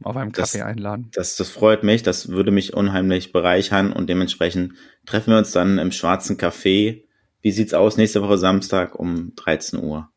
auf 0.02 0.16
einem 0.16 0.32
Kaffee 0.32 0.58
das, 0.58 0.66
einladen. 0.66 1.10
Das, 1.14 1.36
das 1.36 1.50
freut 1.50 1.82
mich, 1.84 2.02
das 2.02 2.28
würde 2.28 2.50
mich 2.50 2.74
unheimlich 2.74 3.32
bereichern 3.32 3.92
und 3.92 4.08
dementsprechend 4.08 4.74
treffen 5.06 5.30
wir 5.30 5.38
uns 5.38 5.52
dann 5.52 5.78
im 5.78 5.92
Schwarzen 5.92 6.36
Café. 6.36 7.04
Wie 7.40 7.50
sieht's 7.52 7.74
aus 7.74 7.96
nächste 7.96 8.22
Woche 8.22 8.38
Samstag 8.38 8.96
um 8.96 9.34
13 9.36 9.82
Uhr? 9.82 10.10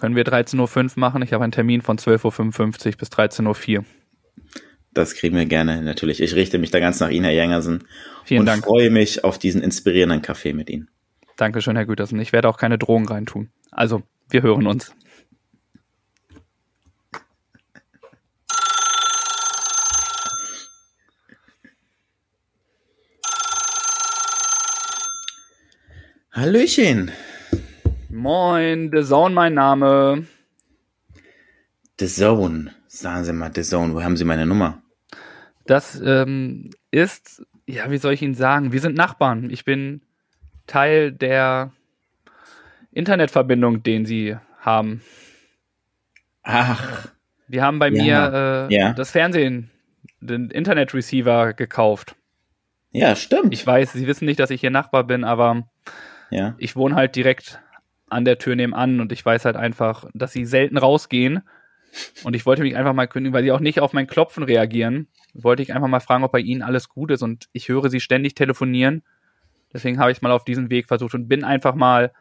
Können 0.00 0.16
wir 0.16 0.24
13.05 0.24 0.56
Uhr 0.56 0.90
machen? 0.96 1.20
Ich 1.20 1.34
habe 1.34 1.44
einen 1.44 1.52
Termin 1.52 1.82
von 1.82 1.98
12.55 1.98 2.86
Uhr 2.86 2.96
bis 2.96 3.08
13.04 3.10 3.78
Uhr. 3.80 3.84
Das 4.94 5.14
kriegen 5.14 5.36
wir 5.36 5.44
gerne, 5.44 5.82
natürlich. 5.82 6.22
Ich 6.22 6.34
richte 6.34 6.56
mich 6.56 6.70
da 6.70 6.80
ganz 6.80 7.00
nach 7.00 7.10
Ihnen, 7.10 7.24
Herr 7.24 7.34
Jengersen. 7.34 7.86
Vielen 8.24 8.40
und 8.40 8.46
Dank. 8.46 8.64
freue 8.64 8.88
mich 8.88 9.24
auf 9.24 9.38
diesen 9.38 9.62
inspirierenden 9.62 10.22
Kaffee 10.22 10.54
mit 10.54 10.70
Ihnen. 10.70 10.88
Dankeschön, 11.36 11.76
Herr 11.76 11.84
Gütersen. 11.84 12.18
Ich 12.18 12.32
werde 12.32 12.48
auch 12.48 12.56
keine 12.56 12.78
Drohung 12.78 13.06
reintun. 13.06 13.50
Also, 13.72 14.02
wir 14.30 14.40
hören 14.40 14.66
uns. 14.66 14.90
Hallöchen. 26.32 27.12
Moin, 28.10 28.90
The 28.92 29.04
Zone 29.04 29.34
mein 29.34 29.54
Name. 29.54 30.26
The 31.98 32.06
Zone. 32.08 32.72
Sagen 32.88 33.24
Sie 33.24 33.32
mal, 33.32 33.52
The 33.54 33.62
Zone, 33.62 33.94
wo 33.94 34.02
haben 34.02 34.16
Sie 34.16 34.24
meine 34.24 34.46
Nummer? 34.46 34.82
Das 35.64 36.00
ähm, 36.04 36.70
ist, 36.90 37.46
ja, 37.66 37.88
wie 37.90 37.98
soll 37.98 38.12
ich 38.12 38.22
Ihnen 38.22 38.34
sagen? 38.34 38.72
Wir 38.72 38.80
sind 38.80 38.96
Nachbarn. 38.96 39.48
Ich 39.50 39.64
bin 39.64 40.00
Teil 40.66 41.12
der 41.12 41.72
Internetverbindung, 42.90 43.84
den 43.84 44.06
Sie 44.06 44.36
haben. 44.58 45.02
Ach. 46.42 47.08
Die 47.46 47.62
haben 47.62 47.78
bei 47.78 47.90
ja. 47.90 48.02
mir 48.02 48.68
äh, 48.70 48.74
ja. 48.74 48.92
das 48.92 49.12
Fernsehen, 49.12 49.70
den 50.20 50.50
Internetreceiver 50.50 51.52
gekauft. 51.52 52.16
Ja, 52.90 53.14
stimmt. 53.14 53.54
Ich 53.54 53.64
weiß, 53.64 53.92
Sie 53.92 54.08
wissen 54.08 54.24
nicht, 54.24 54.40
dass 54.40 54.50
ich 54.50 54.64
Ihr 54.64 54.70
Nachbar 54.70 55.04
bin, 55.04 55.22
aber 55.22 55.68
ja. 56.30 56.54
Ich 56.58 56.76
wohne 56.76 56.94
halt 56.94 57.16
direkt 57.16 57.60
an 58.10 58.24
der 58.24 58.38
Tür 58.38 58.56
nebenan 58.56 59.00
und 59.00 59.12
ich 59.12 59.24
weiß 59.24 59.44
halt 59.44 59.56
einfach, 59.56 60.04
dass 60.14 60.32
sie 60.32 60.44
selten 60.44 60.76
rausgehen. 60.76 61.42
Und 62.22 62.36
ich 62.36 62.46
wollte 62.46 62.62
mich 62.62 62.76
einfach 62.76 62.92
mal 62.92 63.08
kündigen, 63.08 63.34
weil 63.34 63.42
sie 63.42 63.50
auch 63.50 63.60
nicht 63.60 63.80
auf 63.80 63.92
mein 63.92 64.06
Klopfen 64.06 64.44
reagieren. 64.44 65.08
Wollte 65.34 65.62
ich 65.62 65.74
einfach 65.74 65.88
mal 65.88 66.00
fragen, 66.00 66.22
ob 66.22 66.30
bei 66.30 66.38
ihnen 66.38 66.62
alles 66.62 66.88
gut 66.88 67.10
ist. 67.10 67.22
Und 67.22 67.48
ich 67.52 67.68
höre 67.68 67.90
sie 67.90 68.00
ständig 68.00 68.34
telefonieren. 68.34 69.02
Deswegen 69.72 69.98
habe 69.98 70.12
ich 70.12 70.18
es 70.18 70.22
mal 70.22 70.30
auf 70.30 70.44
diesen 70.44 70.70
Weg 70.70 70.86
versucht 70.86 71.14
und 71.14 71.28
bin 71.28 71.42
einfach 71.42 71.74
mal 71.74 72.12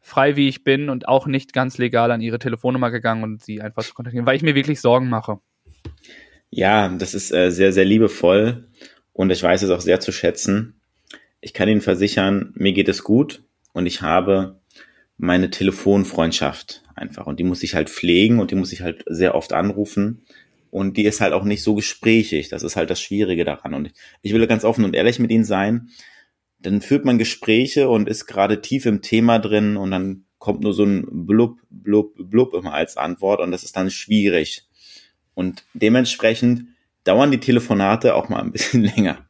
frei, 0.00 0.36
wie 0.36 0.48
ich 0.48 0.62
bin 0.62 0.90
und 0.90 1.08
auch 1.08 1.26
nicht 1.26 1.52
ganz 1.52 1.78
legal 1.78 2.10
an 2.12 2.20
ihre 2.20 2.38
Telefonnummer 2.38 2.90
gegangen 2.90 3.24
und 3.24 3.42
sie 3.42 3.62
einfach 3.62 3.82
zu 3.82 3.94
kontaktieren, 3.94 4.26
weil 4.26 4.36
ich 4.36 4.42
mir 4.42 4.54
wirklich 4.54 4.80
Sorgen 4.80 5.08
mache. 5.08 5.38
Ja, 6.50 6.88
das 6.88 7.14
ist 7.14 7.32
äh, 7.32 7.50
sehr, 7.50 7.72
sehr 7.72 7.84
liebevoll 7.84 8.68
und 9.12 9.30
ich 9.30 9.42
weiß 9.42 9.62
es 9.62 9.70
auch 9.70 9.80
sehr 9.80 10.00
zu 10.00 10.12
schätzen 10.12 10.80
ich 11.44 11.52
kann 11.52 11.68
Ihnen 11.68 11.82
versichern, 11.82 12.52
mir 12.54 12.72
geht 12.72 12.88
es 12.88 13.04
gut 13.04 13.42
und 13.74 13.84
ich 13.84 14.00
habe 14.00 14.60
meine 15.16 15.50
Telefonfreundschaft 15.50 16.82
einfach. 16.94 17.26
Und 17.26 17.38
die 17.40 17.44
muss 17.44 17.62
ich 17.62 17.74
halt 17.74 17.90
pflegen 17.90 18.40
und 18.40 18.50
die 18.50 18.56
muss 18.56 18.72
ich 18.72 18.82
halt 18.82 19.04
sehr 19.06 19.34
oft 19.34 19.52
anrufen. 19.52 20.22
Und 20.70 20.96
die 20.96 21.04
ist 21.04 21.20
halt 21.20 21.32
auch 21.32 21.44
nicht 21.44 21.62
so 21.62 21.74
gesprächig. 21.74 22.48
Das 22.48 22.62
ist 22.62 22.76
halt 22.76 22.90
das 22.90 23.00
Schwierige 23.00 23.44
daran. 23.44 23.74
Und 23.74 23.92
ich 24.22 24.32
will 24.32 24.46
ganz 24.46 24.64
offen 24.64 24.84
und 24.84 24.94
ehrlich 24.94 25.18
mit 25.18 25.30
ihnen 25.30 25.44
sein. 25.44 25.90
Dann 26.58 26.80
führt 26.80 27.04
man 27.04 27.18
Gespräche 27.18 27.88
und 27.88 28.08
ist 28.08 28.26
gerade 28.26 28.60
tief 28.60 28.86
im 28.86 29.02
Thema 29.02 29.38
drin 29.38 29.76
und 29.76 29.90
dann 29.90 30.24
kommt 30.38 30.62
nur 30.62 30.74
so 30.74 30.84
ein 30.84 31.06
Blub, 31.26 31.58
Blub, 31.70 32.14
Blub 32.18 32.54
immer 32.54 32.74
als 32.74 32.96
Antwort 32.96 33.40
und 33.40 33.50
das 33.50 33.64
ist 33.64 33.76
dann 33.76 33.90
schwierig. 33.90 34.66
Und 35.34 35.64
dementsprechend 35.74 36.66
dauern 37.04 37.30
die 37.30 37.40
Telefonate 37.40 38.14
auch 38.14 38.28
mal 38.28 38.42
ein 38.42 38.52
bisschen 38.52 38.82
länger. 38.96 39.26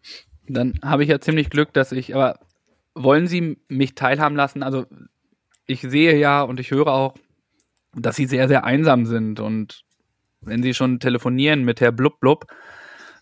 Dann 0.49 0.79
habe 0.83 1.03
ich 1.03 1.11
ja 1.11 1.21
ziemlich 1.21 1.51
Glück, 1.51 1.73
dass 1.73 1.93
ich, 1.93 2.15
aber 2.15 2.39
wollen 2.95 3.27
Sie 3.27 3.59
mich 3.69 3.95
teilhaben 3.95 4.37
lassen? 4.37 4.63
Also 4.63 4.87
ich 5.67 5.81
sehe 5.81 6.17
ja 6.17 6.43
und 6.43 6.61
ich 6.61 6.71
höre 6.71 6.89
auch, 6.89 7.15
dass 7.95 8.17
Sie 8.17 8.27
sehr, 8.27 8.49
sehr 8.49 8.65
einsam 8.65 9.07
sind 9.07 9.41
und 9.41 9.85
wenn 10.41 10.63
Sie 10.63 10.75
schon 10.75 11.01
telefonieren 11.01 11.65
mit 11.65 11.81
Herr 11.81 11.93
Blub 11.93 12.21
Blub, 12.21 12.47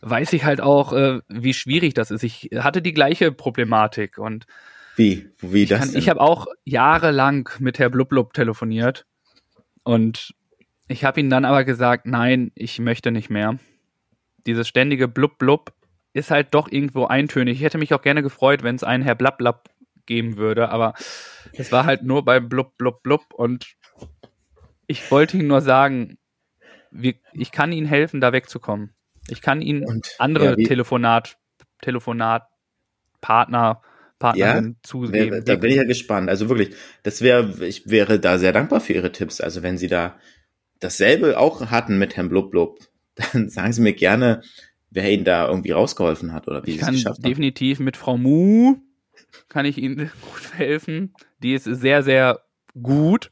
weiß 0.00 0.32
ich 0.32 0.44
halt 0.44 0.60
auch, 0.60 0.92
äh, 0.92 1.20
wie 1.28 1.54
schwierig 1.54 1.94
das 1.94 2.10
ist. 2.10 2.24
Ich 2.24 2.50
hatte 2.56 2.82
die 2.82 2.92
gleiche 2.92 3.32
Problematik 3.32 4.18
und 4.18 4.46
wie? 4.96 5.30
Wie 5.40 5.66
das? 5.66 5.90
Ich, 5.90 5.96
ich 5.96 6.08
habe 6.08 6.20
auch 6.20 6.46
jahrelang 6.64 7.48
mit 7.60 7.78
Herr 7.78 7.90
Blub 7.90 8.10
Blub 8.10 8.34
telefoniert 8.34 9.06
und 9.84 10.34
ich 10.88 11.04
habe 11.04 11.20
ihm 11.20 11.30
dann 11.30 11.44
aber 11.44 11.64
gesagt, 11.64 12.06
nein, 12.06 12.50
ich 12.54 12.78
möchte 12.78 13.10
nicht 13.10 13.30
mehr. 13.30 13.58
Dieses 14.46 14.68
ständige 14.68 15.08
Blub 15.08 15.38
Blub 15.38 15.72
ist 16.12 16.30
halt 16.30 16.48
doch 16.52 16.70
irgendwo 16.70 17.06
eintönig. 17.06 17.56
Ich 17.56 17.62
hätte 17.62 17.78
mich 17.78 17.94
auch 17.94 18.02
gerne 18.02 18.22
gefreut, 18.22 18.62
wenn 18.62 18.74
es 18.74 18.84
einen 18.84 19.02
Herr 19.02 19.14
Blab 19.14 19.38
geben 20.06 20.36
würde, 20.36 20.68
aber 20.70 20.94
es 21.52 21.72
war 21.72 21.84
halt 21.84 22.02
nur 22.02 22.24
beim 22.24 22.48
Blub 22.48 22.76
Blub 22.76 23.02
Blub 23.02 23.32
und 23.34 23.76
ich 24.86 25.10
wollte 25.10 25.38
ihm 25.38 25.46
nur 25.46 25.60
sagen, 25.60 26.18
wir, 26.90 27.14
ich 27.32 27.52
kann 27.52 27.72
Ihnen 27.72 27.86
helfen, 27.86 28.20
da 28.20 28.32
wegzukommen. 28.32 28.94
Ich 29.28 29.40
kann 29.40 29.62
Ihnen 29.62 29.84
und, 29.84 30.14
andere 30.18 30.60
ja, 30.60 30.66
Telefonat, 30.68 31.38
Telefonat, 31.80 32.48
Partner, 33.20 33.82
Partnerin 34.18 34.76
ja, 34.76 34.82
zugeben. 34.82 35.44
Da 35.44 35.56
bin 35.56 35.70
ich 35.70 35.76
ja 35.76 35.84
gespannt. 35.84 36.28
Also 36.28 36.48
wirklich, 36.48 36.74
das 37.02 37.22
wäre, 37.22 37.66
ich 37.66 37.88
wäre 37.88 38.20
da 38.20 38.38
sehr 38.38 38.52
dankbar 38.52 38.80
für 38.80 38.92
Ihre 38.92 39.12
Tipps. 39.12 39.40
Also 39.40 39.62
wenn 39.62 39.78
Sie 39.78 39.88
da 39.88 40.16
dasselbe 40.80 41.38
auch 41.38 41.70
hatten 41.70 41.98
mit 41.98 42.16
Herrn 42.16 42.28
Blub 42.28 42.50
Blub, 42.50 42.78
dann 43.32 43.48
sagen 43.48 43.72
Sie 43.72 43.80
mir 43.80 43.94
gerne, 43.94 44.42
wer 44.90 45.10
Ihnen 45.10 45.24
da 45.24 45.48
irgendwie 45.48 45.70
rausgeholfen 45.70 46.32
hat 46.32 46.48
oder 46.48 46.66
wie 46.66 46.72
ich 46.72 46.78
kann 46.78 46.94
es 46.94 47.02
geschafft 47.02 47.24
definitiv 47.24 47.80
mit 47.80 47.96
Frau 47.96 48.18
Mu 48.18 48.76
kann 49.48 49.66
ich 49.66 49.78
Ihnen 49.78 50.10
gut 50.32 50.54
helfen. 50.54 51.14
Die 51.42 51.54
ist 51.54 51.64
sehr, 51.64 52.02
sehr 52.02 52.42
gut, 52.80 53.30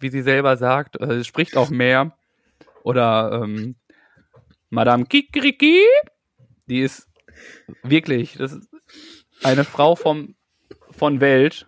wie 0.00 0.10
sie 0.10 0.22
selber 0.22 0.56
sagt. 0.56 1.00
Also, 1.00 1.14
sie 1.18 1.24
spricht 1.24 1.56
auch 1.56 1.70
mehr. 1.70 2.16
Oder 2.82 3.40
ähm, 3.42 3.76
Madame 4.70 5.06
Kikriki, 5.06 5.80
die 6.66 6.80
ist 6.80 7.08
wirklich, 7.82 8.36
das 8.36 8.52
ist 8.52 8.68
eine 9.42 9.64
Frau 9.64 9.96
vom, 9.96 10.34
von 10.90 11.20
Welt. 11.20 11.66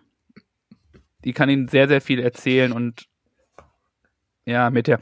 Die 1.23 1.33
kann 1.33 1.49
Ihnen 1.49 1.67
sehr, 1.67 1.87
sehr 1.87 2.01
viel 2.01 2.19
erzählen 2.19 2.71
und 2.71 3.07
ja, 4.45 4.69
mit 4.69 4.87
der 4.87 4.99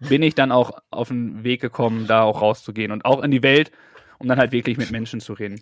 bin 0.00 0.22
ich 0.22 0.34
dann 0.34 0.52
auch 0.52 0.78
auf 0.90 1.08
den 1.08 1.44
Weg 1.44 1.60
gekommen, 1.60 2.06
da 2.06 2.22
auch 2.22 2.42
rauszugehen 2.42 2.92
und 2.92 3.04
auch 3.04 3.22
in 3.22 3.30
die 3.30 3.42
Welt, 3.42 3.70
um 4.18 4.28
dann 4.28 4.38
halt 4.38 4.52
wirklich 4.52 4.76
mit 4.76 4.90
Menschen 4.90 5.20
zu 5.20 5.32
reden. 5.32 5.60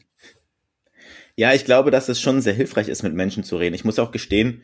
Ja, 1.37 1.55
ich 1.55 1.65
glaube, 1.65 1.91
dass 1.91 2.09
es 2.09 2.21
schon 2.21 2.41
sehr 2.41 2.55
hilfreich 2.55 2.89
ist, 2.89 3.03
mit 3.03 3.15
Menschen 3.15 3.45
zu 3.45 3.57
reden. 3.57 3.75
Ich 3.75 3.85
muss 3.85 3.99
auch 3.99 4.13
gestehen, 4.13 4.63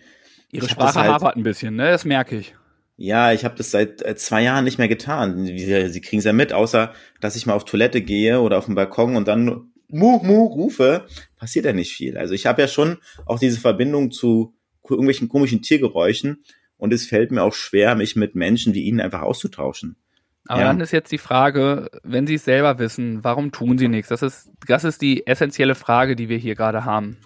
ihre 0.51 0.69
Sprache 0.69 1.01
halt, 1.01 1.11
hapert 1.13 1.37
ein 1.37 1.43
bisschen, 1.43 1.77
ne? 1.77 1.91
Das 1.91 2.05
merke 2.05 2.39
ich. 2.39 2.55
Ja, 2.97 3.33
ich 3.33 3.45
habe 3.45 3.55
das 3.57 3.71
seit 3.71 4.03
äh, 4.03 4.17
zwei 4.17 4.43
Jahren 4.43 4.65
nicht 4.65 4.79
mehr 4.79 4.89
getan. 4.89 5.47
Sie, 5.47 5.89
sie 5.89 6.01
kriegen 6.01 6.19
es 6.19 6.25
ja 6.25 6.33
mit, 6.33 6.53
außer 6.53 6.93
dass 7.21 7.37
ich 7.37 7.47
mal 7.47 7.55
auf 7.55 7.65
Toilette 7.65 8.03
gehe 8.03 8.41
oder 8.41 8.59
auf 8.59 8.67
den 8.67 8.75
Balkon 8.75 9.17
und 9.17 9.29
dann 9.29 9.71
mu 9.89 10.19
mu 10.23 10.45
rufe, 10.45 11.07
passiert 11.37 11.65
ja 11.65 11.73
nicht 11.73 11.93
viel. 11.93 12.19
Also 12.19 12.35
ich 12.35 12.47
habe 12.47 12.61
ja 12.61 12.69
schon 12.69 12.99
auch 13.25 13.39
diese 13.39 13.61
Verbindung 13.61 14.11
zu 14.11 14.55
irgendwelchen 14.89 15.29
komischen 15.29 15.63
Tiergeräuschen 15.63 16.43
und 16.77 16.93
es 16.93 17.07
fällt 17.07 17.31
mir 17.31 17.43
auch 17.43 17.55
schwer, 17.55 17.95
mich 17.95 18.17
mit 18.17 18.35
Menschen 18.35 18.75
wie 18.75 18.85
Ihnen 18.85 19.01
einfach 19.01 19.23
auszutauschen. 19.23 19.97
Aber 20.49 20.63
ja. 20.63 20.67
dann 20.69 20.81
ist 20.81 20.93
jetzt 20.93 21.13
die 21.13 21.19
Frage, 21.19 21.91
wenn 22.03 22.27
Sie 22.27 22.35
es 22.35 22.45
selber 22.45 22.79
wissen, 22.79 23.23
warum 23.23 23.53
tun 23.53 23.77
Sie 23.77 23.87
nichts? 23.87 24.09
Das 24.09 24.23
ist, 24.23 24.51
das 24.67 24.83
ist 24.83 25.03
die 25.03 25.27
essentielle 25.27 25.75
Frage, 25.75 26.17
die 26.17 26.31
wir 26.31 26.39
hier 26.39 26.55
gerade 26.55 26.87
haben. 26.87 27.19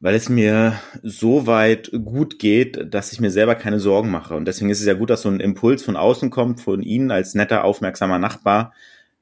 Weil 0.00 0.14
es 0.14 0.30
mir 0.30 0.80
so 1.02 1.46
weit 1.46 1.90
gut 2.04 2.38
geht, 2.38 2.94
dass 2.94 3.12
ich 3.12 3.20
mir 3.20 3.30
selber 3.30 3.54
keine 3.54 3.80
Sorgen 3.80 4.10
mache. 4.10 4.34
Und 4.34 4.46
deswegen 4.46 4.70
ist 4.70 4.80
es 4.80 4.86
ja 4.86 4.94
gut, 4.94 5.10
dass 5.10 5.22
so 5.22 5.28
ein 5.28 5.40
Impuls 5.40 5.82
von 5.82 5.96
außen 5.96 6.30
kommt, 6.30 6.62
von 6.62 6.82
Ihnen 6.82 7.10
als 7.10 7.34
netter, 7.34 7.64
aufmerksamer 7.64 8.18
Nachbar, 8.18 8.72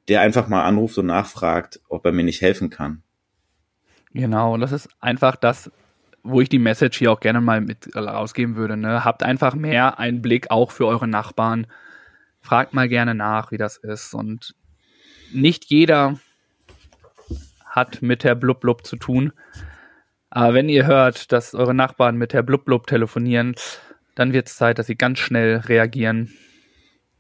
der 0.07 0.21
einfach 0.21 0.47
mal 0.47 0.63
anruft 0.63 0.99
und 0.99 1.07
nachfragt, 1.07 1.81
ob 1.89 2.07
er 2.07 2.13
mir 2.13 2.25
nicht 2.25 2.43
helfen 2.43 2.71
kann. 2.71 3.03
Genau, 4.15 4.55
und 4.55 4.61
das 4.61 4.71
ist 4.71 4.89
einfach 5.01 5.35
das, 5.35 5.73
wo 6.23 6.41
ich 6.41 6.49
die 6.49 6.61
Message 6.61 6.99
hier 6.99 7.11
auch 7.11 7.21
gerne 7.21 7.41
mal 7.41 7.61
mit 7.61 7.97
rausgeben 7.97 8.55
würde. 8.55 8.77
Ne? 8.77 9.05
Habt 9.05 9.25
einfach 9.25 9.57
mehr 9.57 9.99
einen 9.99 10.23
Blick 10.23 10.53
auch 10.53 10.71
für 10.71 10.87
eure 10.87 11.09
Nachbarn. 11.09 11.67
Fragt 12.43 12.75
mal 12.75 12.89
gerne 12.89 13.15
nach, 13.15 13.51
wie 13.51 13.57
das 13.57 13.77
ist. 13.77 14.15
Und 14.15 14.55
nicht 15.33 15.67
jeder 15.67 16.19
hat 17.65 18.03
mit 18.03 18.25
der 18.25 18.35
Blub 18.35 18.61
Blub 18.61 18.87
zu 18.87 18.97
tun. 18.97 19.33
Aber 20.29 20.55
wenn 20.55 20.69
ihr 20.69 20.87
hört, 20.87 21.33
dass 21.33 21.55
eure 21.55 21.75
Nachbarn 21.75 22.17
mit 22.17 22.33
der 22.33 22.43
Blub 22.43 22.65
Blub 22.65 22.87
telefonieren, 22.87 23.55
dann 24.15 24.33
wird 24.33 24.49
es 24.49 24.57
Zeit, 24.57 24.79
dass 24.79 24.87
sie 24.87 24.97
ganz 24.97 25.19
schnell 25.19 25.57
reagieren. 25.57 26.33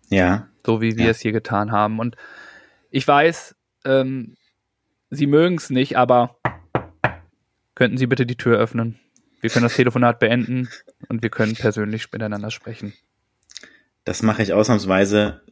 Ja. 0.08 0.48
So 0.66 0.80
wie 0.80 0.96
wir 0.96 1.06
ja. 1.06 1.10
es 1.10 1.20
hier 1.20 1.32
getan 1.32 1.72
haben. 1.72 1.98
Und 1.98 2.16
ich 2.90 3.06
weiß, 3.08 3.54
ähm, 3.84 4.36
sie 5.10 5.26
mögen 5.26 5.56
es 5.56 5.70
nicht, 5.70 5.96
aber 5.96 6.36
Könnten 7.74 7.96
Sie 7.96 8.06
bitte 8.06 8.26
die 8.26 8.36
Tür 8.36 8.58
öffnen? 8.58 8.98
Wir 9.40 9.50
können 9.50 9.64
das 9.64 9.74
Telefonat 9.74 10.20
beenden 10.20 10.68
und 11.08 11.22
wir 11.22 11.30
können 11.30 11.54
persönlich 11.54 12.12
miteinander 12.12 12.50
sprechen. 12.50 12.92
Das 14.04 14.22
mache 14.22 14.42
ich 14.42 14.52
ausnahmsweise. 14.52 15.42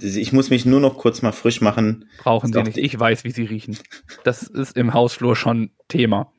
Ich 0.00 0.32
muss 0.32 0.50
mich 0.50 0.66
nur 0.66 0.80
noch 0.80 0.98
kurz 0.98 1.22
mal 1.22 1.32
frisch 1.32 1.60
machen. 1.60 2.08
Brauchen 2.18 2.52
Sie 2.52 2.62
nicht. 2.62 2.78
Ich 2.78 2.98
weiß, 2.98 3.24
wie 3.24 3.30
Sie 3.30 3.44
riechen. 3.44 3.78
Das 4.24 4.42
ist 4.42 4.76
im 4.76 4.92
Hausflur 4.92 5.36
schon 5.36 5.70
Thema. 5.88 6.32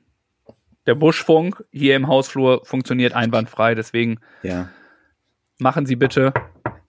Der 0.86 0.95
Buschfunk 0.95 1.63
hier 1.72 1.95
im 1.95 2.07
Hausflur 2.07 2.63
funktioniert 2.66 3.13
einwandfrei. 3.13 3.74
Deswegen 3.74 4.20
ja. 4.43 4.70
machen 5.57 5.86
Sie 5.86 5.95
bitte 5.95 6.34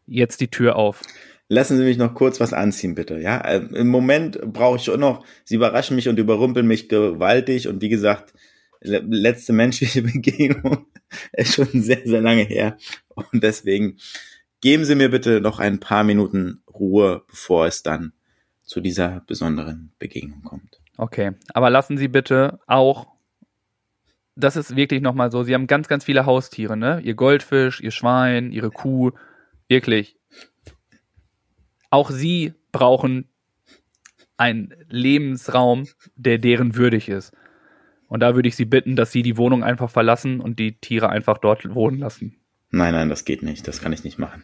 jetzt 0.07 0.41
die 0.41 0.49
Tür 0.49 0.77
auf. 0.77 1.03
Lassen 1.49 1.79
Sie 1.79 1.85
mich 1.85 1.97
noch 1.97 2.14
kurz 2.14 2.41
was 2.41 2.53
anziehen, 2.53 2.97
bitte. 2.97 3.20
Ja, 3.20 3.39
äh, 3.39 3.59
im 3.59 3.89
Moment 3.89 4.41
brauche 4.53 4.77
ich 4.77 4.85
schon 4.85 5.01
noch. 5.01 5.24
Sie 5.45 5.55
überraschen 5.55 5.95
mich 5.95 6.09
und 6.09 6.18
überrumpeln 6.18 6.66
mich 6.66 6.89
gewaltig. 6.89 7.68
Und 7.68 7.81
wie 7.81 7.89
gesagt, 7.89 8.35
letzte 8.81 9.53
menschliche 9.53 10.03
Begegnung 10.03 10.87
ist 11.33 11.55
schon 11.55 11.68
sehr, 11.72 12.01
sehr 12.05 12.20
lange 12.20 12.43
her. 12.43 12.77
Und 13.14 13.43
deswegen 13.45 13.99
geben 14.67 14.85
Sie 14.85 14.97
mir 14.97 15.12
bitte 15.12 15.41
noch 15.41 15.61
ein 15.61 15.79
paar 15.79 16.03
Minuten 16.03 16.61
Ruhe, 16.69 17.23
bevor 17.29 17.69
es 17.69 17.85
dann 17.85 18.14
zu 18.64 18.81
dieser 18.81 19.23
besonderen 19.29 19.93
Begegnung 20.01 20.43
kommt. 20.43 20.81
Okay, 20.97 21.35
aber 21.55 21.71
lassen 21.71 21.97
Sie 21.97 22.09
bitte 22.09 22.59
auch, 22.67 23.07
das 24.35 24.57
ist 24.57 24.75
wirklich 24.75 25.03
nochmal 25.03 25.31
so, 25.31 25.45
Sie 25.45 25.55
haben 25.55 25.69
ganz, 25.69 25.87
ganz 25.87 26.03
viele 26.03 26.27
Haustiere, 26.27 26.77
ne? 26.77 27.01
Ihr 27.05 27.14
Goldfisch, 27.14 27.81
Ihr 27.81 27.93
Schwein, 27.93 28.51
Ihre 28.51 28.73
Kuh, 28.73 29.12
wirklich 29.69 30.17
auch 31.91 32.11
sie 32.11 32.53
brauchen 32.73 33.29
einen 34.37 34.75
Lebensraum, 34.89 35.87
der 36.17 36.39
deren 36.39 36.75
würdig 36.75 37.09
ist. 37.09 37.33
Und 38.09 38.19
da 38.19 38.35
würde 38.35 38.49
ich 38.49 38.57
Sie 38.57 38.64
bitten, 38.64 38.97
dass 38.97 39.12
Sie 39.12 39.23
die 39.23 39.37
Wohnung 39.37 39.62
einfach 39.62 39.91
verlassen 39.91 40.41
und 40.41 40.59
die 40.59 40.79
Tiere 40.81 41.09
einfach 41.09 41.39
dort 41.39 41.73
wohnen 41.73 42.01
lassen. 42.01 42.41
Nein, 42.71 42.95
nein, 42.95 43.09
das 43.09 43.25
geht 43.25 43.45
nicht. 43.45 43.69
Das 43.69 43.81
kann 43.81 43.93
ich 43.93 44.03
nicht 44.03 44.19
machen. 44.19 44.43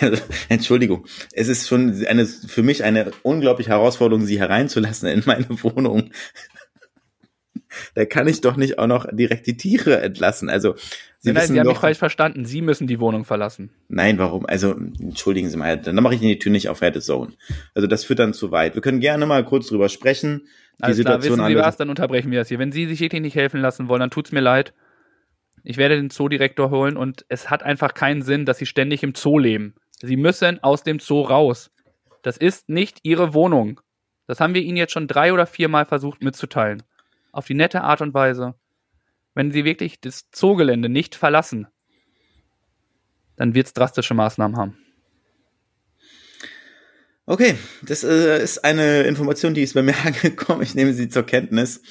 Entschuldigung. 0.48 1.06
Es 1.32 1.48
ist 1.48 1.68
schon 1.68 2.04
eine, 2.06 2.26
für 2.26 2.62
mich 2.62 2.84
eine 2.84 3.10
unglaubliche 3.22 3.70
Herausforderung, 3.70 4.24
Sie 4.24 4.38
hereinzulassen 4.38 5.08
in 5.08 5.22
meine 5.26 5.46
Wohnung 5.62 6.10
da 7.94 8.04
kann 8.04 8.28
ich 8.28 8.40
doch 8.40 8.56
nicht 8.56 8.78
auch 8.78 8.86
noch 8.86 9.06
direkt 9.10 9.46
die 9.46 9.56
Tiere 9.56 10.00
entlassen. 10.00 10.48
Also 10.48 10.74
Sie, 11.18 11.32
nein, 11.32 11.48
Sie 11.48 11.58
haben 11.58 11.66
mich 11.66 11.78
falsch 11.78 11.98
verstanden. 11.98 12.44
Sie 12.44 12.62
müssen 12.62 12.86
die 12.86 13.00
Wohnung 13.00 13.24
verlassen. 13.24 13.70
Nein, 13.88 14.18
warum? 14.18 14.46
Also 14.46 14.72
entschuldigen 14.72 15.48
Sie 15.48 15.56
mal, 15.56 15.76
dann 15.76 15.94
mache 15.96 16.14
ich 16.14 16.22
Ihnen 16.22 16.30
die 16.30 16.38
Tür 16.38 16.52
nicht 16.52 16.68
auf 16.68 16.80
Red 16.80 17.02
Zone. 17.02 17.32
Also 17.74 17.86
das 17.86 18.04
führt 18.04 18.18
dann 18.18 18.34
zu 18.34 18.50
weit. 18.50 18.74
Wir 18.74 18.82
können 18.82 19.00
gerne 19.00 19.26
mal 19.26 19.44
kurz 19.44 19.68
drüber 19.68 19.88
sprechen. 19.88 20.46
Die 20.78 20.84
Alles 20.84 20.96
Situation 20.96 21.34
klar, 21.34 21.48
wissen 21.48 21.58
Sie 21.58 21.62
was, 21.62 21.76
dann 21.76 21.90
unterbrechen 21.90 22.30
wir 22.30 22.38
das 22.38 22.48
hier. 22.48 22.58
Wenn 22.58 22.72
Sie 22.72 22.86
sich 22.86 23.00
wirklich 23.00 23.22
nicht 23.22 23.34
helfen 23.34 23.60
lassen 23.60 23.88
wollen, 23.88 24.00
dann 24.00 24.10
tut's 24.10 24.32
mir 24.32 24.40
leid. 24.40 24.72
Ich 25.68 25.76
werde 25.76 25.96
den 25.96 26.10
Zoodirektor 26.10 26.70
holen 26.70 26.96
und 26.96 27.26
es 27.28 27.50
hat 27.50 27.62
einfach 27.62 27.92
keinen 27.92 28.22
Sinn, 28.22 28.46
dass 28.46 28.58
Sie 28.58 28.66
ständig 28.66 29.02
im 29.02 29.14
Zoo 29.14 29.38
leben. 29.38 29.74
Sie 30.00 30.16
müssen 30.16 30.62
aus 30.62 30.82
dem 30.82 30.98
Zoo 30.98 31.20
raus. 31.22 31.70
Das 32.22 32.36
ist 32.38 32.68
nicht 32.68 33.00
Ihre 33.02 33.34
Wohnung. 33.34 33.80
Das 34.26 34.40
haben 34.40 34.54
wir 34.54 34.62
Ihnen 34.62 34.76
jetzt 34.76 34.92
schon 34.92 35.08
drei 35.08 35.32
oder 35.32 35.46
viermal 35.46 35.84
versucht 35.84 36.22
mitzuteilen 36.22 36.82
auf 37.32 37.46
die 37.46 37.54
nette 37.54 37.82
Art 37.82 38.00
und 38.00 38.14
Weise, 38.14 38.54
wenn 39.34 39.52
sie 39.52 39.64
wirklich 39.64 40.00
das 40.00 40.30
Zoogelände 40.32 40.88
nicht 40.88 41.14
verlassen, 41.14 41.68
dann 43.36 43.54
wird 43.54 43.68
es 43.68 43.72
drastische 43.72 44.14
Maßnahmen 44.14 44.56
haben. 44.56 44.76
Okay, 47.26 47.56
das 47.82 48.04
äh, 48.04 48.42
ist 48.42 48.64
eine 48.64 49.02
Information, 49.02 49.54
die 49.54 49.62
ist 49.62 49.74
bei 49.74 49.82
mir 49.82 49.94
angekommen. 50.04 50.62
Ich 50.62 50.74
nehme 50.74 50.94
sie 50.94 51.08
zur 51.08 51.24
Kenntnis 51.24 51.82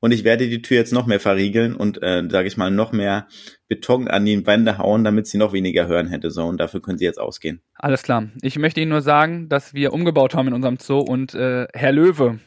und 0.00 0.12
ich 0.12 0.24
werde 0.24 0.48
die 0.48 0.62
Tür 0.62 0.78
jetzt 0.78 0.92
noch 0.92 1.06
mehr 1.06 1.20
verriegeln 1.20 1.74
und, 1.76 2.02
äh, 2.02 2.22
sage 2.28 2.48
ich 2.48 2.56
mal, 2.56 2.70
noch 2.70 2.92
mehr 2.92 3.28
Beton 3.68 4.08
an 4.08 4.24
die 4.24 4.46
Wände 4.46 4.78
hauen, 4.78 5.04
damit 5.04 5.26
sie 5.26 5.38
noch 5.38 5.52
weniger 5.52 5.86
hören 5.86 6.08
hätte. 6.08 6.30
So, 6.30 6.44
und 6.46 6.58
dafür 6.58 6.80
können 6.82 6.98
sie 6.98 7.04
jetzt 7.04 7.20
ausgehen. 7.20 7.60
Alles 7.74 8.02
klar. 8.02 8.28
Ich 8.42 8.58
möchte 8.58 8.80
Ihnen 8.80 8.90
nur 8.90 9.02
sagen, 9.02 9.48
dass 9.48 9.74
wir 9.74 9.92
umgebaut 9.92 10.34
haben 10.34 10.48
in 10.48 10.54
unserem 10.54 10.78
Zoo 10.78 11.00
und 11.00 11.34
äh, 11.34 11.66
Herr 11.74 11.92
Löwe 11.92 12.40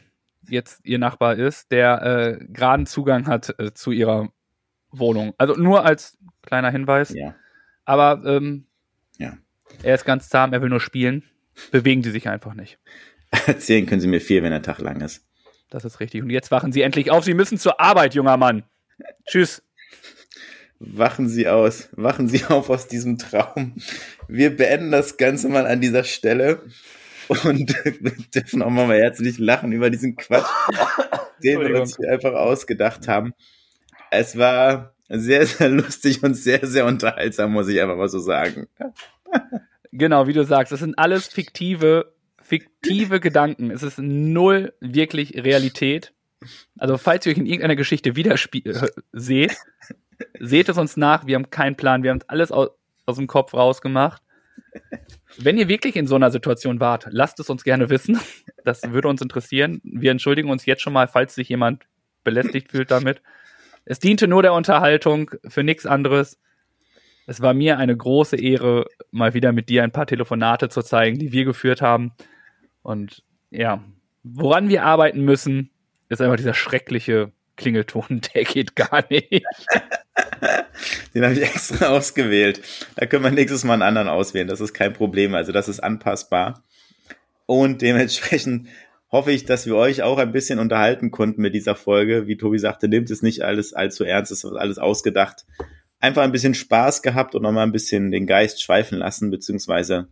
jetzt 0.48 0.84
Ihr 0.84 0.98
Nachbar 0.98 1.36
ist, 1.36 1.72
der 1.72 2.02
äh, 2.40 2.44
geraden 2.46 2.86
Zugang 2.86 3.26
hat 3.26 3.54
äh, 3.58 3.72
zu 3.72 3.92
Ihrer 3.92 4.28
Wohnung. 4.90 5.32
Also 5.38 5.54
nur 5.54 5.84
als 5.84 6.18
kleiner 6.42 6.70
Hinweis. 6.70 7.14
Ja. 7.14 7.34
Aber 7.84 8.22
ähm, 8.26 8.66
Ja. 9.18 9.38
er 9.82 9.94
ist 9.94 10.04
ganz 10.04 10.28
zahm, 10.28 10.52
er 10.52 10.60
will 10.62 10.68
nur 10.68 10.80
spielen. 10.80 11.24
Bewegen 11.70 12.02
Sie 12.02 12.10
sich 12.10 12.28
einfach 12.28 12.54
nicht. 12.54 12.78
Erzählen 13.46 13.86
können 13.86 14.00
sie 14.00 14.08
mir 14.08 14.20
viel, 14.20 14.42
wenn 14.42 14.50
der 14.50 14.62
Tag 14.62 14.78
lang 14.80 15.00
ist. 15.00 15.24
Das 15.74 15.84
ist 15.84 15.98
richtig. 15.98 16.22
Und 16.22 16.30
jetzt 16.30 16.52
wachen 16.52 16.70
Sie 16.70 16.82
endlich 16.82 17.10
auf. 17.10 17.24
Sie 17.24 17.34
müssen 17.34 17.58
zur 17.58 17.80
Arbeit, 17.80 18.14
junger 18.14 18.36
Mann. 18.36 18.62
Tschüss. 19.26 19.60
Wachen 20.78 21.28
Sie 21.28 21.48
aus, 21.48 21.88
wachen 21.96 22.28
Sie 22.28 22.44
auf 22.48 22.70
aus 22.70 22.86
diesem 22.86 23.18
Traum. 23.18 23.74
Wir 24.28 24.56
beenden 24.56 24.92
das 24.92 25.16
Ganze 25.16 25.48
mal 25.48 25.66
an 25.66 25.80
dieser 25.80 26.04
Stelle 26.04 26.62
und 27.42 27.74
wir 27.84 28.12
dürfen 28.34 28.62
auch 28.62 28.70
mal 28.70 28.96
herzlich 28.96 29.38
lachen 29.38 29.72
über 29.72 29.90
diesen 29.90 30.14
Quatsch, 30.14 30.46
den 31.42 31.60
wir 31.60 31.80
uns 31.80 31.96
hier 31.96 32.12
einfach 32.12 32.34
ausgedacht 32.34 33.08
haben. 33.08 33.34
Es 34.12 34.38
war 34.38 34.94
sehr, 35.08 35.44
sehr 35.44 35.70
lustig 35.70 36.22
und 36.22 36.34
sehr, 36.34 36.64
sehr 36.64 36.86
unterhaltsam, 36.86 37.50
muss 37.50 37.66
ich 37.66 37.82
einfach 37.82 37.96
mal 37.96 38.08
so 38.08 38.20
sagen. 38.20 38.68
Genau, 39.90 40.28
wie 40.28 40.34
du 40.34 40.44
sagst, 40.44 40.70
das 40.70 40.78
sind 40.78 40.96
alles 41.00 41.26
fiktive, 41.26 42.13
fiktive 42.44 43.20
Gedanken. 43.20 43.70
Es 43.70 43.82
ist 43.82 43.98
null 43.98 44.72
wirklich 44.80 45.34
Realität. 45.34 46.12
Also, 46.78 46.98
falls 46.98 47.24
ihr 47.26 47.32
euch 47.32 47.38
in 47.38 47.46
irgendeiner 47.46 47.76
Geschichte 47.76 48.12
widerspie- 48.12 48.68
äh, 48.68 48.90
seht, 49.12 49.56
seht 50.38 50.68
es 50.68 50.78
uns 50.78 50.96
nach. 50.96 51.26
Wir 51.26 51.36
haben 51.36 51.50
keinen 51.50 51.76
Plan. 51.76 52.02
Wir 52.02 52.10
haben 52.10 52.20
alles 52.26 52.52
aus, 52.52 52.68
aus 53.06 53.16
dem 53.16 53.26
Kopf 53.26 53.54
rausgemacht. 53.54 54.22
Wenn 55.38 55.58
ihr 55.58 55.68
wirklich 55.68 55.96
in 55.96 56.06
so 56.06 56.14
einer 56.14 56.30
Situation 56.30 56.80
wart, 56.80 57.06
lasst 57.10 57.40
es 57.40 57.50
uns 57.50 57.64
gerne 57.64 57.90
wissen. 57.90 58.20
Das 58.64 58.82
würde 58.82 59.08
uns 59.08 59.20
interessieren. 59.20 59.80
Wir 59.82 60.10
entschuldigen 60.10 60.50
uns 60.50 60.66
jetzt 60.66 60.82
schon 60.82 60.92
mal, 60.92 61.08
falls 61.08 61.34
sich 61.34 61.48
jemand 61.48 61.84
belästigt 62.22 62.70
fühlt 62.70 62.90
damit. 62.90 63.20
Es 63.84 63.98
diente 63.98 64.28
nur 64.28 64.42
der 64.42 64.54
Unterhaltung, 64.54 65.30
für 65.46 65.62
nichts 65.62 65.86
anderes. 65.86 66.38
Es 67.26 67.40
war 67.40 67.54
mir 67.54 67.78
eine 67.78 67.96
große 67.96 68.36
Ehre, 68.36 68.86
mal 69.10 69.34
wieder 69.34 69.52
mit 69.52 69.68
dir 69.68 69.82
ein 69.82 69.92
paar 69.92 70.06
Telefonate 70.06 70.68
zu 70.68 70.82
zeigen, 70.82 71.18
die 71.18 71.32
wir 71.32 71.44
geführt 71.44 71.82
haben. 71.82 72.12
Und 72.84 73.22
ja, 73.50 73.82
woran 74.22 74.68
wir 74.68 74.84
arbeiten 74.84 75.22
müssen, 75.22 75.70
ist 76.10 76.20
einfach 76.20 76.36
dieser 76.36 76.54
schreckliche 76.54 77.32
Klingelton, 77.56 78.20
der 78.34 78.44
geht 78.44 78.76
gar 78.76 79.04
nicht. 79.10 79.42
Den 81.14 81.24
habe 81.24 81.34
ich 81.34 81.42
extra 81.42 81.88
ausgewählt. 81.88 82.60
Da 82.96 83.06
können 83.06 83.24
wir 83.24 83.30
nächstes 83.30 83.64
Mal 83.64 83.74
einen 83.74 83.82
anderen 83.82 84.08
auswählen. 84.08 84.46
Das 84.46 84.60
ist 84.60 84.74
kein 84.74 84.92
Problem. 84.92 85.34
Also 85.34 85.50
das 85.50 85.68
ist 85.68 85.80
anpassbar. 85.80 86.62
Und 87.46 87.82
dementsprechend 87.82 88.68
hoffe 89.10 89.32
ich, 89.32 89.46
dass 89.46 89.66
wir 89.66 89.76
euch 89.76 90.02
auch 90.02 90.18
ein 90.18 90.32
bisschen 90.32 90.58
unterhalten 90.58 91.10
konnten 91.10 91.40
mit 91.40 91.54
dieser 91.54 91.76
Folge. 91.76 92.26
Wie 92.26 92.36
Tobi 92.36 92.58
sagte, 92.58 92.88
nimmt 92.88 93.10
es 93.10 93.22
nicht 93.22 93.42
alles 93.42 93.72
allzu 93.72 94.04
ernst, 94.04 94.30
es 94.30 94.44
ist 94.44 94.52
alles 94.52 94.78
ausgedacht. 94.78 95.46
Einfach 96.00 96.22
ein 96.22 96.32
bisschen 96.32 96.54
Spaß 96.54 97.00
gehabt 97.00 97.34
und 97.34 97.42
nochmal 97.42 97.66
ein 97.66 97.72
bisschen 97.72 98.10
den 98.10 98.26
Geist 98.26 98.62
schweifen 98.62 98.98
lassen, 98.98 99.30
beziehungsweise 99.30 100.08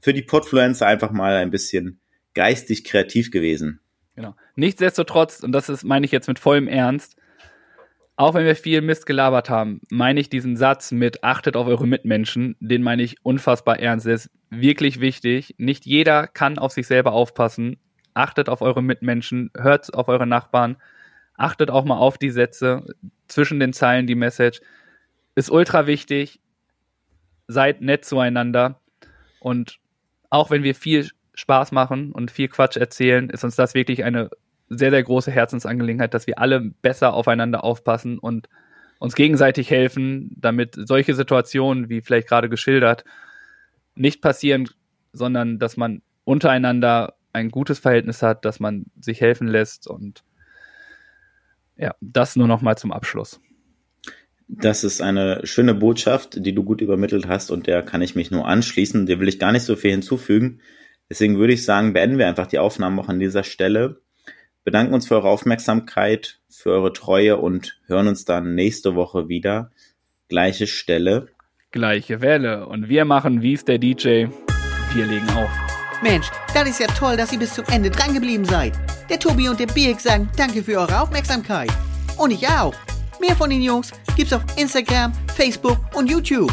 für 0.00 0.14
die 0.14 0.22
Podfluencer 0.22 0.86
einfach 0.86 1.10
mal 1.10 1.34
ein 1.36 1.50
bisschen 1.50 2.00
geistig 2.34 2.84
kreativ 2.84 3.30
gewesen. 3.30 3.80
Genau. 4.16 4.34
Nichtsdestotrotz, 4.56 5.40
und 5.40 5.52
das 5.52 5.68
ist, 5.68 5.84
meine 5.84 6.06
ich 6.06 6.12
jetzt 6.12 6.28
mit 6.28 6.38
vollem 6.38 6.68
Ernst, 6.68 7.16
auch 8.16 8.34
wenn 8.34 8.46
wir 8.46 8.54
viel 8.54 8.80
Mist 8.80 9.06
gelabert 9.06 9.50
haben, 9.50 9.80
meine 9.90 10.20
ich 10.20 10.28
diesen 10.28 10.56
Satz 10.56 10.92
mit 10.92 11.24
achtet 11.24 11.56
auf 11.56 11.66
eure 11.66 11.86
Mitmenschen, 11.86 12.56
den 12.60 12.82
meine 12.82 13.02
ich 13.02 13.16
unfassbar 13.24 13.80
ernst. 13.80 14.06
Der 14.06 14.14
ist 14.14 14.30
wirklich 14.50 15.00
wichtig. 15.00 15.56
Nicht 15.58 15.84
jeder 15.84 16.28
kann 16.28 16.58
auf 16.58 16.72
sich 16.72 16.86
selber 16.86 17.12
aufpassen. 17.12 17.76
Achtet 18.14 18.48
auf 18.48 18.62
eure 18.62 18.82
Mitmenschen, 18.82 19.50
hört 19.56 19.92
auf 19.92 20.06
eure 20.06 20.28
Nachbarn, 20.28 20.76
achtet 21.36 21.70
auch 21.70 21.84
mal 21.84 21.98
auf 21.98 22.16
die 22.16 22.30
Sätze, 22.30 22.94
zwischen 23.26 23.58
den 23.58 23.72
Zeilen 23.72 24.06
die 24.06 24.14
Message. 24.14 24.60
Ist 25.34 25.50
ultra 25.50 25.88
wichtig. 25.88 26.40
Seid 27.48 27.80
nett 27.80 28.04
zueinander. 28.04 28.80
Und 29.40 29.80
auch 30.30 30.50
wenn 30.50 30.62
wir 30.62 30.76
viel 30.76 31.10
Spaß 31.34 31.72
machen 31.72 32.12
und 32.12 32.30
viel 32.30 32.48
Quatsch 32.48 32.76
erzählen, 32.76 33.28
ist 33.30 33.44
uns 33.44 33.56
das 33.56 33.74
wirklich 33.74 34.04
eine 34.04 34.30
sehr, 34.68 34.90
sehr 34.90 35.02
große 35.02 35.30
Herzensangelegenheit, 35.30 36.14
dass 36.14 36.26
wir 36.26 36.38
alle 36.38 36.60
besser 36.60 37.14
aufeinander 37.14 37.64
aufpassen 37.64 38.18
und 38.18 38.48
uns 38.98 39.14
gegenseitig 39.14 39.70
helfen, 39.70 40.34
damit 40.36 40.76
solche 40.76 41.14
Situationen, 41.14 41.88
wie 41.88 42.00
vielleicht 42.00 42.28
gerade 42.28 42.48
geschildert, 42.48 43.04
nicht 43.94 44.22
passieren, 44.22 44.68
sondern 45.12 45.58
dass 45.58 45.76
man 45.76 46.02
untereinander 46.24 47.14
ein 47.32 47.50
gutes 47.50 47.78
Verhältnis 47.78 48.22
hat, 48.22 48.44
dass 48.44 48.60
man 48.60 48.86
sich 49.00 49.20
helfen 49.20 49.48
lässt 49.48 49.86
und 49.86 50.24
ja, 51.76 51.94
das 52.00 52.36
nur 52.36 52.46
noch 52.46 52.62
mal 52.62 52.76
zum 52.76 52.92
Abschluss. 52.92 53.40
Das 54.46 54.84
ist 54.84 55.00
eine 55.00 55.40
schöne 55.44 55.74
Botschaft, 55.74 56.44
die 56.44 56.54
du 56.54 56.62
gut 56.62 56.80
übermittelt 56.80 57.26
hast 57.26 57.50
und 57.50 57.66
der 57.66 57.82
kann 57.82 58.02
ich 58.02 58.14
mich 58.14 58.30
nur 58.30 58.46
anschließen. 58.46 59.06
Der 59.06 59.18
will 59.18 59.28
ich 59.28 59.38
gar 59.38 59.52
nicht 59.52 59.62
so 59.62 59.74
viel 59.74 59.90
hinzufügen. 59.90 60.60
Deswegen 61.10 61.38
würde 61.38 61.52
ich 61.52 61.64
sagen, 61.64 61.92
beenden 61.92 62.18
wir 62.18 62.28
einfach 62.28 62.46
die 62.46 62.58
Aufnahmen 62.58 62.98
auch 62.98 63.08
an 63.08 63.20
dieser 63.20 63.44
Stelle. 63.44 64.00
Bedanken 64.64 64.94
uns 64.94 65.06
für 65.06 65.16
eure 65.16 65.28
Aufmerksamkeit, 65.28 66.40
für 66.48 66.70
eure 66.70 66.92
Treue 66.92 67.36
und 67.36 67.78
hören 67.86 68.08
uns 68.08 68.24
dann 68.24 68.54
nächste 68.54 68.94
Woche 68.94 69.28
wieder. 69.28 69.70
Gleiche 70.28 70.66
Stelle. 70.66 71.28
Gleiche 71.70 72.20
Welle. 72.22 72.66
Und 72.66 72.88
wir 72.88 73.04
machen, 73.04 73.42
wie 73.42 73.52
es 73.52 73.64
der 73.64 73.78
DJ, 73.78 74.26
wir 74.94 75.06
legen 75.06 75.28
auf. 75.30 75.50
Mensch, 76.02 76.28
das 76.54 76.68
ist 76.68 76.80
ja 76.80 76.86
toll, 76.86 77.16
dass 77.16 77.32
ihr 77.32 77.38
bis 77.38 77.54
zum 77.54 77.64
Ende 77.66 77.90
drangeblieben 77.90 78.44
seid. 78.44 78.72
Der 79.10 79.18
Tobi 79.18 79.48
und 79.48 79.60
der 79.60 79.66
Birk 79.66 80.00
sagen 80.00 80.30
danke 80.36 80.62
für 80.62 80.78
eure 80.78 81.00
Aufmerksamkeit. 81.00 81.70
Und 82.16 82.30
ich 82.30 82.46
auch. 82.48 82.74
Mehr 83.20 83.36
von 83.36 83.50
den 83.50 83.62
Jungs 83.62 83.90
gibt's 84.16 84.32
auf 84.32 84.42
Instagram, 84.56 85.12
Facebook 85.34 85.78
und 85.94 86.10
YouTube. 86.10 86.52